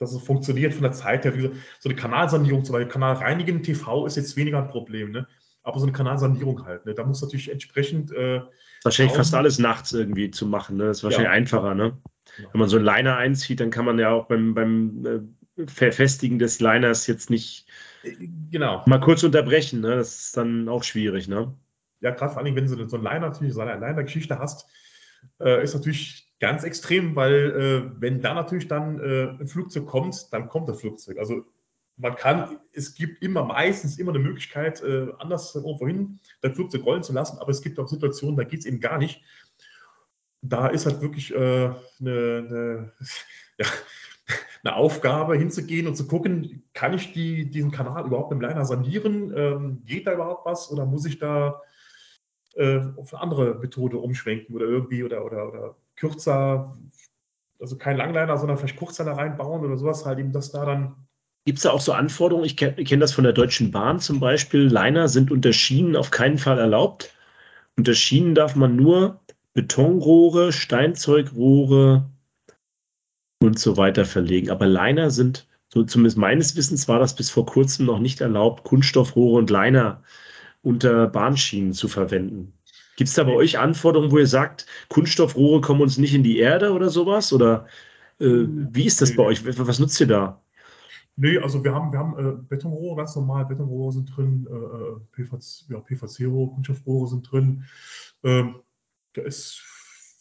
Dass, 0.00 0.12
es 0.12 0.22
funktioniert 0.22 0.74
von 0.74 0.82
der 0.82 0.92
Zeit 0.92 1.24
her. 1.24 1.52
So 1.78 1.88
eine 1.88 1.94
Kanalsanierung, 1.94 2.64
zum 2.64 2.72
Beispiel 2.72 2.90
Kanal 2.90 3.14
reinigen 3.14 3.62
TV 3.62 4.06
ist 4.06 4.16
jetzt 4.16 4.36
weniger 4.36 4.58
ein 4.60 4.70
Problem. 4.70 5.12
Ne? 5.12 5.28
aber 5.62 5.78
so 5.78 5.84
eine 5.84 5.92
Kanalsanierung 5.92 6.64
halt. 6.64 6.84
Ne? 6.86 6.94
Da 6.94 7.04
muss 7.04 7.22
natürlich 7.22 7.50
entsprechend. 7.50 8.10
Äh, 8.10 8.40
wahrscheinlich 8.82 9.14
fast 9.14 9.34
alles 9.34 9.58
nachts 9.58 9.92
irgendwie 9.92 10.30
zu 10.30 10.46
machen. 10.46 10.76
Ne? 10.76 10.86
Das 10.86 10.98
ist 10.98 11.04
wahrscheinlich 11.04 11.30
ja. 11.30 11.32
einfacher. 11.32 11.74
Ne? 11.74 11.96
Wenn 12.52 12.58
man 12.58 12.68
so 12.68 12.76
einen 12.76 12.86
Liner 12.86 13.16
einzieht, 13.16 13.60
dann 13.60 13.70
kann 13.70 13.84
man 13.84 13.98
ja 13.98 14.10
auch 14.10 14.26
beim, 14.26 14.54
beim 14.54 15.06
äh, 15.58 15.66
Verfestigen 15.66 16.38
des 16.38 16.60
Liners 16.60 17.06
jetzt 17.06 17.30
nicht 17.30 17.66
genau. 18.50 18.82
mal 18.86 19.00
kurz 19.00 19.22
unterbrechen. 19.22 19.80
Ne? 19.80 19.96
Das 19.96 20.18
ist 20.18 20.36
dann 20.36 20.68
auch 20.68 20.82
schwierig. 20.82 21.28
Ne? 21.28 21.54
Ja, 22.00 22.10
gerade 22.10 22.32
vor 22.32 22.42
allem, 22.42 22.56
wenn 22.56 22.66
du 22.66 22.88
so 22.88 22.96
einen 22.96 23.04
Liner, 23.04 23.20
natürlich 23.20 23.54
so 23.54 23.60
eine 23.60 23.74
Liner-Geschichte 23.74 24.38
hast, 24.38 24.66
äh, 25.40 25.62
ist 25.62 25.74
natürlich 25.74 26.32
ganz 26.40 26.64
extrem, 26.64 27.14
weil 27.14 27.34
äh, 27.34 28.00
wenn 28.00 28.22
da 28.22 28.34
natürlich 28.34 28.68
dann 28.68 28.98
äh, 29.00 29.36
ein 29.38 29.46
Flugzeug 29.46 29.86
kommt, 29.86 30.32
dann 30.32 30.48
kommt 30.48 30.68
das 30.68 30.80
Flugzeug. 30.80 31.18
Also 31.18 31.44
man 32.00 32.16
kann, 32.16 32.58
es 32.72 32.94
gibt 32.94 33.22
immer 33.22 33.44
meistens 33.44 33.98
immer 33.98 34.10
eine 34.10 34.18
Möglichkeit, 34.18 34.82
äh, 34.82 35.08
anders 35.18 35.54
irgendwo 35.54 35.86
hin 35.86 36.20
das 36.40 36.54
Flugzeug 36.54 36.84
rollen 36.84 37.02
zu 37.02 37.12
lassen, 37.12 37.38
aber 37.38 37.50
es 37.50 37.62
gibt 37.62 37.78
auch 37.78 37.88
Situationen, 37.88 38.36
da 38.36 38.44
geht 38.44 38.60
es 38.60 38.66
eben 38.66 38.80
gar 38.80 38.98
nicht. 38.98 39.22
Da 40.42 40.68
ist 40.68 40.86
halt 40.86 41.02
wirklich 41.02 41.34
äh, 41.34 41.36
eine, 41.36 41.76
eine, 42.00 42.92
ja, 43.58 43.66
eine, 44.64 44.76
Aufgabe 44.76 45.36
hinzugehen 45.36 45.86
und 45.86 45.96
zu 45.96 46.06
gucken, 46.06 46.64
kann 46.72 46.94
ich 46.94 47.12
die, 47.12 47.50
diesen 47.50 47.70
Kanal 47.70 48.06
überhaupt 48.06 48.32
im 48.32 48.40
Liner 48.40 48.64
sanieren? 48.64 49.36
Ähm, 49.36 49.82
geht 49.84 50.06
da 50.06 50.14
überhaupt 50.14 50.46
was 50.46 50.70
oder 50.70 50.86
muss 50.86 51.04
ich 51.04 51.18
da 51.18 51.60
äh, 52.54 52.80
auf 52.96 53.12
eine 53.12 53.22
andere 53.22 53.54
Methode 53.56 53.98
umschwenken 53.98 54.54
oder 54.54 54.66
irgendwie 54.66 55.04
oder, 55.04 55.24
oder, 55.24 55.48
oder 55.48 55.76
kürzer, 55.96 56.76
also 57.60 57.76
kein 57.76 57.96
Langliner, 57.98 58.38
sondern 58.38 58.56
vielleicht 58.56 59.00
da 59.00 59.12
reinbauen 59.12 59.64
oder 59.64 59.76
sowas, 59.76 60.06
halt 60.06 60.18
eben, 60.18 60.32
dass 60.32 60.50
da 60.50 60.64
dann. 60.64 61.06
Gibt 61.50 61.58
es 61.58 61.64
da 61.64 61.72
auch 61.72 61.80
so 61.80 61.94
Anforderungen? 61.94 62.46
Ich 62.46 62.56
kenne 62.56 62.74
kenn 62.84 63.00
das 63.00 63.12
von 63.12 63.24
der 63.24 63.32
Deutschen 63.32 63.72
Bahn 63.72 63.98
zum 63.98 64.20
Beispiel. 64.20 64.68
Liner 64.68 65.08
sind 65.08 65.32
unter 65.32 65.52
Schienen 65.52 65.96
auf 65.96 66.12
keinen 66.12 66.38
Fall 66.38 66.60
erlaubt. 66.60 67.12
Unter 67.76 67.92
Schienen 67.94 68.36
darf 68.36 68.54
man 68.54 68.76
nur 68.76 69.18
Betonrohre, 69.52 70.52
Steinzeugrohre 70.52 72.08
und 73.42 73.58
so 73.58 73.76
weiter 73.76 74.04
verlegen. 74.04 74.48
Aber 74.48 74.68
Liner 74.68 75.10
sind, 75.10 75.48
so 75.66 75.82
zumindest 75.82 76.18
meines 76.18 76.54
Wissens 76.54 76.86
war 76.86 77.00
das 77.00 77.16
bis 77.16 77.30
vor 77.30 77.46
kurzem 77.46 77.86
noch 77.86 77.98
nicht 77.98 78.20
erlaubt, 78.20 78.62
Kunststoffrohre 78.62 79.38
und 79.38 79.50
Liner 79.50 80.04
unter 80.62 81.08
Bahnschienen 81.08 81.72
zu 81.72 81.88
verwenden. 81.88 82.52
Gibt 82.96 83.08
es 83.08 83.14
da 83.14 83.24
bei 83.24 83.32
euch 83.32 83.58
Anforderungen, 83.58 84.12
wo 84.12 84.18
ihr 84.18 84.28
sagt, 84.28 84.66
Kunststoffrohre 84.88 85.60
kommen 85.60 85.80
uns 85.80 85.98
nicht 85.98 86.14
in 86.14 86.22
die 86.22 86.38
Erde 86.38 86.70
oder 86.70 86.90
sowas? 86.90 87.32
Oder 87.32 87.66
äh, 88.20 88.44
wie 88.46 88.84
ist 88.84 89.02
das 89.02 89.16
bei 89.16 89.24
euch? 89.24 89.44
Was 89.44 89.80
nutzt 89.80 90.00
ihr 90.00 90.06
da? 90.06 90.40
Nee, 91.16 91.38
also 91.38 91.62
wir 91.62 91.74
haben, 91.74 91.92
wir 91.92 91.98
haben 91.98 92.18
äh, 92.18 92.42
Betonrohre 92.48 92.96
ganz 92.96 93.14
normal, 93.14 93.44
Betonrohre 93.44 93.92
sind 93.92 94.16
drin, 94.16 94.46
äh, 94.50 94.54
äh 94.54 95.00
PVC, 95.12 95.68
ja, 95.68 95.80
PVC-Rohre, 95.80 96.54
Kunststoffrohre 96.54 97.08
sind 97.08 97.30
drin. 97.30 97.64
Ähm, 98.22 98.56
da 99.12 99.22
ist 99.22 99.62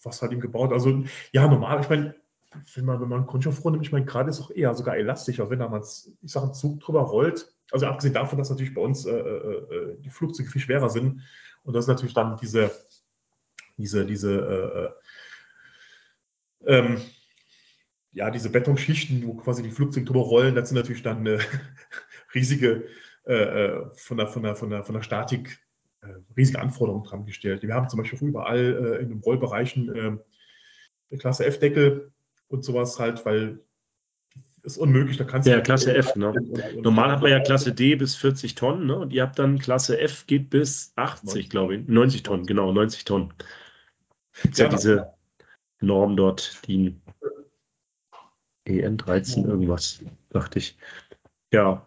was 0.03 0.21
halt 0.21 0.31
eben 0.31 0.41
gebaut. 0.41 0.73
Also 0.73 1.03
ja, 1.31 1.47
normal, 1.47 1.81
ich 1.81 1.89
meine, 1.89 2.15
wenn 2.75 2.85
man, 2.85 3.01
wenn 3.01 3.09
man 3.09 3.27
Kunststoffrohre 3.27 3.73
nimmt, 3.73 3.85
ich 3.85 3.91
meine, 3.91 4.05
gerade 4.05 4.29
ist 4.29 4.41
auch 4.41 4.51
eher 4.51 4.73
sogar 4.73 4.97
elastisch, 4.97 5.39
also 5.39 5.51
wenn 5.51 5.59
da 5.59 5.69
mal, 5.69 5.81
ich 5.81 6.31
sage, 6.31 6.47
ein 6.47 6.53
Zug 6.53 6.79
drüber 6.79 7.01
rollt, 7.01 7.53
also 7.71 7.85
abgesehen 7.85 8.13
davon, 8.13 8.39
dass 8.39 8.49
natürlich 8.49 8.73
bei 8.73 8.81
uns 8.81 9.05
äh, 9.05 9.11
äh, 9.11 9.75
äh, 9.75 10.01
die 10.01 10.09
Flugzeuge 10.09 10.49
viel 10.49 10.61
schwerer 10.61 10.89
sind 10.89 11.21
und 11.63 11.73
das 11.73 11.85
ist 11.85 11.89
natürlich 11.89 12.15
dann 12.15 12.37
diese, 12.37 12.71
diese, 13.77 14.05
diese, 14.05 14.93
äh, 16.65 16.75
ähm, 16.77 17.01
ja, 18.11 18.31
diese 18.31 18.49
Betonschichten, 18.49 19.25
wo 19.25 19.35
quasi 19.35 19.63
die 19.63 19.71
Flugzeuge 19.71 20.05
drüber 20.05 20.21
rollen, 20.21 20.55
das 20.55 20.69
sind 20.69 20.77
natürlich 20.77 21.03
dann 21.03 21.25
äh, 21.25 21.39
riesige, 22.33 22.85
von, 23.25 24.17
der, 24.17 24.27
von, 24.27 24.41
der, 24.41 24.55
von, 24.55 24.69
der, 24.71 24.83
von 24.83 24.95
der 24.95 25.03
Statik, 25.03 25.59
riesige 26.35 26.59
Anforderungen 26.59 27.03
dran 27.03 27.27
gestellt. 27.27 27.61
Wir 27.61 27.75
haben 27.75 27.87
zum 27.89 27.99
Beispiel 27.99 28.27
überall 28.27 28.99
in 29.03 29.09
den 29.09 29.19
Rollbereichen 29.19 29.95
ähm, 29.95 30.19
Klasse 31.19 31.45
F-Deckel 31.45 32.11
und 32.47 32.63
sowas 32.63 32.97
halt, 32.97 33.23
weil 33.25 33.59
ist 34.63 34.77
unmöglich. 34.77 35.17
Da 35.17 35.23
kannst 35.23 35.47
ja, 35.47 35.61
Klasse 35.61 35.95
F. 35.95 36.15
Ne? 36.15 36.33
Normal 36.81 37.11
hat 37.11 37.21
man 37.21 37.31
ja 37.31 37.39
Klasse 37.39 37.73
D 37.73 37.95
bis 37.95 38.15
40 38.15 38.55
Tonnen 38.55 38.87
ne? 38.87 38.97
und 38.97 39.13
ihr 39.13 39.23
habt 39.23 39.39
dann 39.39 39.59
Klasse 39.59 39.99
F 39.99 40.25
geht 40.27 40.49
bis 40.49 40.93
80, 40.95 41.49
glaube 41.49 41.75
ich. 41.75 41.87
90 41.87 42.23
Tonnen, 42.23 42.45
genau, 42.45 42.71
90 42.71 43.05
Tonnen. 43.05 43.33
Ist 44.43 44.57
ja, 44.59 44.65
ja 44.65 44.71
diese 44.71 45.13
Norm 45.81 46.17
dort, 46.17 46.67
die 46.67 46.95
EN 48.69 48.97
13 48.97 49.45
irgendwas, 49.45 49.99
dachte 50.29 50.59
ich. 50.59 50.77
Ja. 51.51 51.85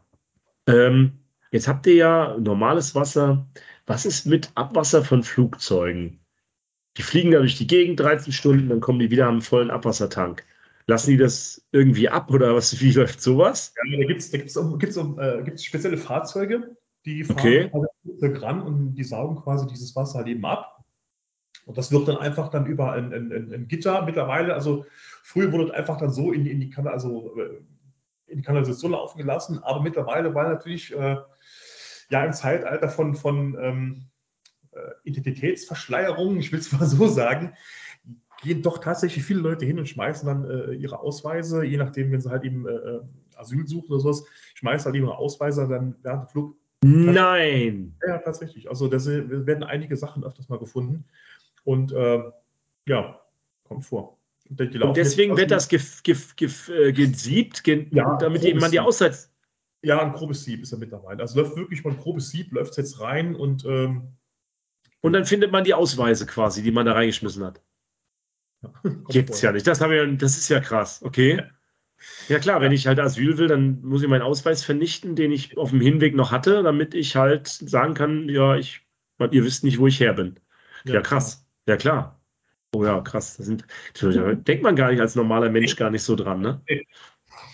Ähm, 0.66 1.12
jetzt 1.50 1.68
habt 1.68 1.86
ihr 1.86 1.94
ja 1.94 2.36
normales 2.38 2.94
Wasser. 2.94 3.46
Was 3.86 4.06
ist 4.06 4.26
mit 4.26 4.50
Abwasser 4.54 5.04
von 5.04 5.22
Flugzeugen? 5.22 6.20
Die 6.96 7.02
fliegen 7.02 7.30
da 7.30 7.38
durch 7.38 7.56
die 7.56 7.66
Gegend 7.66 8.00
13 8.00 8.32
Stunden, 8.32 8.68
dann 8.68 8.80
kommen 8.80 8.98
die 8.98 9.10
wieder 9.10 9.26
am 9.26 9.40
vollen 9.40 9.70
Abwassertank. 9.70 10.44
Lassen 10.86 11.10
die 11.10 11.16
das 11.16 11.64
irgendwie 11.72 12.08
ab 12.08 12.30
oder 12.30 12.54
was, 12.54 12.80
wie 12.80 12.92
läuft 12.92 13.20
sowas? 13.20 13.74
Ja, 13.90 13.98
da 13.98 14.06
gibt 14.06 14.20
es 14.20 14.30
da 14.30 14.38
gibt's, 14.38 14.58
gibt's, 14.78 14.96
äh, 14.96 15.42
gibt's 15.44 15.64
spezielle 15.64 15.96
Fahrzeuge, 15.96 16.76
die 17.04 17.24
fahren 17.24 17.38
okay. 17.38 17.70
ran 18.38 18.62
und 18.62 18.94
die 18.94 19.04
saugen 19.04 19.36
quasi 19.36 19.66
dieses 19.66 19.94
Wasser 19.96 20.18
halt 20.18 20.28
eben 20.28 20.44
ab. 20.44 20.71
Und 21.64 21.78
das 21.78 21.92
wird 21.92 22.08
dann 22.08 22.16
einfach 22.16 22.48
dann 22.48 22.66
über 22.66 22.92
ein, 22.92 23.12
ein, 23.12 23.32
ein, 23.32 23.52
ein 23.52 23.68
Gitter 23.68 24.04
mittlerweile, 24.04 24.54
also 24.54 24.84
früher 25.22 25.52
wurde 25.52 25.64
es 25.64 25.70
einfach 25.70 25.96
dann 25.96 26.10
so 26.10 26.32
in, 26.32 26.46
in 26.46 26.60
die 26.60 26.70
Kanal, 26.70 26.92
also 26.92 27.36
äh, 27.38 27.60
in 28.26 28.38
die 28.38 28.44
Kanalisation 28.44 28.92
laufen 28.92 29.18
gelassen, 29.18 29.60
aber 29.62 29.80
mittlerweile, 29.80 30.34
weil 30.34 30.48
natürlich 30.48 30.92
äh, 30.92 31.16
ja 32.10 32.24
im 32.24 32.32
Zeitalter 32.32 32.88
von, 32.88 33.14
von 33.14 33.56
ähm, 33.60 34.04
äh, 34.72 34.78
Identitätsverschleierung, 35.04 36.38
ich 36.38 36.50
will 36.50 36.60
es 36.60 36.72
mal 36.78 36.86
so 36.86 37.06
sagen, 37.06 37.54
gehen 38.42 38.62
doch 38.62 38.78
tatsächlich 38.78 39.24
viele 39.24 39.40
Leute 39.40 39.64
hin 39.64 39.78
und 39.78 39.88
schmeißen 39.88 40.26
dann 40.26 40.50
äh, 40.50 40.72
ihre 40.72 40.98
Ausweise, 40.98 41.64
je 41.64 41.76
nachdem, 41.76 42.10
wenn 42.10 42.20
sie 42.20 42.30
halt 42.30 42.44
eben 42.44 42.66
äh, 42.66 42.72
äh 42.72 43.00
Asyl 43.36 43.66
suchen 43.66 43.90
oder 43.90 44.00
sowas, 44.00 44.24
schmeißen 44.54 44.86
halt 44.86 44.96
ihre 44.96 45.16
Ausweise 45.16 45.66
dann 45.66 45.96
während 46.02 46.24
dem 46.24 46.28
Flug. 46.28 46.56
Nein! 46.84 47.96
Ja, 48.06 48.18
tatsächlich. 48.18 48.68
Also 48.68 48.88
da 48.88 48.98
werden 49.04 49.62
einige 49.62 49.96
Sachen 49.96 50.24
öfters 50.24 50.48
mal 50.48 50.58
gefunden. 50.58 51.04
Und 51.64 51.92
äh, 51.92 52.22
ja, 52.86 53.20
kommt 53.64 53.84
vor. 53.84 54.18
Und, 54.48 54.96
deswegen 54.96 55.36
wird 55.36 55.50
das 55.50 55.68
gef, 55.68 56.02
gef, 56.02 56.36
gef, 56.36 56.68
äh, 56.68 56.92
gesiebt, 56.92 57.64
ge 57.64 57.86
ja, 57.90 58.16
damit 58.16 58.42
man 58.60 58.70
die 58.70 58.80
Ausweis. 58.80 59.32
Ja, 59.82 60.00
ein 60.00 60.12
grobes 60.12 60.44
Sieb 60.44 60.62
ist 60.62 60.72
er 60.72 60.78
mittlerweile. 60.78 61.20
Also 61.20 61.40
läuft 61.40 61.56
wirklich 61.56 61.82
mal 61.84 61.90
ein 61.90 61.98
grobes 61.98 62.30
Sieb, 62.30 62.52
läuft 62.52 62.76
jetzt 62.76 63.00
rein 63.00 63.34
und. 63.34 63.64
Ähm, 63.64 64.16
und 65.00 65.14
dann 65.14 65.24
findet 65.24 65.50
man 65.50 65.64
die 65.64 65.74
Ausweise 65.74 66.26
quasi, 66.26 66.62
die 66.62 66.70
man 66.70 66.86
da 66.86 66.92
reingeschmissen 66.92 67.44
hat. 67.44 67.60
Gibt 69.08 69.30
es 69.30 69.42
ja 69.42 69.50
nicht. 69.50 69.66
Das, 69.66 69.80
habe 69.80 69.96
ich, 69.96 70.18
das 70.18 70.36
ist 70.36 70.48
ja 70.48 70.60
krass. 70.60 71.02
Okay. 71.02 71.42
Ja 72.28 72.38
klar, 72.38 72.60
wenn 72.60 72.72
ich 72.72 72.86
halt 72.86 73.00
Asyl 73.00 73.38
will, 73.38 73.48
dann 73.48 73.80
muss 73.82 74.02
ich 74.02 74.08
meinen 74.08 74.22
Ausweis 74.22 74.64
vernichten, 74.64 75.16
den 75.16 75.32
ich 75.32 75.56
auf 75.56 75.70
dem 75.70 75.80
Hinweg 75.80 76.14
noch 76.14 76.30
hatte, 76.32 76.62
damit 76.62 76.94
ich 76.94 77.16
halt 77.16 77.48
sagen 77.48 77.94
kann, 77.94 78.28
ja, 78.28 78.56
ich, 78.56 78.80
ihr 79.18 79.44
wisst 79.44 79.64
nicht, 79.64 79.78
wo 79.78 79.86
ich 79.86 80.00
her 80.00 80.12
bin. 80.12 80.38
Ja, 80.84 80.94
ja 80.94 81.00
krass. 81.00 81.41
Ja 81.66 81.76
klar. 81.76 82.20
Oh 82.74 82.84
ja, 82.84 83.00
krass. 83.00 83.36
Das 83.36 83.46
sind, 83.46 83.66
denkt 84.00 84.62
man 84.62 84.76
gar 84.76 84.90
nicht 84.90 85.00
als 85.00 85.14
normaler 85.14 85.50
Mensch 85.50 85.76
gar 85.76 85.90
nicht 85.90 86.02
so 86.02 86.16
dran, 86.16 86.40
ne? 86.40 86.62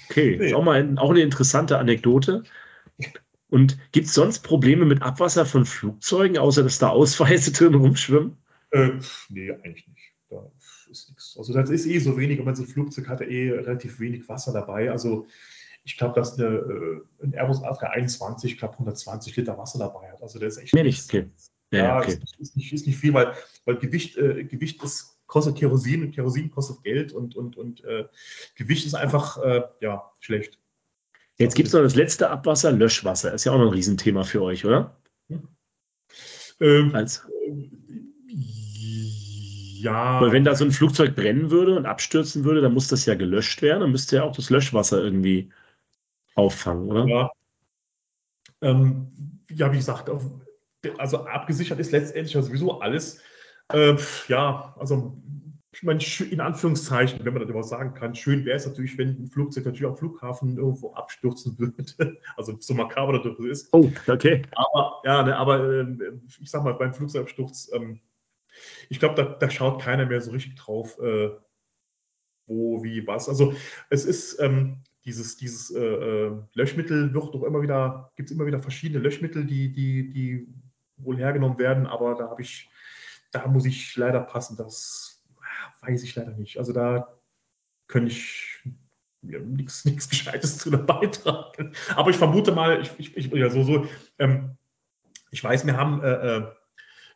Okay, 0.08 0.36
ist 0.36 0.54
auch 0.54 0.62
mal 0.62 0.80
ein, 0.80 0.98
auch 0.98 1.10
eine 1.10 1.20
interessante 1.20 1.78
Anekdote. 1.78 2.44
Und 3.50 3.78
gibt 3.92 4.06
es 4.06 4.14
sonst 4.14 4.40
Probleme 4.40 4.84
mit 4.84 5.02
Abwasser 5.02 5.46
von 5.46 5.64
Flugzeugen, 5.64 6.38
außer 6.38 6.62
dass 6.62 6.78
da 6.78 6.90
Ausweise 6.90 7.52
drin 7.52 7.74
rumschwimmen? 7.74 8.36
Äh, 8.70 8.90
nee, 9.30 9.50
eigentlich 9.50 9.88
nicht. 9.88 10.12
Da 10.28 10.50
ist 10.90 11.08
nichts. 11.08 11.36
Also 11.38 11.52
das 11.52 11.70
ist 11.70 11.86
eh 11.86 11.98
so 11.98 12.16
wenig, 12.18 12.44
wenn 12.44 12.54
so 12.54 12.62
ein 12.62 12.68
Flugzeug 12.68 13.08
hat 13.08 13.20
eh 13.22 13.50
relativ 13.50 13.98
wenig 14.00 14.28
Wasser 14.28 14.52
dabei. 14.52 14.90
Also 14.90 15.26
ich 15.84 15.96
glaube, 15.96 16.14
dass 16.14 16.38
eine, 16.38 16.48
äh, 16.48 17.24
ein 17.24 17.32
Airbus 17.32 17.62
A321, 17.62 18.44
ich 18.44 18.58
glaube, 18.58 18.74
120 18.74 19.34
Liter 19.36 19.56
Wasser 19.56 19.78
dabei 19.78 20.10
hat. 20.12 20.22
Also 20.22 20.38
der 20.38 20.48
ist 20.48 20.58
echt 20.58 20.74
Mehr 20.74 20.84
nicht, 20.84 21.02
okay. 21.08 21.30
Ja, 21.70 21.78
ja 21.78 21.98
okay. 21.98 22.12
Ist, 22.12 22.38
ist, 22.38 22.56
nicht, 22.56 22.72
ist 22.72 22.86
nicht 22.86 22.98
viel, 22.98 23.14
weil, 23.14 23.32
weil 23.68 23.76
Gewicht, 23.76 24.16
äh, 24.16 24.44
Gewicht 24.44 24.82
ist, 24.82 25.18
kostet 25.26 25.58
Kerosin 25.58 26.04
und 26.04 26.12
Kerosin 26.12 26.50
kostet 26.50 26.82
Geld 26.82 27.12
und, 27.12 27.36
und, 27.36 27.58
und 27.58 27.84
äh, 27.84 28.06
Gewicht 28.54 28.86
ist 28.86 28.94
einfach 28.94 29.36
äh, 29.44 29.62
ja, 29.82 30.10
schlecht. 30.20 30.58
Jetzt 31.36 31.54
gibt 31.54 31.68
es 31.68 31.74
noch 31.74 31.82
das 31.82 31.94
letzte 31.94 32.30
Abwasser, 32.30 32.72
Löschwasser. 32.72 33.34
Ist 33.34 33.44
ja 33.44 33.52
auch 33.52 33.58
noch 33.58 33.66
ein 33.66 33.74
Riesenthema 33.74 34.24
für 34.24 34.40
euch, 34.40 34.64
oder? 34.64 34.96
Hm. 35.28 35.48
Ähm, 36.60 36.94
Als 36.94 37.26
ja. 39.80 40.18
Weil 40.20 40.32
wenn 40.32 40.44
da 40.44 40.54
so 40.54 40.64
ein 40.64 40.72
Flugzeug 40.72 41.14
brennen 41.14 41.50
würde 41.50 41.76
und 41.76 41.84
abstürzen 41.84 42.44
würde, 42.44 42.62
dann 42.62 42.72
muss 42.72 42.88
das 42.88 43.04
ja 43.04 43.14
gelöscht 43.14 43.60
werden. 43.60 43.80
Dann 43.80 43.92
müsste 43.92 44.16
ja 44.16 44.22
auch 44.22 44.34
das 44.34 44.48
Löschwasser 44.48 45.04
irgendwie 45.04 45.52
auffangen, 46.34 46.88
oder? 46.88 47.06
Ja. 47.06 47.30
Ähm, 48.62 49.12
ja, 49.50 49.70
wie 49.70 49.76
gesagt, 49.76 50.10
also 50.96 51.26
abgesichert 51.26 51.78
ist 51.78 51.92
letztendlich 51.92 52.32
ja 52.32 52.40
sowieso 52.40 52.80
alles. 52.80 53.20
Äh, 53.72 53.96
ja, 54.28 54.74
also 54.78 55.20
ich 55.72 55.82
meine, 55.82 56.00
in 56.30 56.40
Anführungszeichen, 56.40 57.24
wenn 57.24 57.32
man 57.32 57.42
das 57.42 57.50
überhaupt 57.50 57.68
sagen 57.68 57.94
kann, 57.94 58.14
schön 58.14 58.44
wäre 58.44 58.56
es 58.56 58.66
natürlich, 58.66 58.98
wenn 58.98 59.22
ein 59.22 59.26
Flugzeug 59.28 59.66
natürlich 59.66 59.86
am 59.86 59.96
Flughafen 59.96 60.56
irgendwo 60.56 60.92
abstürzen 60.94 61.58
würde. 61.58 62.16
Also 62.36 62.56
so 62.58 62.74
makaber 62.74 63.20
das 63.20 63.38
ist. 63.38 63.68
Oh, 63.72 63.90
okay. 64.06 64.42
Aber 64.52 65.02
ja, 65.04 65.22
ne, 65.22 65.36
aber 65.36 65.62
äh, 65.62 65.86
ich 66.40 66.50
sag 66.50 66.64
mal, 66.64 66.74
beim 66.74 66.94
Flugzeugabsturz 66.94 67.70
ähm, 67.74 68.00
ich 68.88 68.98
glaube, 68.98 69.14
da, 69.14 69.24
da, 69.24 69.50
schaut 69.50 69.82
keiner 69.82 70.06
mehr 70.06 70.20
so 70.20 70.30
richtig 70.30 70.56
drauf, 70.56 70.98
äh, 71.00 71.30
wo, 72.46 72.82
wie, 72.82 73.06
was. 73.06 73.28
Also 73.28 73.54
es 73.90 74.04
ist 74.04 74.40
ähm, 74.40 74.82
dieses, 75.04 75.36
dieses 75.36 75.70
äh, 75.70 75.80
äh 75.80 76.32
Löschmittel 76.54 77.12
wird 77.14 77.34
doch 77.34 77.42
immer 77.44 77.62
wieder, 77.62 78.12
gibt 78.16 78.30
es 78.30 78.36
immer 78.36 78.46
wieder 78.46 78.60
verschiedene 78.60 79.00
Löschmittel, 79.00 79.44
die, 79.44 79.72
die, 79.72 80.10
die 80.10 80.48
wohl 80.96 81.16
hergenommen 81.16 81.58
werden, 81.58 81.86
aber 81.86 82.14
da 82.14 82.28
habe 82.28 82.42
ich, 82.42 82.70
da 83.30 83.46
muss 83.46 83.66
ich 83.66 83.96
leider 83.96 84.20
passen, 84.20 84.56
das 84.56 85.22
weiß 85.82 86.02
ich 86.02 86.14
leider 86.14 86.32
nicht. 86.32 86.58
Also 86.58 86.72
da 86.72 87.18
könnte 87.86 88.10
ich 88.12 88.62
ja, 89.22 89.38
nichts 89.40 89.84
Gescheites 90.10 90.58
zu 90.58 90.70
beitragen. 90.70 91.72
Aber 91.94 92.10
ich 92.10 92.16
vermute 92.16 92.52
mal, 92.52 92.80
ich, 92.80 92.92
ich, 92.98 93.16
ich 93.16 93.32
ja, 93.32 93.50
so, 93.50 93.62
so, 93.62 93.86
ähm, 94.18 94.56
ich 95.30 95.42
weiß, 95.42 95.66
wir 95.66 95.76
haben, 95.76 96.02
äh, 96.02 96.36
äh 96.36 96.52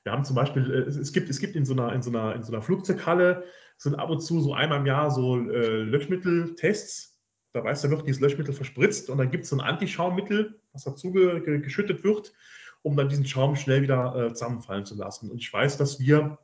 wir 0.04 0.10
haben 0.10 0.24
zum 0.24 0.34
Beispiel, 0.34 0.68
äh, 0.68 0.78
es, 0.88 1.12
gibt, 1.12 1.30
es 1.30 1.38
gibt 1.38 1.54
in 1.54 1.64
so 1.64 1.74
einer, 1.74 1.92
in 1.92 2.02
so 2.02 2.10
einer, 2.10 2.34
in 2.34 2.42
so 2.42 2.52
einer 2.52 2.62
Flugzeughalle, 2.62 3.44
sind 3.76 3.94
ab 3.96 4.10
und 4.10 4.20
zu 4.20 4.40
so 4.40 4.54
einmal 4.54 4.78
im 4.78 4.86
Jahr 4.86 5.10
so 5.10 5.38
äh, 5.38 5.82
Löschmitteltests. 5.82 7.20
Da 7.52 7.62
weiß, 7.62 7.82
da 7.82 7.90
wird 7.90 8.06
dieses 8.06 8.20
Löschmittel 8.20 8.54
verspritzt 8.54 9.10
und 9.10 9.18
dann 9.18 9.30
gibt 9.30 9.44
es 9.44 9.50
so 9.50 9.56
ein 9.56 9.60
Antischaummittel, 9.60 10.60
was 10.72 10.84
dazu 10.84 11.12
ge, 11.12 11.40
ge, 11.40 11.60
geschüttet 11.60 12.02
wird, 12.02 12.32
um 12.82 12.96
dann 12.96 13.08
diesen 13.08 13.26
Schaum 13.26 13.56
schnell 13.56 13.82
wieder 13.82 14.14
äh, 14.14 14.34
zusammenfallen 14.34 14.84
zu 14.84 14.96
lassen. 14.96 15.30
Und 15.30 15.38
ich 15.38 15.52
weiß, 15.52 15.78
dass 15.78 16.00
wir 16.00 16.38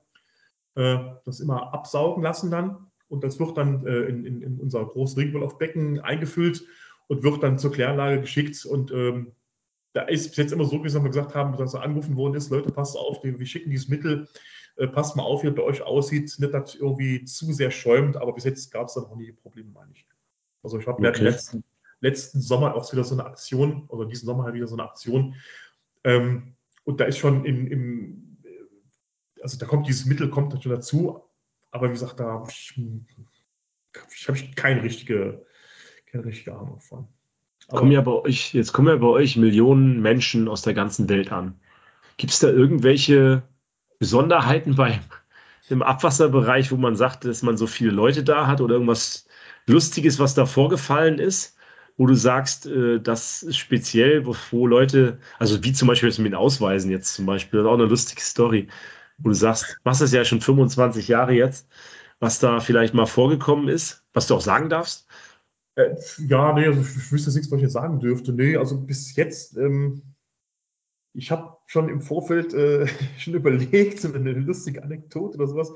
äh, 0.75 0.99
das 1.25 1.41
immer 1.41 1.75
absaugen 1.75 2.23
lassen 2.23 2.51
dann 2.51 2.89
und 3.09 3.25
das 3.25 3.41
wird 3.41 3.57
dann 3.57 3.87
äh, 3.87 4.05
in, 4.05 4.25
in, 4.25 4.43
in, 4.43 4.61
unser 4.61 4.85
großes 4.85 5.17
Regenwolf-Becken 5.17 6.01
eingefüllt 6.01 6.65
und 7.09 7.23
wird 7.23 7.43
dann 7.43 7.59
zur 7.59 7.73
Kläranlage 7.73 8.21
geschickt. 8.21 8.65
Und 8.67 8.91
ähm, 8.93 9.33
da 9.95 10.03
ist 10.03 10.29
bis 10.29 10.37
jetzt 10.37 10.53
immer 10.53 10.65
so, 10.65 10.85
wie 10.85 10.93
wir 10.93 11.01
gesagt 11.01 11.35
haben, 11.35 11.57
dass 11.57 11.75
er 11.75 11.83
angerufen 11.83 12.17
worden 12.17 12.35
ist, 12.35 12.51
Leute, 12.51 12.71
passt 12.71 12.97
auf, 12.97 13.25
wir 13.25 13.47
schicken 13.47 13.71
dieses 13.71 13.89
Mittel, 13.89 14.29
äh, 14.77 14.87
passt 14.87 15.17
mal 15.17 15.23
auf, 15.23 15.43
wie 15.43 15.49
es 15.49 15.55
bei 15.55 15.63
euch 15.63 15.83
aussieht, 15.83 16.35
nicht, 16.39 16.55
dass 16.55 16.75
irgendwie 16.75 17.25
zu 17.25 17.53
sehr 17.53 17.71
schäumt, 17.71 18.17
aber 18.17 18.33
bis 18.35 18.45
jetzt 18.45 18.71
gab 18.71 18.89
es 18.89 18.95
da 18.95 19.01
noch 19.01 19.17
nie 19.17 19.33
Probleme, 19.33 19.71
meine 19.73 19.93
ich. 19.93 20.07
Also 20.63 20.79
ich 20.79 20.87
habe 20.87 21.07
okay. 21.07 21.25
letzten, 21.25 21.65
letzten 22.01 22.41
Sommer 22.41 22.75
auch 22.75 22.93
wieder 22.93 23.05
so 23.05 23.15
eine 23.15 23.25
Aktion, 23.25 23.87
oder 23.89 24.05
diesen 24.05 24.27
Sommer 24.27 24.45
halt 24.45 24.55
wieder 24.55 24.69
so 24.69 24.77
eine 24.77 24.85
Aktion. 24.85 25.35
Ähm, 26.05 26.55
und 26.85 27.01
da 27.01 27.05
ist 27.05 27.19
schon 27.19 27.45
im, 27.45 27.67
im, 27.67 28.39
also 29.43 29.59
da 29.59 29.67
kommt 29.67 29.87
dieses 29.89 30.07
Mittel, 30.07 30.31
kommt 30.31 30.63
schon 30.63 30.73
dazu, 30.73 31.23
aber 31.71 31.89
wie 31.89 31.93
gesagt, 31.93 32.19
da 32.21 32.25
habe 32.25 32.51
ich, 32.51 32.81
ich, 34.15 34.29
hab 34.29 34.57
keine, 34.57 34.83
richtige, 34.83 35.45
keine 36.07 36.25
richtige 36.25 36.57
Ahnung 36.57 36.81
von. 36.81 37.09
kommen 37.69 37.93
ja 37.93 38.01
bei 38.01 38.13
euch, 38.13 38.55
jetzt 38.55 38.73
kommen 38.73 38.89
ja 38.89 38.97
bei 38.97 39.07
euch 39.07 39.37
Millionen 39.37 40.01
Menschen 40.01 40.49
aus 40.49 40.63
der 40.63 40.75
ganzen 40.75 41.09
Welt 41.09 41.31
an. 41.31 41.61
Gibt 42.17 42.33
es 42.33 42.39
da 42.39 42.49
irgendwelche 42.49 43.43
Besonderheiten 43.99 44.75
bei 44.77 45.01
im 45.69 45.83
Abwasserbereich, 45.83 46.73
wo 46.73 46.77
man 46.77 46.97
sagt, 46.97 47.25
dass 47.25 47.43
man 47.43 47.57
so 47.57 47.67
viele 47.67 47.91
Leute 47.91 48.25
da 48.25 48.47
hat 48.47 48.61
oder 48.61 48.75
irgendwas 48.75 49.27
Lustiges, 49.67 50.19
was 50.19 50.35
da 50.35 50.47
vorgefallen 50.47 51.19
ist? 51.19 51.58
Wo 51.99 52.07
du 52.07 52.15
sagst, 52.15 52.65
äh, 52.67 53.01
das 53.01 53.43
ist 53.43 53.59
speziell, 53.59 54.25
wo, 54.25 54.35
wo, 54.51 54.67
Leute, 54.67 55.19
also 55.39 55.63
wie 55.63 55.73
zum 55.73 55.89
Beispiel 55.89 56.09
mit 56.09 56.33
den 56.33 56.35
Ausweisen 56.35 56.91
jetzt 56.91 57.13
zum 57.15 57.27
Beispiel, 57.27 57.59
das 57.59 57.67
ist 57.67 57.71
auch 57.71 57.79
eine 57.79 57.85
lustige 57.85 58.23
Story 58.23 58.69
wo 59.19 59.29
du 59.29 59.35
sagst, 59.35 59.79
was 59.85 60.01
ist 60.01 60.15
ja 60.15 60.25
schon 60.25 60.41
25 60.41 61.09
Jahre 61.09 61.33
jetzt, 61.33 61.69
was 62.21 62.39
da 62.39 62.61
vielleicht 62.61 62.95
mal 62.95 63.07
vorgekommen 63.07 63.69
ist, 63.69 64.05
was 64.13 64.27
du 64.27 64.35
auch 64.35 64.41
sagen 64.41 64.69
darfst? 64.69 65.07
Äh, 65.75 65.97
ja, 66.27 66.53
nee, 66.53 66.67
also 66.67 66.81
ich 66.81 67.13
wüsste 67.13 67.31
nichts, 67.33 67.51
was 67.51 67.59
ich 67.59 67.65
jetzt 67.65 67.73
sagen 67.73 68.01
dürfte. 68.01 68.33
Nee, 68.33 68.57
also 68.57 68.81
bis 68.81 69.15
jetzt, 69.17 69.57
ähm, 69.57 70.03
ich 71.15 71.31
habe 71.31 71.57
schon 71.67 71.89
im 71.89 72.01
Vorfeld 72.01 72.55
äh, 72.55 72.87
schon 73.19 73.35
überlegt, 73.35 74.01
so 74.01 74.13
eine 74.13 74.33
lustige 74.33 74.83
Anekdote 74.83 75.37
oder 75.37 75.49
sowas, 75.49 75.73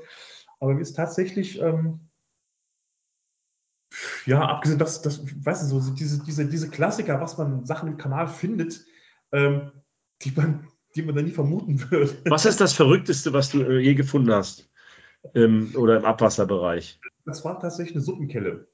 aber 0.59 0.73
mir 0.73 0.81
ist 0.81 0.93
tatsächlich, 0.93 1.59
ähm, 1.61 2.09
ja, 4.25 4.41
abgesehen, 4.41 4.79
dass, 4.79 5.01
das, 5.01 5.21
weißt 5.23 5.63
du, 5.63 5.79
so 5.79 5.93
diese, 5.93 6.23
diese, 6.23 6.45
diese 6.47 6.69
Klassiker, 6.69 7.19
was 7.21 7.37
man 7.37 7.65
Sachen 7.65 7.89
im 7.89 7.97
Kanal 7.97 8.27
findet, 8.27 8.85
ähm, 9.31 9.71
die 10.21 10.31
man 10.31 10.67
die 10.95 11.01
man 11.01 11.15
da 11.15 11.21
nie 11.21 11.31
vermuten 11.31 11.79
würde. 11.91 12.15
Was 12.25 12.45
ist 12.45 12.61
das 12.61 12.73
Verrückteste, 12.73 13.33
was 13.33 13.49
du 13.49 13.61
äh, 13.61 13.79
je 13.79 13.95
gefunden 13.95 14.31
hast? 14.31 14.69
Im, 15.33 15.73
oder 15.75 15.97
im 15.97 16.05
Abwasserbereich? 16.05 16.99
Das 17.25 17.45
war 17.45 17.59
tatsächlich 17.59 17.95
eine 17.95 18.03
Suppenkelle. 18.03 18.67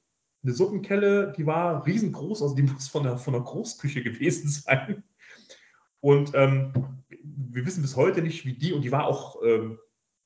Eine 0.44 0.54
Suppenkelle, 0.54 1.34
die 1.38 1.46
war 1.46 1.86
riesengroß, 1.86 2.42
also 2.42 2.56
die 2.56 2.64
muss 2.64 2.88
von 2.88 3.04
der, 3.04 3.18
von 3.18 3.34
der 3.34 3.44
Großküche 3.44 4.02
gewesen 4.02 4.50
sein. 4.50 5.04
Und 6.02 6.32
ähm, 6.34 6.74
wir 7.24 7.66
wissen 7.66 7.82
bis 7.82 7.96
heute 7.96 8.22
nicht, 8.22 8.46
wie 8.46 8.54
die, 8.54 8.74
und 8.74 8.82
die 8.82 8.92
war 8.92 9.06
auch, 9.06 9.42
ähm, 9.44 9.78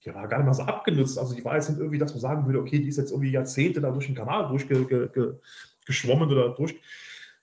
die 0.05 0.13
war 0.13 0.27
gar 0.27 0.37
nicht 0.37 0.47
mal 0.47 0.53
so 0.53 0.63
abgenutzt. 0.63 1.17
Also 1.17 1.35
die 1.35 1.43
war 1.45 1.55
jetzt 1.55 1.69
nicht 1.69 1.79
irgendwie, 1.79 1.97
dass 1.97 2.11
man 2.11 2.21
sagen 2.21 2.45
würde, 2.45 2.59
okay, 2.59 2.79
die 2.79 2.89
ist 2.89 2.97
jetzt 2.97 3.11
irgendwie 3.11 3.31
Jahrzehnte 3.31 3.81
da 3.81 3.91
durch 3.91 4.07
den 4.07 4.15
Kanal 4.15 4.47
durchgeschwommen 4.47 6.29
oder 6.31 6.49
durch. 6.49 6.75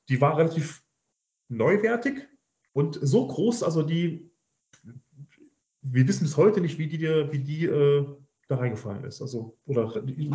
Die 0.09 0.21
war 0.21 0.37
relativ 0.37 0.83
neuwertig 1.49 2.29
und 2.73 2.99
so 3.01 3.27
groß, 3.27 3.63
also 3.63 3.83
die 3.83 4.31
wir 5.83 6.07
wissen 6.07 6.25
bis 6.25 6.37
heute 6.37 6.61
nicht, 6.61 6.79
wie 6.79 6.87
die, 6.87 7.01
wie 7.01 7.39
die 7.39 7.65
äh, 7.65 8.07
da 8.49 8.57
reingefallen 8.57 9.05
ist. 9.05 9.23
Also, 9.23 9.57
oder 9.67 9.95
wie 10.07 10.13
die 10.13 10.31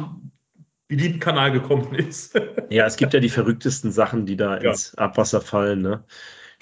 in 0.87 0.97
den 0.97 1.19
Kanal 1.19 1.51
gekommen 1.51 1.93
ist. 1.95 2.39
ja, 2.69 2.85
es 2.85 2.97
gibt 2.97 3.13
ja 3.13 3.19
die 3.19 3.29
verrücktesten 3.29 3.91
Sachen, 3.91 4.25
die 4.25 4.35
da 4.35 4.59
ja. 4.59 4.71
ins 4.71 4.95
Abwasser 4.95 5.41
fallen. 5.41 5.81
Ne? 5.81 6.03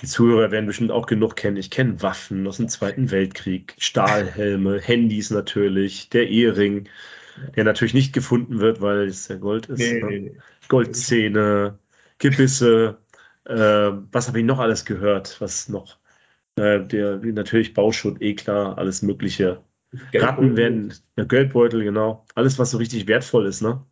Die 0.03 0.07
Zuhörer 0.09 0.51
werden 0.51 0.65
bestimmt 0.65 0.91
auch 0.91 1.05
genug 1.05 1.37
kennen. 1.37 1.55
Ich 1.55 1.71
kenne 1.71 2.01
Waffen 2.01 2.45
aus 2.45 2.57
dem 2.57 2.67
Zweiten 2.67 3.09
Weltkrieg, 3.09 3.73
Stahlhelme, 3.77 4.81
Handys 4.81 5.29
natürlich, 5.29 6.09
der 6.09 6.27
Ehering, 6.27 6.89
der 7.55 7.63
natürlich 7.63 7.93
nicht 7.93 8.11
gefunden 8.11 8.59
wird, 8.59 8.81
weil 8.81 9.07
es 9.07 9.29
ja 9.29 9.37
Gold 9.37 9.67
ist. 9.67 9.79
Nee, 9.79 10.01
ne? 10.01 10.31
Goldzähne, 10.67 11.79
Gebisse. 12.17 12.97
Äh, 13.45 13.53
was 14.11 14.27
habe 14.27 14.39
ich 14.39 14.45
noch 14.45 14.59
alles 14.59 14.83
gehört? 14.83 15.39
Was 15.39 15.69
noch? 15.69 15.97
Äh, 16.57 16.81
der, 16.81 17.19
natürlich 17.19 17.73
Bauschutt, 17.73 18.21
eh 18.21 18.35
klar, 18.35 18.77
alles 18.77 19.03
Mögliche. 19.03 19.63
Ratten 20.13 20.57
werden, 20.57 20.93
ja, 21.15 21.23
Geldbeutel, 21.23 21.81
genau. 21.81 22.25
Alles, 22.35 22.59
was 22.59 22.71
so 22.71 22.77
richtig 22.77 23.07
wertvoll 23.07 23.45
ist, 23.45 23.61
ne? 23.61 23.85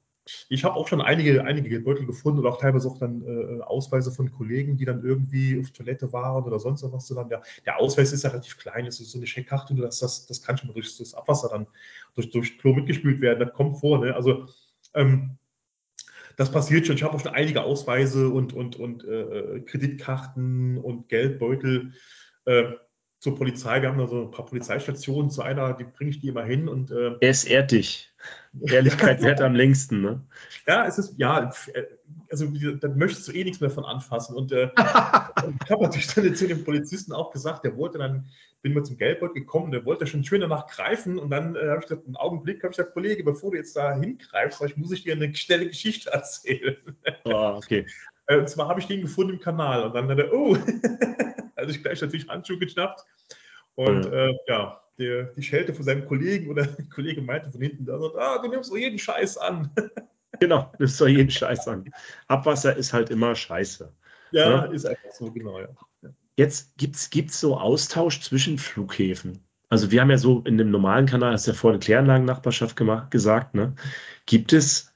Ich 0.49 0.63
habe 0.63 0.75
auch 0.75 0.87
schon 0.87 1.01
einige, 1.01 1.43
einige 1.43 1.67
Geldbeutel 1.69 2.05
gefunden 2.05 2.39
und 2.39 2.45
auch 2.45 2.59
teilweise 2.59 2.87
auch 2.87 2.99
dann 2.99 3.23
äh, 3.23 3.61
Ausweise 3.63 4.11
von 4.11 4.31
Kollegen, 4.31 4.77
die 4.77 4.85
dann 4.85 5.03
irgendwie 5.03 5.59
auf 5.59 5.71
Toilette 5.71 6.13
waren 6.13 6.43
oder 6.43 6.59
sonst 6.59 6.83
was. 6.91 7.07
Dann 7.07 7.29
der, 7.29 7.41
der 7.65 7.79
Ausweis 7.79 8.13
ist 8.13 8.23
ja 8.23 8.29
relativ 8.29 8.57
klein, 8.57 8.85
es 8.85 8.99
ist 8.99 9.11
so 9.11 9.17
eine 9.17 9.25
Scheckkarte, 9.25 9.73
das, 9.75 9.99
das, 9.99 10.27
das 10.27 10.41
kann 10.41 10.57
schon 10.57 10.73
durch 10.73 10.95
das 10.97 11.13
Abwasser 11.15 11.49
dann 11.49 11.67
durch, 12.15 12.29
durch 12.29 12.59
Klo 12.59 12.73
mitgespült 12.73 13.19
werden, 13.21 13.39
das 13.39 13.53
kommt 13.53 13.79
vor. 13.79 14.05
Ne? 14.05 14.15
Also 14.15 14.45
ähm, 14.93 15.37
das 16.37 16.51
passiert 16.51 16.85
schon. 16.85 16.95
Ich 16.95 17.03
habe 17.03 17.15
auch 17.15 17.19
schon 17.19 17.33
einige 17.33 17.63
Ausweise 17.63 18.29
und, 18.29 18.53
und, 18.53 18.75
und 18.75 19.03
äh, 19.03 19.61
Kreditkarten 19.61 20.77
und 20.77 21.09
Geldbeutel 21.09 21.93
äh, 22.45 22.63
zur 23.19 23.35
Polizei. 23.35 23.81
Wir 23.81 23.89
haben 23.89 23.97
da 23.97 24.07
so 24.07 24.23
ein 24.23 24.31
paar 24.31 24.45
Polizeistationen. 24.45 25.29
Zu 25.29 25.41
einer, 25.41 25.73
die 25.73 25.83
bringe 25.83 26.11
ich 26.11 26.19
die 26.19 26.29
immer 26.29 26.43
hin. 26.43 26.67
Und, 26.67 26.91
äh, 26.91 27.15
es 27.21 27.43
ehrt 27.43 27.71
dich. 27.71 28.10
Ehrlichkeit 28.61 29.21
wert 29.21 29.41
am 29.41 29.55
längsten, 29.55 30.01
ne? 30.01 30.21
Ja, 30.67 30.85
es 30.85 30.97
ist, 30.97 31.13
ja, 31.17 31.49
also 32.29 32.47
da 32.79 32.87
möchtest 32.89 33.27
du 33.27 33.31
eh 33.31 33.43
nichts 33.43 33.61
mehr 33.61 33.69
von 33.69 33.85
anfassen. 33.85 34.35
Und 34.35 34.51
äh, 34.51 34.69
ich 34.75 35.69
habe 35.69 35.83
natürlich 35.83 36.07
dann 36.07 36.35
zu 36.35 36.47
dem 36.47 36.63
Polizisten 36.63 37.13
auch 37.13 37.31
gesagt, 37.31 37.65
der 37.65 37.75
wollte 37.77 37.97
dann, 37.97 38.27
bin 38.61 38.73
mal 38.73 38.83
zum 38.83 38.97
Geldbeutel 38.97 39.41
gekommen, 39.41 39.71
der 39.71 39.85
wollte 39.85 40.05
schon 40.07 40.23
schön 40.23 40.41
danach 40.41 40.67
greifen. 40.67 41.17
Und 41.17 41.29
dann 41.29 41.55
äh, 41.55 41.69
habe 41.69 41.79
ich 41.79 41.87
gesagt, 41.87 42.05
einen 42.05 42.15
Augenblick, 42.15 42.63
habe 42.63 42.71
ich 42.71 42.77
gesagt, 42.77 42.93
Kollege, 42.93 43.23
bevor 43.23 43.51
du 43.51 43.57
jetzt 43.57 43.75
da 43.75 43.95
hingreifst, 43.95 44.61
ich 44.61 44.77
muss 44.77 44.91
ich 44.91 45.03
dir 45.03 45.13
eine 45.13 45.33
schnelle 45.35 45.67
Geschichte 45.67 46.11
erzählen. 46.11 46.77
Oh, 47.25 47.53
okay. 47.55 47.85
Äh, 48.27 48.37
und 48.37 48.49
zwar 48.49 48.67
habe 48.67 48.79
ich 48.79 48.87
den 48.87 49.01
gefunden 49.01 49.33
im 49.33 49.39
Kanal. 49.39 49.83
Und 49.83 49.93
dann 49.93 50.09
hat 50.09 50.19
er, 50.19 50.33
oh, 50.33 50.57
also 51.55 51.71
ich 51.71 51.81
gleich 51.81 52.01
natürlich 52.01 52.27
Handschuhe 52.27 52.59
geschnappt. 52.59 53.05
Und 53.75 54.05
ja, 54.05 54.11
äh, 54.11 54.37
ja 54.47 54.81
der, 55.01 55.23
die 55.23 55.43
Schelte 55.43 55.73
von 55.73 55.83
seinem 55.83 56.05
Kollegen 56.05 56.49
oder 56.49 56.65
der 56.67 56.85
Kollege 56.85 57.21
meinte 57.21 57.51
von 57.51 57.61
hinten, 57.61 57.85
da 57.85 57.99
sagt, 57.99 58.15
ah, 58.15 58.37
du 58.41 58.49
nimmst 58.49 58.71
doch 58.71 58.77
jeden 58.77 58.99
Scheiß 58.99 59.37
an. 59.37 59.71
Genau, 60.39 60.71
nimmst 60.79 60.99
doch 60.99 61.07
jeden 61.07 61.29
Scheiß 61.29 61.67
an. 61.67 61.85
Abwasser 62.27 62.75
ist 62.75 62.93
halt 62.93 63.11
immer 63.11 63.35
scheiße. 63.35 63.93
Ja, 64.31 64.49
ja? 64.49 64.63
Ist 64.71 64.85
einfach 64.85 65.11
so, 65.11 65.31
genau, 65.31 65.59
ja. 65.59 65.67
Jetzt 66.35 66.75
gibt 66.77 66.95
es 66.95 67.39
so 67.39 67.57
Austausch 67.57 68.21
zwischen 68.21 68.57
Flughäfen. 68.57 69.43
Also 69.69 69.91
wir 69.91 70.01
haben 70.01 70.09
ja 70.09 70.17
so 70.17 70.41
in 70.45 70.57
dem 70.57 70.71
normalen 70.71 71.05
Kanal, 71.05 71.33
hast 71.33 71.45
du 71.45 71.51
ja 71.51 71.57
vorhin 71.57 71.79
Kläranlagennachbarschaft 71.79 72.75
gemacht, 72.75 73.11
gesagt, 73.11 73.53
ne? 73.53 73.75
Gibt 74.25 74.51
es 74.51 74.95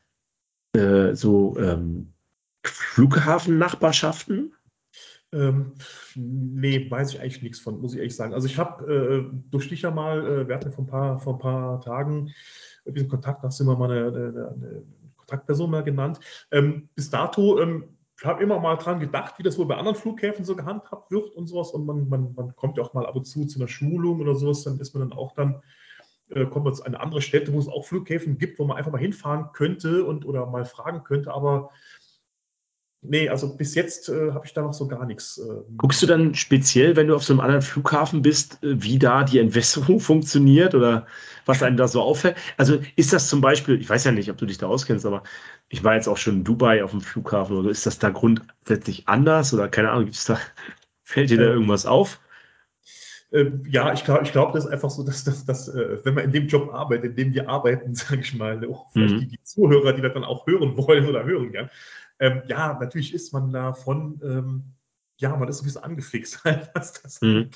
äh, 0.74 1.14
so 1.14 1.56
ähm, 1.60 2.12
Flughafennachbarschaften? 2.64 4.55
Ähm, 5.36 5.74
nee, 6.16 6.90
weiß 6.90 7.14
ich 7.14 7.22
eigentlich 7.22 7.44
nichts 7.44 7.60
von, 7.60 7.82
muss 7.82 7.94
ich 7.94 8.00
ehrlich 8.00 8.16
sagen. 8.16 8.34
Also 8.34 8.48
ich 8.48 8.58
habe 8.58 9.30
äh, 9.32 9.38
durch 9.52 9.70
dich 9.70 9.82
ja 9.82 9.92
mal, 9.92 10.26
äh, 10.26 10.48
wir 10.48 10.56
hatten 10.56 10.72
vor 10.72 10.86
ein 10.86 10.88
paar, 10.88 11.20
vor 11.20 11.34
ein 11.34 11.40
paar 11.40 11.82
Tagen 11.82 12.32
bisschen 12.86 13.10
Kontakt, 13.10 13.44
hast 13.44 13.60
du 13.60 13.64
immer 13.64 13.78
mal 13.78 13.92
eine, 13.92 14.08
eine, 14.08 14.56
eine 14.56 14.84
Kontaktperson 15.18 15.72
mal 15.72 15.84
genannt. 15.84 16.20
Ähm, 16.52 16.90
bis 16.96 17.10
dato 17.10 17.60
ähm, 17.60 17.96
ich 18.18 18.26
habe 18.26 18.42
immer 18.44 18.60
mal 18.60 18.78
dran 18.78 19.00
gedacht, 19.00 19.38
wie 19.38 19.44
das 19.44 19.58
wohl 19.58 19.66
bei 19.66 19.76
anderen 19.76 19.98
Flughäfen 19.98 20.46
so 20.46 20.56
gehandhabt 20.56 21.12
wird 21.12 21.32
und 21.32 21.48
sowas. 21.48 21.72
Und 21.72 21.86
man, 21.86 22.08
man, 22.08 22.34
man 22.34 22.56
kommt 22.56 22.78
ja 22.78 22.84
auch 22.84 22.94
mal 22.94 23.06
ab 23.06 23.16
und 23.16 23.26
zu 23.26 23.46
zu 23.46 23.60
einer 23.60 23.68
Schulung 23.68 24.22
oder 24.22 24.36
sowas, 24.36 24.64
dann 24.64 24.80
ist 24.80 24.94
man 24.94 25.10
dann 25.10 25.18
auch 25.18 25.34
dann 25.34 25.62
äh, 26.30 26.46
kommen 26.46 26.66
wir 26.66 26.74
zu 26.74 26.84
einer 26.84 27.02
anderen 27.02 27.22
Städte, 27.22 27.52
wo 27.52 27.60
es 27.60 27.68
auch 27.68 27.86
Flughäfen 27.86 28.38
gibt, 28.38 28.58
wo 28.58 28.66
man 28.66 28.78
einfach 28.78 28.92
mal 28.92 29.02
hinfahren 29.02 29.52
könnte 29.52 30.06
und 30.06 30.26
oder 30.26 30.46
mal 30.46 30.66
fragen 30.66 31.04
könnte, 31.04 31.34
aber 31.34 31.72
Nee, 33.08 33.30
also 33.30 33.56
bis 33.56 33.76
jetzt 33.76 34.10
äh, 34.10 34.32
habe 34.32 34.46
ich 34.46 34.54
da 34.54 34.62
noch 34.62 34.74
so 34.74 34.88
gar 34.88 35.06
nichts. 35.06 35.38
Äh, 35.38 35.64
Guckst 35.78 36.02
du 36.02 36.08
dann 36.08 36.36
speziell, 36.36 36.96
wenn 36.96 37.08
du 37.08 37.16
auf 37.16 37.24
so 37.24 37.34
einem 37.34 37.40
anderen 37.40 37.62
Flughafen 37.62 38.22
bist, 38.22 38.64
äh, 38.64 38.82
wie 38.82 39.00
da 39.00 39.24
die 39.24 39.40
Entwässerung 39.40 40.00
funktioniert 40.02 40.76
oder 40.76 41.06
was 41.46 41.64
einem 41.64 41.78
da 41.78 41.88
so 41.88 42.02
auffällt? 42.02 42.38
Also 42.58 42.80
ist 42.96 43.14
das 43.14 43.30
zum 43.30 43.42
Beispiel, 43.42 43.80
ich 43.80 43.90
weiß 43.90 44.04
ja 44.04 44.12
nicht, 44.12 44.30
ob 44.30 44.38
du 44.38 44.46
dich 44.46 44.58
da 44.58 44.68
auskennst, 44.68 45.06
aber 45.06 45.24
ich 45.70 45.84
war 45.84 45.96
jetzt 45.96 46.08
auch 46.08 46.18
schon 46.18 46.38
in 46.38 46.44
Dubai 46.44 46.84
auf 46.84 46.92
dem 46.92 47.02
Flughafen 47.02 47.58
oder 47.58 47.70
ist 47.70 47.86
das 47.86 48.00
da 48.00 48.10
grundsätzlich 48.10 49.08
anders 49.08 49.54
oder 49.54 49.68
keine 49.68 49.92
Ahnung, 49.92 50.06
gibt's 50.06 50.26
da, 50.26 50.40
fällt 51.04 51.30
dir 51.30 51.38
da 51.38 51.46
irgendwas 51.46 51.86
auf? 51.86 52.20
Ähm, 53.32 53.64
ja, 53.68 53.92
ich 53.92 54.06
glaube, 54.06 54.24
ich 54.24 54.32
glaub, 54.32 54.54
das 54.54 54.66
ist 54.66 54.72
einfach 54.72 54.90
so, 54.90 55.04
dass, 55.04 55.24
dass, 55.24 55.46
dass 55.46 55.68
äh, 55.68 55.98
wenn 56.04 56.14
man 56.14 56.24
in 56.24 56.32
dem 56.32 56.48
Job 56.48 56.74
arbeitet, 56.74 57.12
in 57.12 57.16
dem 57.16 57.34
wir 57.34 57.50
arbeiten, 57.50 57.94
sage 57.96 58.22
ich 58.22 58.34
mal, 58.36 58.66
auch 58.70 58.92
vielleicht 58.92 59.16
mhm. 59.16 59.20
die, 59.20 59.28
die, 59.28 59.44
Zuhörer, 59.44 59.94
die 59.94 60.02
das 60.02 60.14
dann 60.14 60.24
auch 60.24 60.48
hören 60.48 60.78
wollen 60.78 61.06
oder 61.06 61.26
hören 61.26 61.52
gern, 61.52 61.70
ähm, 62.20 62.44
ja, 62.48 62.78
natürlich 62.80 63.14
ist 63.14 63.34
man 63.34 63.52
davon, 63.52 64.20
ähm, 64.24 64.64
ja, 65.18 65.36
man 65.36 65.48
ist 65.48 65.62
ein 65.62 65.66
bisschen 65.66 65.84
angefixt, 65.84 66.44
was 66.74 66.94
das 66.94 67.22
mhm. 67.22 67.50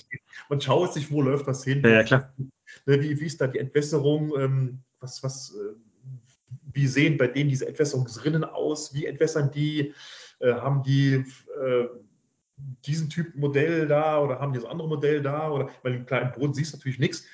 Man 0.49 0.61
schaut 0.61 0.93
sich, 0.93 1.11
wo 1.11 1.21
läuft 1.21 1.47
was 1.47 1.63
hin. 1.63 1.81
Ja, 1.83 1.89
ja 1.89 2.03
klar. 2.03 2.33
Ne, 2.85 3.01
wie, 3.01 3.19
wie 3.19 3.25
ist 3.25 3.41
da 3.41 3.47
die 3.47 3.59
Entwässerung? 3.59 4.33
Ähm, 4.37 4.79
was, 4.99 5.23
was, 5.23 5.55
äh, 5.55 5.75
wie 6.73 6.87
sehen 6.87 7.17
bei 7.17 7.27
denen 7.27 7.49
diese 7.49 7.67
Entwässerungsrinnen 7.67 8.43
aus? 8.43 8.93
Wie 8.93 9.05
entwässern 9.05 9.51
die? 9.51 9.93
Äh, 10.39 10.53
haben 10.53 10.83
die 10.83 11.25
äh, 11.61 11.87
diesen 12.85 13.09
Typ 13.09 13.35
Modell 13.35 13.87
da 13.87 14.21
oder 14.21 14.39
haben 14.39 14.53
die 14.53 14.59
das 14.59 14.69
andere 14.69 14.87
Modell 14.87 15.21
da? 15.21 15.49
Oder 15.51 15.69
weil 15.83 15.95
im 15.95 16.05
kleinen 16.05 16.31
Boden 16.31 16.53
siehst 16.53 16.73
du 16.73 16.77
natürlich 16.77 16.99
nichts. 16.99 17.25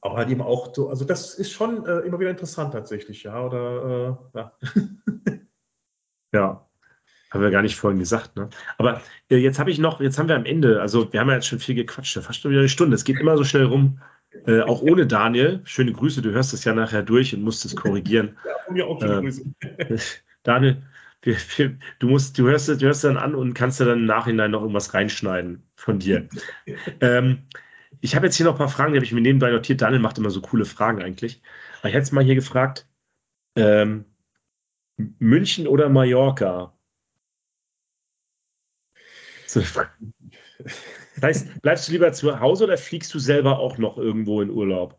Aber 0.00 0.16
halt 0.16 0.30
eben 0.30 0.40
auch 0.40 0.74
so, 0.74 0.88
also 0.88 1.04
das 1.04 1.34
ist 1.34 1.50
schon 1.50 1.86
äh, 1.86 1.98
immer 2.00 2.18
wieder 2.18 2.30
interessant 2.30 2.72
tatsächlich, 2.72 3.24
ja. 3.24 3.44
Oder 3.44 4.18
äh, 4.34 4.38
ja. 4.38 4.52
Ja, 6.32 6.66
haben 7.30 7.42
wir 7.42 7.50
gar 7.50 7.62
nicht 7.62 7.76
vorhin 7.76 8.00
gesagt, 8.00 8.36
ne? 8.36 8.50
Aber 8.76 9.02
äh, 9.30 9.36
jetzt 9.36 9.58
habe 9.58 9.70
ich 9.70 9.78
noch, 9.78 10.00
jetzt 10.00 10.18
haben 10.18 10.28
wir 10.28 10.36
am 10.36 10.44
Ende, 10.44 10.80
also 10.80 11.12
wir 11.12 11.20
haben 11.20 11.28
ja 11.28 11.36
jetzt 11.36 11.46
schon 11.46 11.60
viel 11.60 11.76
gequatscht, 11.76 12.18
fast 12.18 12.40
schon 12.40 12.50
wieder 12.50 12.60
eine 12.60 12.68
Stunde. 12.68 12.94
Es 12.94 13.04
geht 13.04 13.20
immer 13.20 13.36
so 13.36 13.44
schnell 13.44 13.64
rum, 13.64 14.00
äh, 14.46 14.60
auch 14.62 14.82
ohne 14.82 15.06
Daniel. 15.06 15.60
Schöne 15.64 15.92
Grüße, 15.92 16.22
du 16.22 16.32
hörst 16.32 16.52
es 16.52 16.64
ja 16.64 16.74
nachher 16.74 17.02
durch 17.02 17.34
und 17.34 17.42
musst 17.42 17.64
es 17.64 17.76
korrigieren. 17.76 18.36
ja, 18.46 18.52
von 18.64 18.74
mir 18.74 18.86
auch 18.86 19.00
schöne 19.00 19.18
äh, 19.18 19.84
Grüße. 19.86 20.20
Daniel, 20.42 20.82
wir, 21.22 21.36
wir, 21.56 21.78
du 22.00 22.08
musst, 22.08 22.38
du 22.38 22.48
hörst, 22.48 22.68
du 22.68 22.80
hörst 22.80 23.04
dann 23.04 23.16
an 23.16 23.34
und 23.34 23.54
kannst 23.54 23.78
dir 23.78 23.84
dann 23.84 24.00
im 24.00 24.06
Nachhinein 24.06 24.50
noch 24.50 24.62
irgendwas 24.62 24.94
reinschneiden 24.94 25.62
von 25.76 25.98
dir. 25.98 26.28
ähm, 27.00 27.46
ich 28.00 28.16
habe 28.16 28.26
jetzt 28.26 28.36
hier 28.36 28.46
noch 28.46 28.54
ein 28.54 28.58
paar 28.58 28.68
Fragen, 28.68 28.92
die 28.92 28.98
habe 28.98 29.04
ich 29.04 29.12
mir 29.12 29.20
nebenbei 29.20 29.50
notiert. 29.50 29.82
Daniel 29.82 30.00
macht 30.00 30.18
immer 30.18 30.30
so 30.30 30.40
coole 30.40 30.64
Fragen 30.64 31.02
eigentlich. 31.02 31.42
Aber 31.80 31.88
ich 31.88 31.94
hätte 31.94 32.02
jetzt 32.02 32.12
mal 32.12 32.24
hier 32.24 32.34
gefragt, 32.34 32.88
ähm, 33.56 34.04
München 35.18 35.66
oder 35.66 35.88
Mallorca? 35.88 36.72
Das 39.44 39.56
heißt, 41.22 41.62
bleibst 41.62 41.88
du 41.88 41.92
lieber 41.92 42.12
zu 42.12 42.38
Hause 42.38 42.64
oder 42.64 42.78
fliegst 42.78 43.12
du 43.12 43.18
selber 43.18 43.58
auch 43.58 43.78
noch 43.78 43.98
irgendwo 43.98 44.40
in 44.42 44.50
Urlaub? 44.50 44.98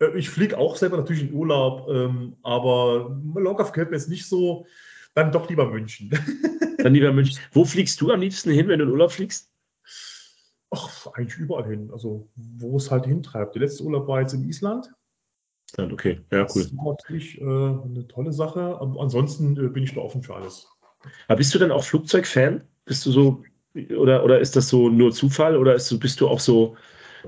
Äh, 0.00 0.18
ich 0.18 0.28
fliege 0.28 0.58
auch 0.58 0.76
selber 0.76 0.96
natürlich 0.96 1.22
in 1.22 1.32
Urlaub, 1.32 1.88
ähm, 1.88 2.36
aber 2.42 3.10
Mallorca 3.22 3.64
gefällt 3.64 3.90
mir 3.90 3.96
jetzt 3.96 4.08
nicht 4.08 4.26
so. 4.26 4.66
Dann 5.14 5.30
doch 5.30 5.48
lieber 5.48 5.66
München. 5.66 6.10
Dann 6.78 6.94
lieber 6.94 7.12
München. 7.12 7.38
Wo 7.52 7.64
fliegst 7.64 8.00
du 8.00 8.10
am 8.10 8.20
liebsten 8.20 8.50
hin, 8.50 8.68
wenn 8.68 8.78
du 8.78 8.86
in 8.86 8.90
Urlaub 8.90 9.12
fliegst? 9.12 9.50
Ach, 10.70 11.06
eigentlich 11.12 11.38
überall 11.38 11.68
hin. 11.68 11.90
Also, 11.92 12.30
wo 12.34 12.78
es 12.78 12.90
halt 12.90 13.04
hintreibt. 13.04 13.54
Der 13.54 13.62
letzte 13.62 13.84
Urlaub 13.84 14.08
war 14.08 14.22
jetzt 14.22 14.32
in 14.32 14.48
Island. 14.48 14.90
Dann 15.74 15.92
okay, 15.92 16.20
ja, 16.30 16.40
cool. 16.40 16.46
Das 16.46 16.56
ist 16.56 16.74
natürlich 16.74 17.40
äh, 17.40 17.44
eine 17.44 18.06
tolle 18.08 18.32
Sache. 18.32 18.78
Ansonsten 18.80 19.56
äh, 19.56 19.68
bin 19.68 19.84
ich 19.84 19.94
da 19.94 20.00
offen 20.00 20.22
für 20.22 20.36
alles. 20.36 20.68
Aber 21.28 21.36
bist 21.36 21.54
du 21.54 21.58
dann 21.58 21.70
auch 21.70 21.84
Flugzeugfan? 21.84 22.62
Bist 22.84 23.06
du 23.06 23.10
so, 23.10 23.42
oder, 23.96 24.22
oder 24.24 24.40
ist 24.40 24.54
das 24.54 24.68
so 24.68 24.88
nur 24.88 25.12
Zufall 25.12 25.56
oder 25.56 25.74
ist, 25.74 25.98
bist 25.98 26.20
du 26.20 26.28
auch 26.28 26.40
so 26.40 26.76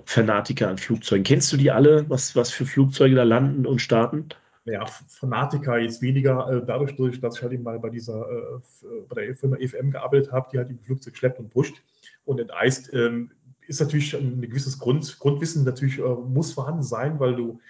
Fanatiker 0.04 0.68
an 0.68 0.78
Flugzeugen? 0.78 1.24
Kennst 1.24 1.52
du 1.52 1.56
die 1.56 1.70
alle, 1.70 2.08
was, 2.10 2.36
was 2.36 2.50
für 2.50 2.66
Flugzeuge 2.66 3.14
da 3.14 3.22
landen 3.22 3.66
und 3.66 3.80
starten? 3.80 4.28
Ja, 4.66 4.86
Fanatiker 4.86 5.78
jetzt 5.78 6.02
weniger, 6.02 6.48
äh, 6.50 6.62
dadurch, 6.66 6.96
dass 7.20 7.36
ich 7.36 7.42
halt 7.42 7.52
eben 7.52 7.62
mal 7.62 7.78
bei 7.78 7.90
dieser, 7.90 8.26
äh, 8.28 8.86
bei 9.08 9.26
der 9.26 9.36
Firma 9.36 9.56
EFM 9.56 9.90
gearbeitet 9.90 10.32
habe, 10.32 10.48
die 10.52 10.58
halt 10.58 10.70
im 10.70 10.78
Flugzeug 10.78 11.16
schleppt 11.16 11.38
und 11.38 11.50
pusht 11.50 11.82
und 12.24 12.40
enteist, 12.40 12.92
ähm, 12.94 13.30
ist 13.66 13.80
natürlich 13.80 14.14
ein 14.14 14.40
gewisses 14.40 14.78
Grund, 14.78 15.18
Grundwissen 15.18 15.64
natürlich 15.64 15.98
äh, 15.98 16.02
muss 16.02 16.52
vorhanden 16.52 16.82
sein, 16.82 17.20
weil 17.20 17.34
du 17.34 17.60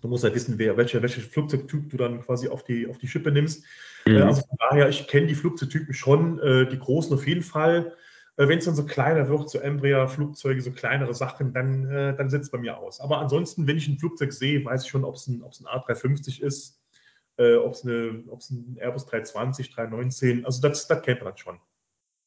Du 0.00 0.08
musst 0.08 0.24
halt 0.24 0.34
wissen, 0.34 0.58
wer, 0.58 0.76
welcher 0.76 1.02
welche 1.02 1.20
Flugzeugtyp 1.20 1.90
du 1.90 1.96
dann 1.96 2.20
quasi 2.22 2.48
auf 2.48 2.64
die, 2.64 2.88
auf 2.88 2.98
die 2.98 3.08
Schippe 3.08 3.30
nimmst. 3.30 3.64
Mhm. 4.06 4.16
Äh, 4.16 4.22
also 4.22 4.42
von 4.42 4.56
daher, 4.58 4.88
ich 4.88 5.06
kenne 5.06 5.26
die 5.26 5.34
Flugzeugtypen 5.34 5.94
schon, 5.94 6.38
äh, 6.40 6.66
die 6.68 6.78
großen 6.78 7.14
auf 7.14 7.26
jeden 7.26 7.42
Fall. 7.42 7.94
Äh, 8.36 8.48
Wenn 8.48 8.58
es 8.58 8.64
dann 8.64 8.74
so 8.74 8.86
kleiner 8.86 9.28
wird, 9.28 9.50
so 9.50 9.58
Embraer-Flugzeuge, 9.58 10.60
so 10.60 10.72
kleinere 10.72 11.14
Sachen, 11.14 11.52
dann, 11.52 11.88
äh, 11.90 12.16
dann 12.16 12.30
sitzt 12.30 12.46
es 12.46 12.50
bei 12.50 12.58
mir 12.58 12.78
aus. 12.78 13.00
Aber 13.00 13.18
ansonsten, 13.18 13.66
wenn 13.66 13.76
ich 13.76 13.88
ein 13.88 13.98
Flugzeug 13.98 14.32
sehe, 14.32 14.64
weiß 14.64 14.84
ich 14.84 14.90
schon, 14.90 15.04
ob 15.04 15.16
es 15.16 15.26
ein, 15.26 15.42
ein 15.42 15.66
A350 15.66 16.42
ist, 16.42 16.80
äh, 17.36 17.54
ob 17.56 17.72
es 17.72 17.84
ein 17.84 18.76
Airbus 18.78 19.06
320, 19.06 19.70
319, 19.70 20.44
also 20.44 20.60
das, 20.62 20.86
das 20.86 21.02
kennt 21.02 21.22
man 21.22 21.36
schon. 21.36 21.58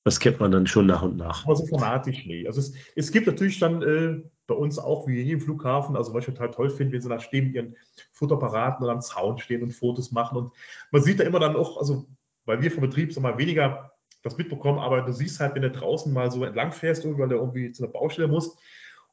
Das 0.04 0.20
kennt 0.20 0.40
man 0.40 0.52
dann 0.52 0.68
schon 0.68 0.86
nach 0.86 1.02
und 1.02 1.18
nach. 1.18 1.46
Aber 1.46 1.56
so 1.56 1.66
fanatisch, 1.66 2.26
nee. 2.26 2.46
Also 2.46 2.60
es, 2.60 2.74
es 2.96 3.12
gibt 3.12 3.28
natürlich 3.28 3.60
dann 3.60 3.82
äh, 3.82 4.22
bei 4.48 4.56
uns 4.56 4.78
auch 4.78 5.08
wie 5.08 5.22
in 5.22 5.28
jedem 5.28 5.42
Flughafen, 5.42 5.96
also 5.96 6.14
was 6.14 6.28
ich 6.28 6.34
total 6.34 6.52
toll 6.52 6.70
finde, 6.70 6.94
wenn 6.94 7.02
sie 7.02 7.10
da 7.10 7.20
stehen 7.20 7.46
mit 7.46 7.56
ihren 7.56 7.76
Fotoapparaten 8.12 8.86
und 8.86 8.92
am 8.92 9.02
Zaun 9.02 9.38
stehen 9.38 9.64
und 9.64 9.72
Fotos 9.72 10.12
machen. 10.12 10.38
Und 10.38 10.54
man 10.92 11.02
sieht 11.02 11.20
da 11.20 11.24
immer 11.24 11.40
dann 11.40 11.56
auch, 11.56 11.78
also 11.78 12.06
weil 12.46 12.62
wir 12.62 12.72
vom 12.72 12.82
Betrieb 12.82 13.14
so 13.14 13.22
mal 13.22 13.38
weniger 13.38 13.92
das 14.24 14.38
mitbekommen, 14.38 14.80
aber 14.80 15.02
du 15.02 15.14
siehst 15.14 15.40
halt, 15.40 15.56
wenn 15.56 15.62
du 15.62 15.72
draußen 15.72 16.12
mal 16.12 16.32
so 16.32 16.44
entlang 16.44 16.72
fährst, 16.72 17.06
weil 17.06 17.30
du 17.30 17.36
irgendwie 17.36 17.72
zu 17.72 17.84
einer 17.84 17.92
Baustelle 17.92 18.28
musst, 18.28 18.58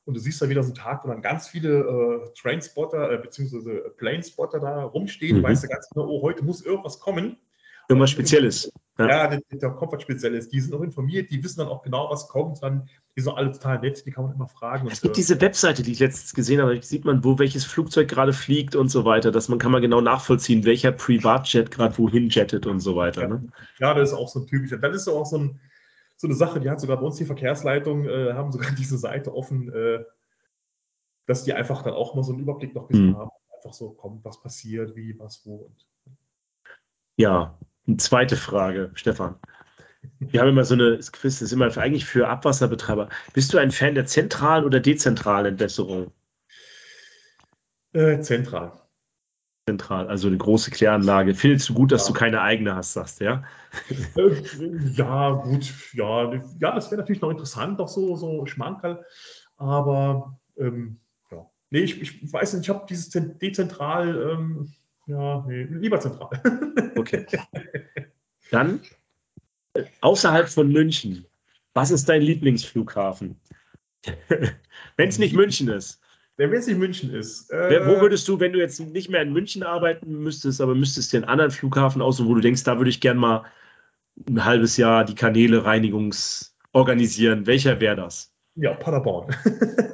und 0.05 0.15
du 0.15 0.21
siehst 0.21 0.41
da 0.41 0.49
wieder 0.49 0.63
so 0.63 0.71
einen 0.71 0.77
Tag, 0.77 1.05
wo 1.05 1.09
dann 1.09 1.23
ganz 1.23 1.49
viele 1.49 1.79
äh, 1.79 2.41
Trainspotter 2.41 3.13
äh, 3.13 3.19
bzw. 3.19 3.91
Planespotter 3.97 4.59
da 4.59 4.85
rumstehen, 4.85 5.39
mhm. 5.39 5.43
weißt 5.43 5.65
du 5.65 5.69
ganz 5.69 5.89
genau, 5.91 6.09
oh, 6.09 6.23
heute 6.23 6.45
muss 6.45 6.65
irgendwas 6.65 6.99
kommen. 6.99 7.37
Irgendwas 7.91 8.11
Spezielles. 8.11 8.73
Ja, 8.99 9.09
ja 9.09 9.27
der, 9.27 9.41
der 9.51 9.71
kommt 9.71 9.93
was 9.93 10.03
Spezielles. 10.03 10.49
Die 10.49 10.61
sind 10.61 10.73
auch 10.75 10.83
informiert, 10.83 11.29
die 11.31 11.43
wissen 11.43 11.59
dann 11.59 11.69
auch 11.69 11.83
genau, 11.83 12.09
was 12.09 12.29
kommt. 12.29 12.63
Dann, 12.63 12.89
die 13.17 13.21
sind 13.21 13.33
alle 13.33 13.51
total 13.51 13.81
nett, 13.81 14.07
die 14.07 14.13
kann 14.13 14.25
man 14.25 14.35
immer 14.35 14.47
fragen. 14.47 14.87
Es 14.87 15.01
gibt 15.01 15.11
und, 15.11 15.17
diese 15.17 15.41
Webseite, 15.41 15.83
die 15.83 15.91
ich 15.91 15.99
letztens 15.99 16.33
gesehen 16.33 16.61
habe, 16.61 16.77
da 16.77 16.83
sieht 16.83 17.05
man, 17.05 17.25
wo 17.25 17.41
welches 17.41 17.65
Flugzeug 17.65 18.09
gerade 18.09 18.33
fliegt 18.33 18.77
und 18.77 18.91
so 18.91 19.05
weiter. 19.05 19.33
Dass 19.33 19.49
man 19.49 19.59
kann 19.59 19.73
man 19.73 19.83
genau 19.83 20.01
nachvollziehen, 20.01 20.65
welcher 20.65 20.93
Privatjet 20.93 21.73
gerade 21.73 21.99
wohin 21.99 22.29
jettet 22.29 22.67
und 22.67 22.79
so 22.79 22.95
weiter. 22.95 23.23
Ja, 23.23 23.29
ne? 23.29 23.49
ja 23.81 23.95
das 23.95 24.11
ist 24.11 24.15
auch 24.15 24.29
so 24.29 24.41
ein 24.41 24.47
typischer. 24.47 24.79
Dann 24.79 24.93
ist 24.93 25.09
auch 25.09 25.27
so, 25.27 25.39
ein, 25.39 25.61
so 26.17 26.29
eine 26.29 26.37
Sache, 26.37 26.61
die 26.61 26.71
hat 26.71 26.81
sogar 26.81 26.99
bei 26.99 27.07
uns 27.07 27.17
die 27.17 27.25
Verkehrsleitung, 27.25 28.05
äh, 28.07 28.35
haben 28.35 28.53
sogar 28.53 28.71
diese 28.79 28.99
Seite 28.99 29.35
offen, 29.35 29.73
äh, 29.73 30.05
dass 31.27 31.43
die 31.43 31.55
einfach 31.55 31.83
dann 31.83 31.95
auch 31.95 32.15
mal 32.15 32.23
so 32.23 32.33
einen 32.33 32.43
Überblick 32.43 32.73
noch 32.73 32.83
ein 32.83 32.89
bisschen 32.89 33.09
hm. 33.09 33.17
haben. 33.17 33.31
Einfach 33.57 33.73
so 33.73 33.91
kommt, 33.91 34.25
was 34.25 34.41
passiert, 34.41 34.95
wie, 34.95 35.19
was, 35.19 35.45
wo. 35.45 35.57
Und, 35.57 35.87
ja, 37.17 37.59
eine 37.91 37.97
zweite 37.99 38.37
Frage, 38.37 38.91
Stefan. 38.95 39.37
Wir 40.19 40.41
haben 40.41 40.49
immer 40.49 40.65
so 40.65 40.75
eine 40.75 40.99
Quiz, 40.99 41.41
das 41.41 41.43
ist 41.43 41.53
immer 41.53 41.71
für, 41.71 41.83
eigentlich 41.83 42.07
für 42.07 42.29
Abwasserbetreiber. 42.29 43.09
Bist 43.35 43.53
du 43.53 43.59
ein 43.59 43.71
Fan 43.71 43.95
der 43.95 44.07
zentralen 44.07 44.65
oder 44.65 44.81
dezentralen 44.81 45.47
Entwässerung? 45.47 46.13
Äh, 47.93 48.21
zentral. 48.21 48.73
Zentral, 49.69 50.09
also 50.09 50.29
eine 50.29 50.39
große 50.39 50.71
Kläranlage. 50.71 51.35
Findest 51.35 51.69
du 51.69 51.75
gut, 51.75 51.93
dass 51.93 52.07
ja. 52.07 52.13
du 52.13 52.19
keine 52.19 52.41
eigene 52.41 52.75
hast, 52.75 52.95
sagst 52.95 53.21
ja? 53.21 53.45
Äh, 54.17 54.43
ja, 54.95 55.31
gut, 55.33 55.73
ja. 55.93 56.33
Ja, 56.59 56.75
das 56.75 56.91
wäre 56.91 57.01
natürlich 57.01 57.21
noch 57.21 57.31
interessant, 57.31 57.79
doch 57.79 57.89
so, 57.89 58.17
so 58.17 58.47
Schmankerl. 58.47 59.05
Aber 59.57 60.39
ähm, 60.57 61.01
ja. 61.31 61.51
Nee, 61.71 61.81
ich, 61.81 62.01
ich 62.01 62.33
weiß 62.33 62.55
nicht, 62.55 62.63
ich 62.63 62.71
habe 62.71 62.87
dieses 62.89 63.11
dezentral. 63.11 64.31
Ähm, 64.33 64.73
ja, 65.11 65.45
nee, 65.47 65.65
lieber 65.65 66.01
zentral. 66.01 66.31
Okay. 66.97 67.27
Dann 68.51 68.81
außerhalb 70.01 70.49
von 70.49 70.71
München. 70.71 71.27
Was 71.75 71.91
ist 71.91 72.09
dein 72.09 72.23
Lieblingsflughafen? 72.23 73.41
wenn 74.97 75.09
es 75.09 75.19
nicht 75.19 75.35
München 75.35 75.69
ist. 75.69 76.01
Wenn 76.37 76.53
es 76.53 76.67
nicht 76.67 76.79
München 76.79 77.13
ist. 77.13 77.51
Äh, 77.51 77.87
wo 77.87 78.01
würdest 78.01 78.27
du, 78.27 78.41
wenn 78.41 78.53
du 78.53 78.59
jetzt 78.59 78.81
nicht 78.81 79.11
mehr 79.11 79.23
in 79.23 79.33
München 79.33 79.63
arbeiten 79.63 80.23
müsstest, 80.23 80.61
aber 80.61 80.75
müsstest 80.75 81.13
dir 81.13 81.19
einen 81.19 81.29
anderen 81.29 81.51
Flughafen 81.51 82.01
aussuchen, 82.01 82.29
wo 82.29 82.35
du 82.35 82.41
denkst, 82.41 82.65
da 82.65 82.79
würde 82.79 82.91
ich 82.91 83.01
gerne 83.01 83.21
mal 83.21 83.45
ein 84.29 84.45
halbes 84.45 84.77
Jahr 84.77 85.05
die 85.05 85.15
Kanäle 85.15 85.65
Reinigungs 85.65 86.57
organisieren. 86.73 87.47
Welcher 87.47 87.81
wäre 87.81 87.97
das? 87.97 88.33
Ja, 88.55 88.75
Paderborn. 88.75 89.35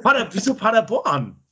Pader, 0.03 0.29
wieso 0.31 0.55
Paderborn? 0.55 1.35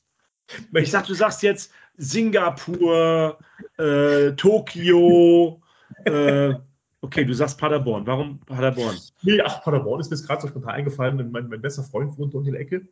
Ich 0.74 0.92
sag, 0.92 1.06
du 1.06 1.14
sagst 1.14 1.42
jetzt 1.42 1.72
Singapur, 1.96 3.38
äh, 3.78 4.32
Tokio. 4.32 5.60
Äh, 6.04 6.54
okay, 7.00 7.24
du 7.24 7.32
sagst 7.34 7.58
Paderborn. 7.58 8.06
Warum 8.06 8.40
Paderborn? 8.40 8.96
Nee, 9.22 9.40
ach, 9.40 9.62
Paderborn 9.62 10.00
ist 10.00 10.10
mir 10.10 10.16
gerade 10.18 10.42
so 10.42 10.48
spontan 10.48 10.74
eingefallen. 10.74 11.30
Mein, 11.30 11.48
mein 11.48 11.60
bester 11.60 11.82
Freund 11.82 12.16
wohnt 12.18 12.34
in 12.34 12.52
der 12.52 12.60
Ecke. 12.60 12.88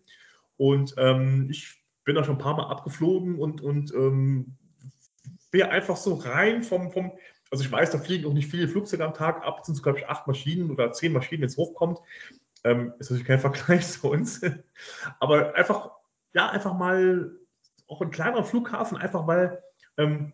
Und 0.57 0.95
ähm, 0.99 1.49
ich 1.51 1.83
bin 2.05 2.15
da 2.15 2.25
schon 2.25 2.37
ein 2.37 2.43
paar 2.43 2.57
Mal 2.57 2.69
abgeflogen 2.69 3.39
und, 3.39 3.61
und 3.61 3.93
ähm, 3.95 4.57
bin 5.51 5.63
einfach 5.63 5.97
so 5.97 6.15
rein 6.15 6.63
vom, 6.63 6.91
vom, 6.91 7.13
also 7.51 7.65
ich 7.65 7.73
weiß, 7.73 7.91
da 7.91 7.99
fliegen 7.99 8.27
auch 8.29 8.33
nicht 8.33 8.51
viele 8.51 8.69
Flugzeuge 8.69 9.05
am 9.05 9.15
Tag 9.15 9.45
ab, 9.45 9.65
sind 9.65 9.83
glaube 9.83 9.99
ich 9.99 10.09
acht 10.09 10.27
Maschinen 10.27 10.71
oder 10.71 10.93
zehn 10.93 11.13
Maschinen, 11.13 11.43
wenn 11.43 11.49
es 11.49 11.57
hochkommt. 11.57 12.01
Ähm, 12.65 12.93
ist 12.99 13.11
natürlich 13.11 13.27
kein 13.27 13.39
Vergleich 13.41 13.87
zu 13.87 14.11
uns. 14.11 14.41
Aber 15.21 15.55
einfach, 15.55 15.91
ja, 16.35 16.49
einfach 16.51 16.75
mal 16.75 17.31
auch 17.89 18.01
ein 18.01 18.11
kleinerer 18.11 18.45
Flughafen, 18.45 18.97
einfach 18.99 19.27
weil, 19.27 19.63
ähm, 19.97 20.33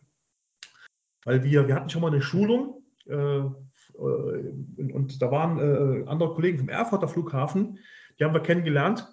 weil 1.24 1.42
wir, 1.42 1.68
wir 1.68 1.74
hatten 1.74 1.90
schon 1.90 2.02
mal 2.02 2.08
eine 2.10 2.22
Schulung 2.22 2.82
äh, 3.06 3.14
äh 3.14 3.52
und, 3.96 4.92
und, 4.92 5.22
da 5.22 5.30
waren 5.30 5.58
äh, 5.58 6.08
andere 6.08 6.34
Kollegen 6.34 6.58
vom 6.58 6.68
Erfurter 6.68 7.08
Flughafen, 7.08 7.78
die 8.18 8.24
haben 8.24 8.34
wir 8.34 8.40
kennengelernt 8.40 9.06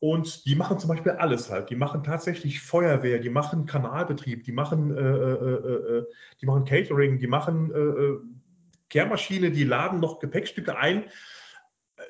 und 0.00 0.44
die 0.44 0.54
machen 0.54 0.78
zum 0.78 0.88
Beispiel 0.88 1.12
alles 1.12 1.50
halt. 1.50 1.70
Die 1.70 1.76
machen 1.76 2.02
tatsächlich 2.02 2.60
Feuerwehr, 2.60 3.18
die 3.18 3.30
machen 3.30 3.64
Kanalbetrieb, 3.64 4.44
die 4.44 4.52
machen, 4.52 4.94
äh, 4.94 5.00
äh, 5.00 5.98
äh, 5.98 6.06
die 6.40 6.46
machen 6.46 6.64
Catering, 6.64 7.18
die 7.18 7.26
machen 7.26 7.72
Kehrmaschine, 8.90 9.50
die 9.50 9.64
laden 9.64 10.00
noch 10.00 10.18
Gepäckstücke 10.20 10.76
ein. 10.76 11.04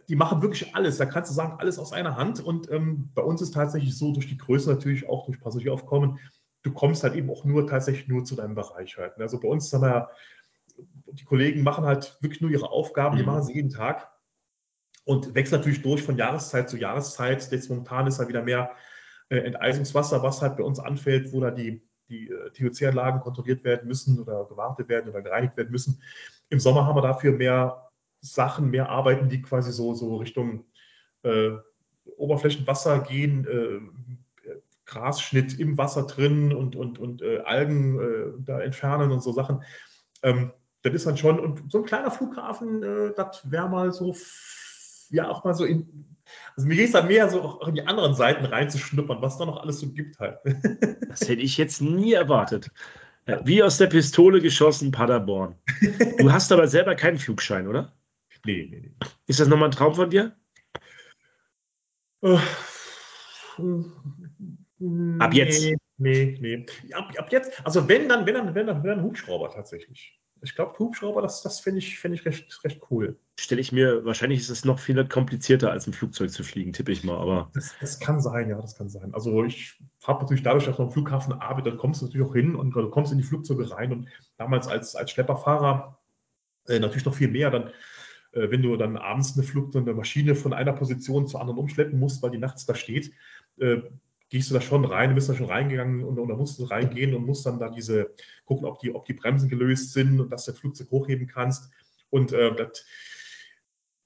Die 0.08 0.16
machen 0.16 0.42
wirklich 0.42 0.74
alles. 0.74 0.98
Da 0.98 1.06
kannst 1.06 1.30
du 1.30 1.34
sagen, 1.34 1.56
alles 1.58 1.78
aus 1.78 1.92
einer 1.92 2.16
Hand. 2.16 2.40
Und 2.40 2.70
ähm, 2.70 3.10
bei 3.14 3.22
uns 3.22 3.40
ist 3.42 3.54
tatsächlich 3.54 3.96
so, 3.96 4.12
durch 4.12 4.28
die 4.28 4.36
Größe 4.36 4.70
natürlich 4.70 5.08
auch 5.08 5.26
durch 5.26 5.40
Passagieraufkommen, 5.40 6.18
du 6.62 6.72
kommst 6.72 7.02
halt 7.04 7.14
eben 7.14 7.30
auch 7.30 7.44
nur 7.44 7.66
tatsächlich 7.66 8.08
nur 8.08 8.24
zu 8.24 8.34
deinem 8.34 8.54
Bereich 8.54 8.96
halt. 8.96 9.18
Also 9.18 9.38
bei 9.38 9.48
uns 9.48 9.72
haben 9.72 9.82
wir, 9.82 10.10
die 11.12 11.24
Kollegen 11.24 11.62
machen 11.62 11.84
halt 11.84 12.18
wirklich 12.20 12.40
nur 12.40 12.50
ihre 12.50 12.70
Aufgaben, 12.70 13.16
die 13.16 13.22
mhm. 13.22 13.28
machen 13.28 13.44
sie 13.44 13.54
jeden 13.54 13.70
Tag 13.70 14.10
und 15.04 15.34
wächst 15.34 15.52
natürlich 15.52 15.82
durch 15.82 16.02
von 16.02 16.16
Jahreszeit 16.16 16.68
zu 16.68 16.76
Jahreszeit. 16.76 17.50
Jetzt 17.52 17.68
momentan 17.68 18.06
ist 18.06 18.18
da 18.18 18.28
wieder 18.28 18.42
mehr 18.42 18.70
äh, 19.28 19.38
Enteisungswasser, 19.38 20.22
was 20.22 20.42
halt 20.42 20.56
bei 20.56 20.64
uns 20.64 20.80
anfällt, 20.80 21.32
wo 21.32 21.40
da 21.40 21.50
die, 21.50 21.82
die 22.08 22.30
äh, 22.30 22.50
TOC-Anlagen 22.50 23.20
kontrolliert 23.20 23.62
werden 23.64 23.86
müssen 23.86 24.20
oder 24.20 24.46
gewartet 24.46 24.88
werden 24.88 25.10
oder 25.10 25.22
gereinigt 25.22 25.56
werden 25.56 25.70
müssen. 25.70 26.02
Im 26.48 26.60
Sommer 26.60 26.86
haben 26.86 26.96
wir 26.96 27.02
dafür 27.02 27.32
mehr 27.32 27.83
Sachen, 28.24 28.70
mehr 28.70 28.88
Arbeiten, 28.88 29.28
die 29.28 29.42
quasi 29.42 29.72
so, 29.72 29.94
so 29.94 30.16
Richtung 30.16 30.64
äh, 31.22 31.50
Oberflächenwasser 32.16 33.00
gehen, 33.00 33.46
äh, 33.46 34.50
Grasschnitt 34.86 35.58
im 35.58 35.78
Wasser 35.78 36.06
drin 36.06 36.52
und, 36.52 36.76
und, 36.76 36.98
und 36.98 37.22
äh, 37.22 37.38
Algen 37.38 37.98
äh, 37.98 38.32
da 38.38 38.60
entfernen 38.60 39.12
und 39.12 39.22
so 39.22 39.32
Sachen. 39.32 39.62
Ähm, 40.22 40.52
das 40.82 40.92
ist 40.92 41.06
dann 41.06 41.16
schon, 41.16 41.40
und 41.40 41.72
so 41.72 41.78
ein 41.78 41.84
kleiner 41.84 42.10
Flughafen, 42.10 42.82
äh, 42.82 43.12
das 43.16 43.50
wäre 43.50 43.68
mal 43.68 43.92
so 43.92 44.14
ja 45.10 45.28
auch 45.28 45.44
mal 45.44 45.54
so 45.54 45.64
in. 45.64 46.06
Also 46.56 46.66
mir 46.66 46.76
geht 46.76 46.86
es 46.86 46.92
dann 46.92 47.06
mehr 47.06 47.28
so 47.28 47.42
auch 47.42 47.68
in 47.68 47.74
die 47.74 47.86
anderen 47.86 48.14
Seiten 48.14 48.44
reinzuschnuppern, 48.44 49.20
was 49.20 49.38
da 49.38 49.46
noch 49.46 49.62
alles 49.62 49.80
so 49.80 49.90
gibt 49.90 50.18
halt. 50.18 50.38
Das 51.08 51.28
hätte 51.28 51.42
ich 51.42 51.56
jetzt 51.58 51.80
nie 51.80 52.12
erwartet. 52.12 52.72
Äh, 53.26 53.38
wie 53.44 53.62
aus 53.62 53.78
der 53.78 53.86
Pistole 53.86 54.40
geschossen, 54.40 54.90
Paderborn. 54.90 55.54
Du 56.18 56.32
hast 56.32 56.50
aber 56.50 56.66
selber 56.66 56.96
keinen 56.96 57.18
Flugschein, 57.18 57.68
oder? 57.68 57.92
Nee, 58.44 58.68
nee, 58.70 58.80
nee. 58.80 58.94
Ist 59.26 59.40
das 59.40 59.48
nochmal 59.48 59.68
ein 59.68 59.72
Traum 59.72 59.94
von 59.94 60.10
dir? 60.10 60.36
Ab 65.18 65.34
jetzt? 65.34 65.72
Nee, 65.96 66.38
nee. 66.40 66.66
Ab, 66.92 67.12
ab 67.16 67.32
jetzt, 67.32 67.64
also 67.64 67.88
wenn 67.88 68.08
dann, 68.08 68.26
wenn 68.26 68.34
dann, 68.34 68.54
wenn 68.54 68.66
dann, 68.66 68.82
wenn 68.82 68.90
dann 68.90 69.02
Hubschrauber 69.02 69.50
tatsächlich 69.50 70.18
ich 70.44 70.54
glaube, 70.54 70.78
Hubschrauber, 70.78 71.22
das, 71.22 71.42
das 71.42 71.60
finde 71.60 71.78
ich, 71.78 71.98
find 71.98 72.14
ich 72.14 72.24
recht, 72.26 72.64
recht 72.64 72.80
cool. 72.90 73.18
Stelle 73.40 73.60
ich 73.60 73.72
mir, 73.72 74.04
wahrscheinlich 74.04 74.40
ist 74.40 74.50
es 74.50 74.64
noch 74.64 74.78
viel 74.78 75.02
komplizierter, 75.08 75.70
als 75.70 75.86
ein 75.86 75.94
Flugzeug 75.94 76.30
zu 76.30 76.44
fliegen, 76.44 76.72
tippe 76.72 76.92
ich 76.92 77.02
mal. 77.02 77.16
Aber 77.16 77.50
das, 77.54 77.74
das 77.80 77.98
kann 77.98 78.20
sein, 78.20 78.50
ja, 78.50 78.60
das 78.60 78.76
kann 78.76 78.88
sein. 78.88 79.12
Also 79.14 79.42
ich 79.44 79.80
habe 80.04 80.22
natürlich 80.22 80.42
dadurch, 80.42 80.66
dass 80.66 80.78
man 80.78 80.88
am 80.88 80.92
Flughafen 80.92 81.32
arbeitet, 81.32 81.72
dann 81.72 81.78
kommst 81.78 82.02
du 82.02 82.06
natürlich 82.06 82.26
auch 82.26 82.34
hin 82.34 82.54
und 82.54 82.72
du 82.72 82.90
kommst 82.90 83.10
in 83.10 83.18
die 83.18 83.24
Flugzeuge 83.24 83.70
rein. 83.70 83.90
Und 83.90 84.08
damals 84.36 84.68
als, 84.68 84.94
als 84.94 85.10
Schlepperfahrer 85.10 85.98
äh, 86.68 86.78
natürlich 86.78 87.06
noch 87.06 87.14
viel 87.14 87.28
mehr. 87.28 87.50
Dann, 87.50 87.70
wenn 88.34 88.62
du 88.62 88.76
dann 88.76 88.96
abends 88.96 89.34
eine 89.34 89.44
Flug, 89.44 89.74
eine 89.74 89.94
Maschine 89.94 90.34
von 90.34 90.52
einer 90.52 90.72
Position 90.72 91.26
zur 91.26 91.40
anderen 91.40 91.58
umschleppen 91.58 91.98
musst, 91.98 92.22
weil 92.22 92.30
die 92.30 92.38
nachts 92.38 92.66
da 92.66 92.74
steht, 92.74 93.12
äh, 93.58 93.78
gehst 94.30 94.50
du 94.50 94.54
da 94.54 94.60
schon 94.60 94.84
rein, 94.84 95.10
du 95.10 95.14
bist 95.14 95.28
da 95.28 95.34
schon 95.34 95.46
reingegangen 95.46 96.02
und, 96.02 96.18
und 96.18 96.28
da 96.28 96.34
musst 96.34 96.58
du 96.58 96.64
reingehen 96.64 97.14
und 97.14 97.24
musst 97.24 97.46
dann 97.46 97.58
da 97.58 97.68
diese, 97.68 98.14
gucken, 98.44 98.66
ob 98.66 98.80
die, 98.80 98.94
ob 98.94 99.04
die 99.04 99.12
Bremsen 99.12 99.48
gelöst 99.48 99.92
sind 99.92 100.20
und 100.20 100.30
dass 100.30 100.44
du 100.44 100.52
das 100.52 100.60
Flugzeug 100.60 100.90
hochheben 100.90 101.26
kannst. 101.26 101.70
Und 102.10 102.32
äh, 102.32 102.54
das 102.54 102.84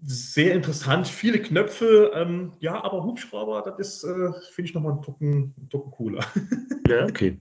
sehr 0.01 0.55
interessant, 0.55 1.09
viele 1.09 1.41
Knöpfe, 1.41 2.13
ähm, 2.15 2.53
ja, 2.61 2.83
aber 2.83 3.03
Hubschrauber, 3.05 3.63
das 3.63 3.79
ist, 3.79 4.05
äh, 4.05 4.33
finde 4.53 4.69
ich, 4.69 4.75
nochmal 4.75 4.93
einen 4.93 5.03
Tucken, 5.03 5.55
einen 5.57 5.69
Tucken 5.69 5.91
cooler. 5.93 6.25
Ja, 6.89 7.05
okay. 7.05 7.39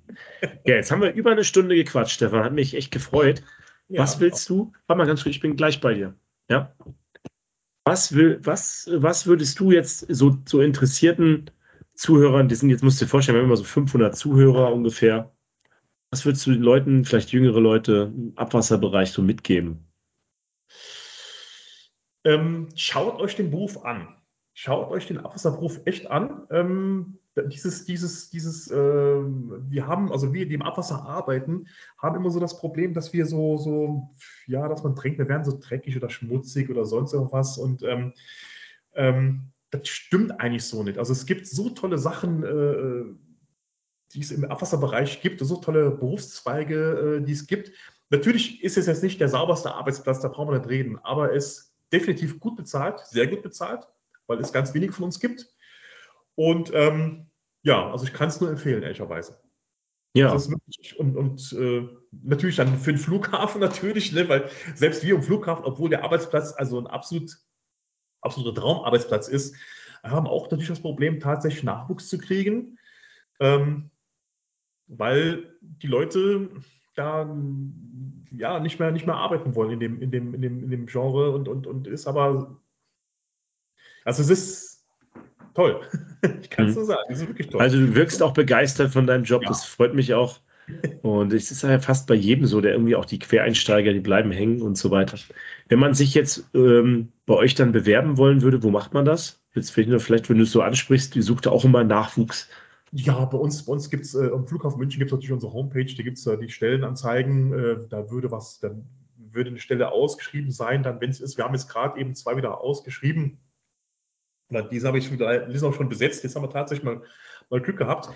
Ja, 0.65 0.75
jetzt 0.75 0.91
haben 0.91 1.01
wir 1.01 1.13
über 1.13 1.31
eine 1.31 1.45
Stunde 1.45 1.73
gequatscht, 1.73 2.15
Stefan, 2.15 2.43
hat 2.43 2.51
mich 2.51 2.73
echt 2.73 2.91
gefreut. 2.91 3.43
Ja, 3.87 4.01
was 4.01 4.19
willst 4.19 4.49
du? 4.49 4.73
Warte 4.87 4.97
mal 4.97 5.07
ganz 5.07 5.23
kurz, 5.23 5.37
ich 5.37 5.41
bin 5.41 5.55
gleich 5.55 5.79
bei 5.79 5.93
dir. 5.93 6.15
Ja. 6.49 6.73
Was, 7.85 8.13
will, 8.13 8.39
was, 8.43 8.89
was 8.91 9.27
würdest 9.27 9.59
du 9.59 9.71
jetzt 9.71 10.05
so, 10.09 10.37
so 10.45 10.61
interessierten 10.61 11.49
Zuhörern, 11.95 12.47
die 12.47 12.55
sind 12.55 12.69
jetzt, 12.69 12.83
musst 12.83 13.01
du 13.01 13.05
dir 13.05 13.09
vorstellen, 13.09 13.37
wir 13.37 13.41
haben 13.41 13.47
immer 13.47 13.57
so 13.57 13.63
500 13.63 14.15
Zuhörer 14.15 14.73
ungefähr. 14.73 15.31
Was 16.11 16.25
würdest 16.25 16.45
du 16.45 16.51
den 16.51 16.61
Leuten, 16.61 17.05
vielleicht 17.05 17.31
jüngere 17.31 17.59
Leute 17.59 18.13
im 18.15 18.33
Abwasserbereich 18.35 19.11
so 19.11 19.21
mitgeben? 19.21 19.87
Ähm, 22.23 22.69
schaut 22.75 23.19
euch 23.19 23.35
den 23.35 23.51
Beruf 23.51 23.83
an. 23.83 24.15
Schaut 24.53 24.89
euch 24.91 25.07
den 25.07 25.17
Abwasserberuf 25.17 25.81
echt 25.85 26.09
an. 26.09 26.47
Ähm, 26.51 27.19
dieses, 27.43 27.85
dieses, 27.85 28.29
dieses, 28.29 28.71
äh, 28.71 28.75
wir 28.75 29.87
haben, 29.87 30.11
also 30.11 30.33
wir, 30.33 30.47
die 30.47 30.55
im 30.55 30.61
Abwasser 30.61 31.05
arbeiten, 31.05 31.67
haben 31.97 32.15
immer 32.15 32.31
so 32.31 32.39
das 32.39 32.57
Problem, 32.57 32.93
dass 32.93 33.13
wir 33.13 33.25
so, 33.25 33.57
so, 33.57 34.09
ja, 34.47 34.67
dass 34.67 34.83
man 34.83 34.95
trinkt, 34.95 35.19
wir 35.19 35.29
werden 35.29 35.43
so 35.43 35.57
dreckig 35.59 35.95
oder 35.95 36.09
schmutzig 36.09 36.69
oder 36.69 36.85
sonst 36.85 37.13
irgendwas 37.13 37.57
und 37.57 37.83
ähm, 37.83 38.13
ähm 38.95 39.51
das 39.69 39.87
stimmt 39.89 40.39
eigentlich 40.39 40.63
so 40.63 40.83
nicht. 40.83 40.97
Also 40.97 41.11
es 41.11 41.25
gibt 41.25 41.45
so 41.45 41.69
tolle 41.69 41.97
Sachen, 41.97 42.43
äh, 42.43 43.03
die 44.13 44.21
es 44.21 44.31
im 44.31 44.45
Abwasserbereich 44.45 45.21
gibt, 45.21 45.41
so 45.41 45.57
tolle 45.57 45.91
Berufszweige, 45.91 47.19
äh, 47.19 47.25
die 47.25 47.33
es 47.33 47.47
gibt. 47.47 47.71
Natürlich 48.09 48.63
ist 48.63 48.77
es 48.77 48.85
jetzt 48.85 49.03
nicht 49.03 49.19
der 49.19 49.27
sauberste 49.27 49.73
Arbeitsplatz, 49.73 50.21
da 50.21 50.29
brauchen 50.29 50.51
wir 50.51 50.59
nicht 50.59 50.69
reden, 50.69 50.97
aber 51.03 51.33
es 51.33 51.47
ist 51.47 51.73
definitiv 51.91 52.39
gut 52.39 52.55
bezahlt, 52.55 52.99
sehr 53.07 53.27
gut 53.27 53.41
bezahlt, 53.41 53.87
weil 54.27 54.39
es 54.39 54.53
ganz 54.53 54.73
wenig 54.73 54.91
von 54.91 55.05
uns 55.05 55.19
gibt. 55.19 55.47
Und 56.37 56.71
ähm, 56.73 57.31
ja, 57.63 57.91
also 57.91 58.05
ich 58.05 58.13
kann 58.13 58.29
es 58.29 58.39
nur 58.39 58.49
empfehlen, 58.49 58.83
ehrlicherweise. 58.83 59.41
Ja. 60.13 60.33
Wirklich, 60.33 60.99
und, 60.99 61.17
und 61.17 61.53
äh, 61.53 61.87
natürlich 62.11 62.55
dann 62.55 62.77
für 62.77 62.93
den 62.93 62.99
Flughafen 62.99 63.59
natürlich, 63.61 64.13
ne, 64.13 64.29
weil 64.29 64.49
selbst 64.75 65.03
wir 65.03 65.15
im 65.15 65.23
Flughafen, 65.23 65.65
obwohl 65.65 65.89
der 65.89 66.03
Arbeitsplatz 66.03 66.53
also 66.55 66.79
ein 66.79 66.87
absolut 66.87 67.37
absoluter 68.21 68.61
Traumarbeitsplatz 68.61 69.27
ist, 69.27 69.55
haben 70.03 70.27
auch 70.27 70.49
natürlich 70.49 70.69
das 70.69 70.81
Problem, 70.81 71.19
tatsächlich 71.19 71.63
Nachwuchs 71.63 72.07
zu 72.07 72.17
kriegen, 72.17 72.77
ähm, 73.39 73.89
weil 74.87 75.55
die 75.61 75.87
Leute 75.87 76.49
da 76.95 77.29
ja 78.31 78.59
nicht 78.59 78.79
mehr, 78.79 78.91
nicht 78.91 79.05
mehr 79.05 79.15
arbeiten 79.15 79.55
wollen 79.55 79.71
in 79.71 79.79
dem, 79.79 80.01
in 80.01 80.11
dem, 80.11 80.33
in 80.33 80.41
dem, 80.41 80.63
in 80.63 80.69
dem 80.69 80.85
Genre 80.87 81.31
und, 81.31 81.47
und, 81.47 81.67
und 81.67 81.87
ist 81.87 82.07
aber, 82.07 82.59
also 84.03 84.21
es 84.21 84.29
ist 84.29 84.87
toll. 85.53 85.81
Ich 86.41 86.49
kann 86.49 86.67
es 86.67 86.75
mhm. 86.75 86.79
so 86.79 86.85
sagen, 86.85 87.01
es 87.09 87.21
ist 87.21 87.27
wirklich 87.27 87.49
toll. 87.49 87.61
Also 87.61 87.77
du 87.77 87.95
wirkst 87.95 88.23
auch 88.23 88.33
begeistert 88.33 88.91
von 88.91 89.07
deinem 89.07 89.23
Job, 89.23 89.43
ja. 89.43 89.49
das 89.49 89.65
freut 89.65 89.93
mich 89.93 90.13
auch. 90.13 90.39
Und 91.01 91.31
es 91.31 91.49
ist 91.49 91.63
ja 91.63 91.79
fast 91.79 92.07
bei 92.07 92.15
jedem 92.15 92.45
so, 92.45 92.59
der 92.59 92.73
irgendwie 92.73 92.95
auch 92.95 93.05
die 93.05 93.19
Quereinsteiger, 93.19 93.93
die 93.93 94.01
bleiben 94.01 94.31
hängen 94.31 94.61
und 94.61 94.77
so 94.77 94.91
weiter. 94.91 95.17
Wenn 95.69 95.79
man 95.79 95.93
sich 95.93 96.13
jetzt 96.13 96.49
ähm, 96.53 97.09
bei 97.25 97.35
euch 97.35 97.55
dann 97.55 97.71
bewerben 97.71 98.17
wollen 98.17 98.41
würde, 98.41 98.63
wo 98.63 98.69
macht 98.69 98.93
man 98.93 99.05
das? 99.05 99.41
Jetzt 99.55 99.71
vielleicht, 99.71 100.29
wenn 100.29 100.37
du 100.37 100.43
es 100.43 100.51
so 100.51 100.61
ansprichst, 100.61 101.15
die 101.15 101.21
sucht 101.21 101.47
auch 101.47 101.63
immer 101.63 101.83
Nachwuchs. 101.83 102.49
Ja, 102.91 103.25
bei 103.25 103.37
uns, 103.37 103.65
bei 103.65 103.73
uns 103.73 103.89
gibt 103.89 104.05
es, 104.05 104.15
äh, 104.15 104.29
am 104.31 104.47
Flughafen 104.47 104.77
München 104.79 104.99
gibt 104.99 105.09
es 105.09 105.13
natürlich 105.13 105.33
unsere 105.33 105.53
Homepage, 105.53 105.85
da 105.85 106.03
gibt 106.03 106.17
es 106.17 106.27
äh, 106.27 106.37
die 106.37 106.49
Stellenanzeigen, 106.49 107.53
äh, 107.53 107.77
da 107.89 108.09
würde 108.09 108.31
was, 108.31 108.59
dann 108.59 108.87
würde 109.17 109.49
eine 109.49 109.59
Stelle 109.59 109.91
ausgeschrieben 109.91 110.51
sein, 110.51 110.83
dann 110.83 111.01
wenn 111.01 111.09
es 111.09 111.19
ist, 111.19 111.37
wir 111.37 111.43
haben 111.43 111.53
jetzt 111.53 111.69
gerade 111.69 111.99
eben 111.99 112.15
zwei 112.15 112.37
wieder 112.37 112.61
ausgeschrieben, 112.61 113.39
diese 114.49 114.87
habe 114.87 114.97
ich 114.97 115.07
sind 115.07 115.63
auch 115.63 115.73
schon 115.73 115.89
besetzt, 115.89 116.23
jetzt 116.23 116.35
haben 116.35 116.43
wir 116.43 116.49
tatsächlich 116.49 116.85
mal, 116.85 117.01
mal 117.49 117.61
Glück 117.61 117.77
gehabt 117.77 118.09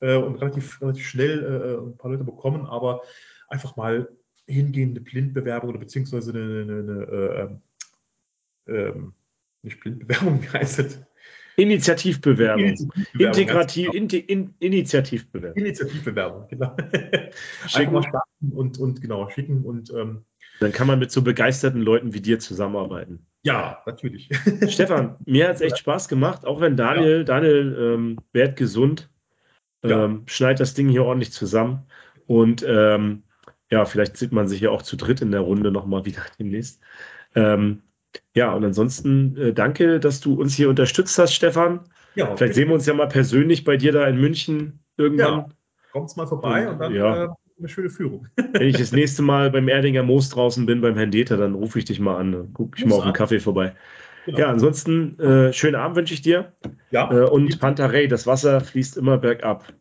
äh, 0.00 0.16
und 0.16 0.36
relativ, 0.36 0.80
relativ 0.82 1.06
schnell 1.06 1.42
äh, 1.42 1.86
ein 1.86 1.96
paar 1.96 2.10
Leute 2.10 2.24
bekommen, 2.24 2.66
aber 2.66 3.02
einfach 3.48 3.76
mal 3.76 4.08
hingehende 4.46 5.00
Blindbewerbung 5.00 5.70
oder 5.70 5.78
beziehungsweise 5.78 6.30
eine, 6.32 6.62
eine, 6.62 6.78
eine 6.78 7.02
äh, 7.04 7.40
ähm, 7.42 7.62
ähm, 8.68 9.14
nicht 9.62 9.80
Blindbewerbung, 9.80 10.42
wie 10.42 10.48
heißt 10.48 10.78
das? 10.80 11.00
Initiativbewerbung. 11.56 12.64
Initiativbewerbung 12.64 13.40
Integrativ, 13.40 13.92
in, 13.92 14.08
in, 14.08 14.54
Initiativbewerbung. 14.60 15.56
Initiativbewerbung, 15.56 16.48
genau. 16.48 16.76
Schicken. 17.66 18.02
starten 18.02 18.52
und, 18.52 18.78
und 18.78 19.00
genau, 19.00 19.28
schicken 19.30 19.64
und 19.64 19.90
ähm, 19.90 20.24
dann 20.60 20.72
kann 20.72 20.86
man 20.86 20.98
mit 20.98 21.10
so 21.10 21.22
begeisterten 21.22 21.80
Leuten 21.80 22.14
wie 22.14 22.20
dir 22.20 22.38
zusammenarbeiten. 22.38 23.26
Ja, 23.42 23.82
natürlich. 23.86 24.28
Stefan, 24.68 25.16
mir 25.24 25.48
hat 25.48 25.56
es 25.56 25.60
echt 25.60 25.78
Spaß 25.78 26.08
gemacht, 26.08 26.44
auch 26.44 26.60
wenn 26.60 26.76
Daniel, 26.76 27.18
ja. 27.18 27.24
Daniel 27.24 27.76
ähm, 27.78 28.18
werd 28.32 28.56
gesund 28.56 29.10
Ja. 29.84 30.04
Ähm, 30.04 30.22
schneid 30.26 30.60
das 30.60 30.74
Ding 30.74 30.88
hier 30.88 31.04
ordentlich 31.04 31.32
zusammen. 31.32 31.86
Und 32.26 32.64
ähm, 32.68 33.22
ja, 33.70 33.84
vielleicht 33.84 34.16
sieht 34.16 34.32
man 34.32 34.48
sich 34.48 34.60
ja 34.60 34.70
auch 34.70 34.82
zu 34.82 34.96
dritt 34.96 35.20
in 35.20 35.30
der 35.30 35.40
Runde 35.40 35.70
nochmal 35.70 36.04
wieder 36.04 36.22
demnächst. 36.38 36.82
Ähm, 37.34 37.82
ja, 38.34 38.52
und 38.52 38.64
ansonsten 38.64 39.36
äh, 39.36 39.52
danke, 39.52 40.00
dass 40.00 40.20
du 40.20 40.34
uns 40.40 40.54
hier 40.54 40.68
unterstützt 40.68 41.18
hast, 41.18 41.34
Stefan. 41.34 41.80
Ja, 42.14 42.34
vielleicht 42.36 42.54
sehen 42.54 42.68
wir 42.68 42.74
uns 42.74 42.86
ja 42.86 42.94
mal 42.94 43.08
persönlich 43.08 43.64
bei 43.64 43.76
dir 43.76 43.92
da 43.92 44.06
in 44.06 44.18
München 44.18 44.80
irgendwann. 44.96 45.38
Ja, 45.38 45.48
kommt's 45.92 46.16
mal 46.16 46.26
vorbei 46.26 46.66
und, 46.66 46.74
und 46.74 46.80
dann 46.80 46.94
ja. 46.94 47.24
äh, 47.24 47.28
eine 47.58 47.68
schöne 47.68 47.90
Führung. 47.90 48.28
Wenn 48.36 48.68
ich 48.68 48.76
das 48.76 48.92
nächste 48.92 49.22
Mal 49.22 49.50
beim 49.50 49.68
Erdinger 49.68 50.02
Moos 50.02 50.28
draußen 50.30 50.66
bin, 50.66 50.80
beim 50.80 50.96
Herrn 50.96 51.10
Deter, 51.10 51.36
dann 51.36 51.54
rufe 51.54 51.78
ich 51.78 51.84
dich 51.84 52.00
mal 52.00 52.16
an. 52.16 52.32
Dann 52.32 52.52
gucke 52.52 52.78
ich 52.78 52.86
mal 52.86 52.96
auf 52.96 53.02
einen 53.02 53.12
Kaffee 53.12 53.40
vorbei. 53.40 53.74
Genau. 54.26 54.38
Ja, 54.38 54.50
ansonsten 54.50 55.18
äh, 55.18 55.52
schönen 55.52 55.74
Abend 55.74 55.96
wünsche 55.96 56.14
ich 56.14 56.22
dir. 56.22 56.52
Ja. 56.90 57.10
Äh, 57.10 57.28
und 57.28 57.58
Pantarei, 57.60 58.06
das 58.06 58.26
Wasser 58.26 58.60
fließt 58.60 58.96
immer 58.96 59.18
bergab. 59.18 59.72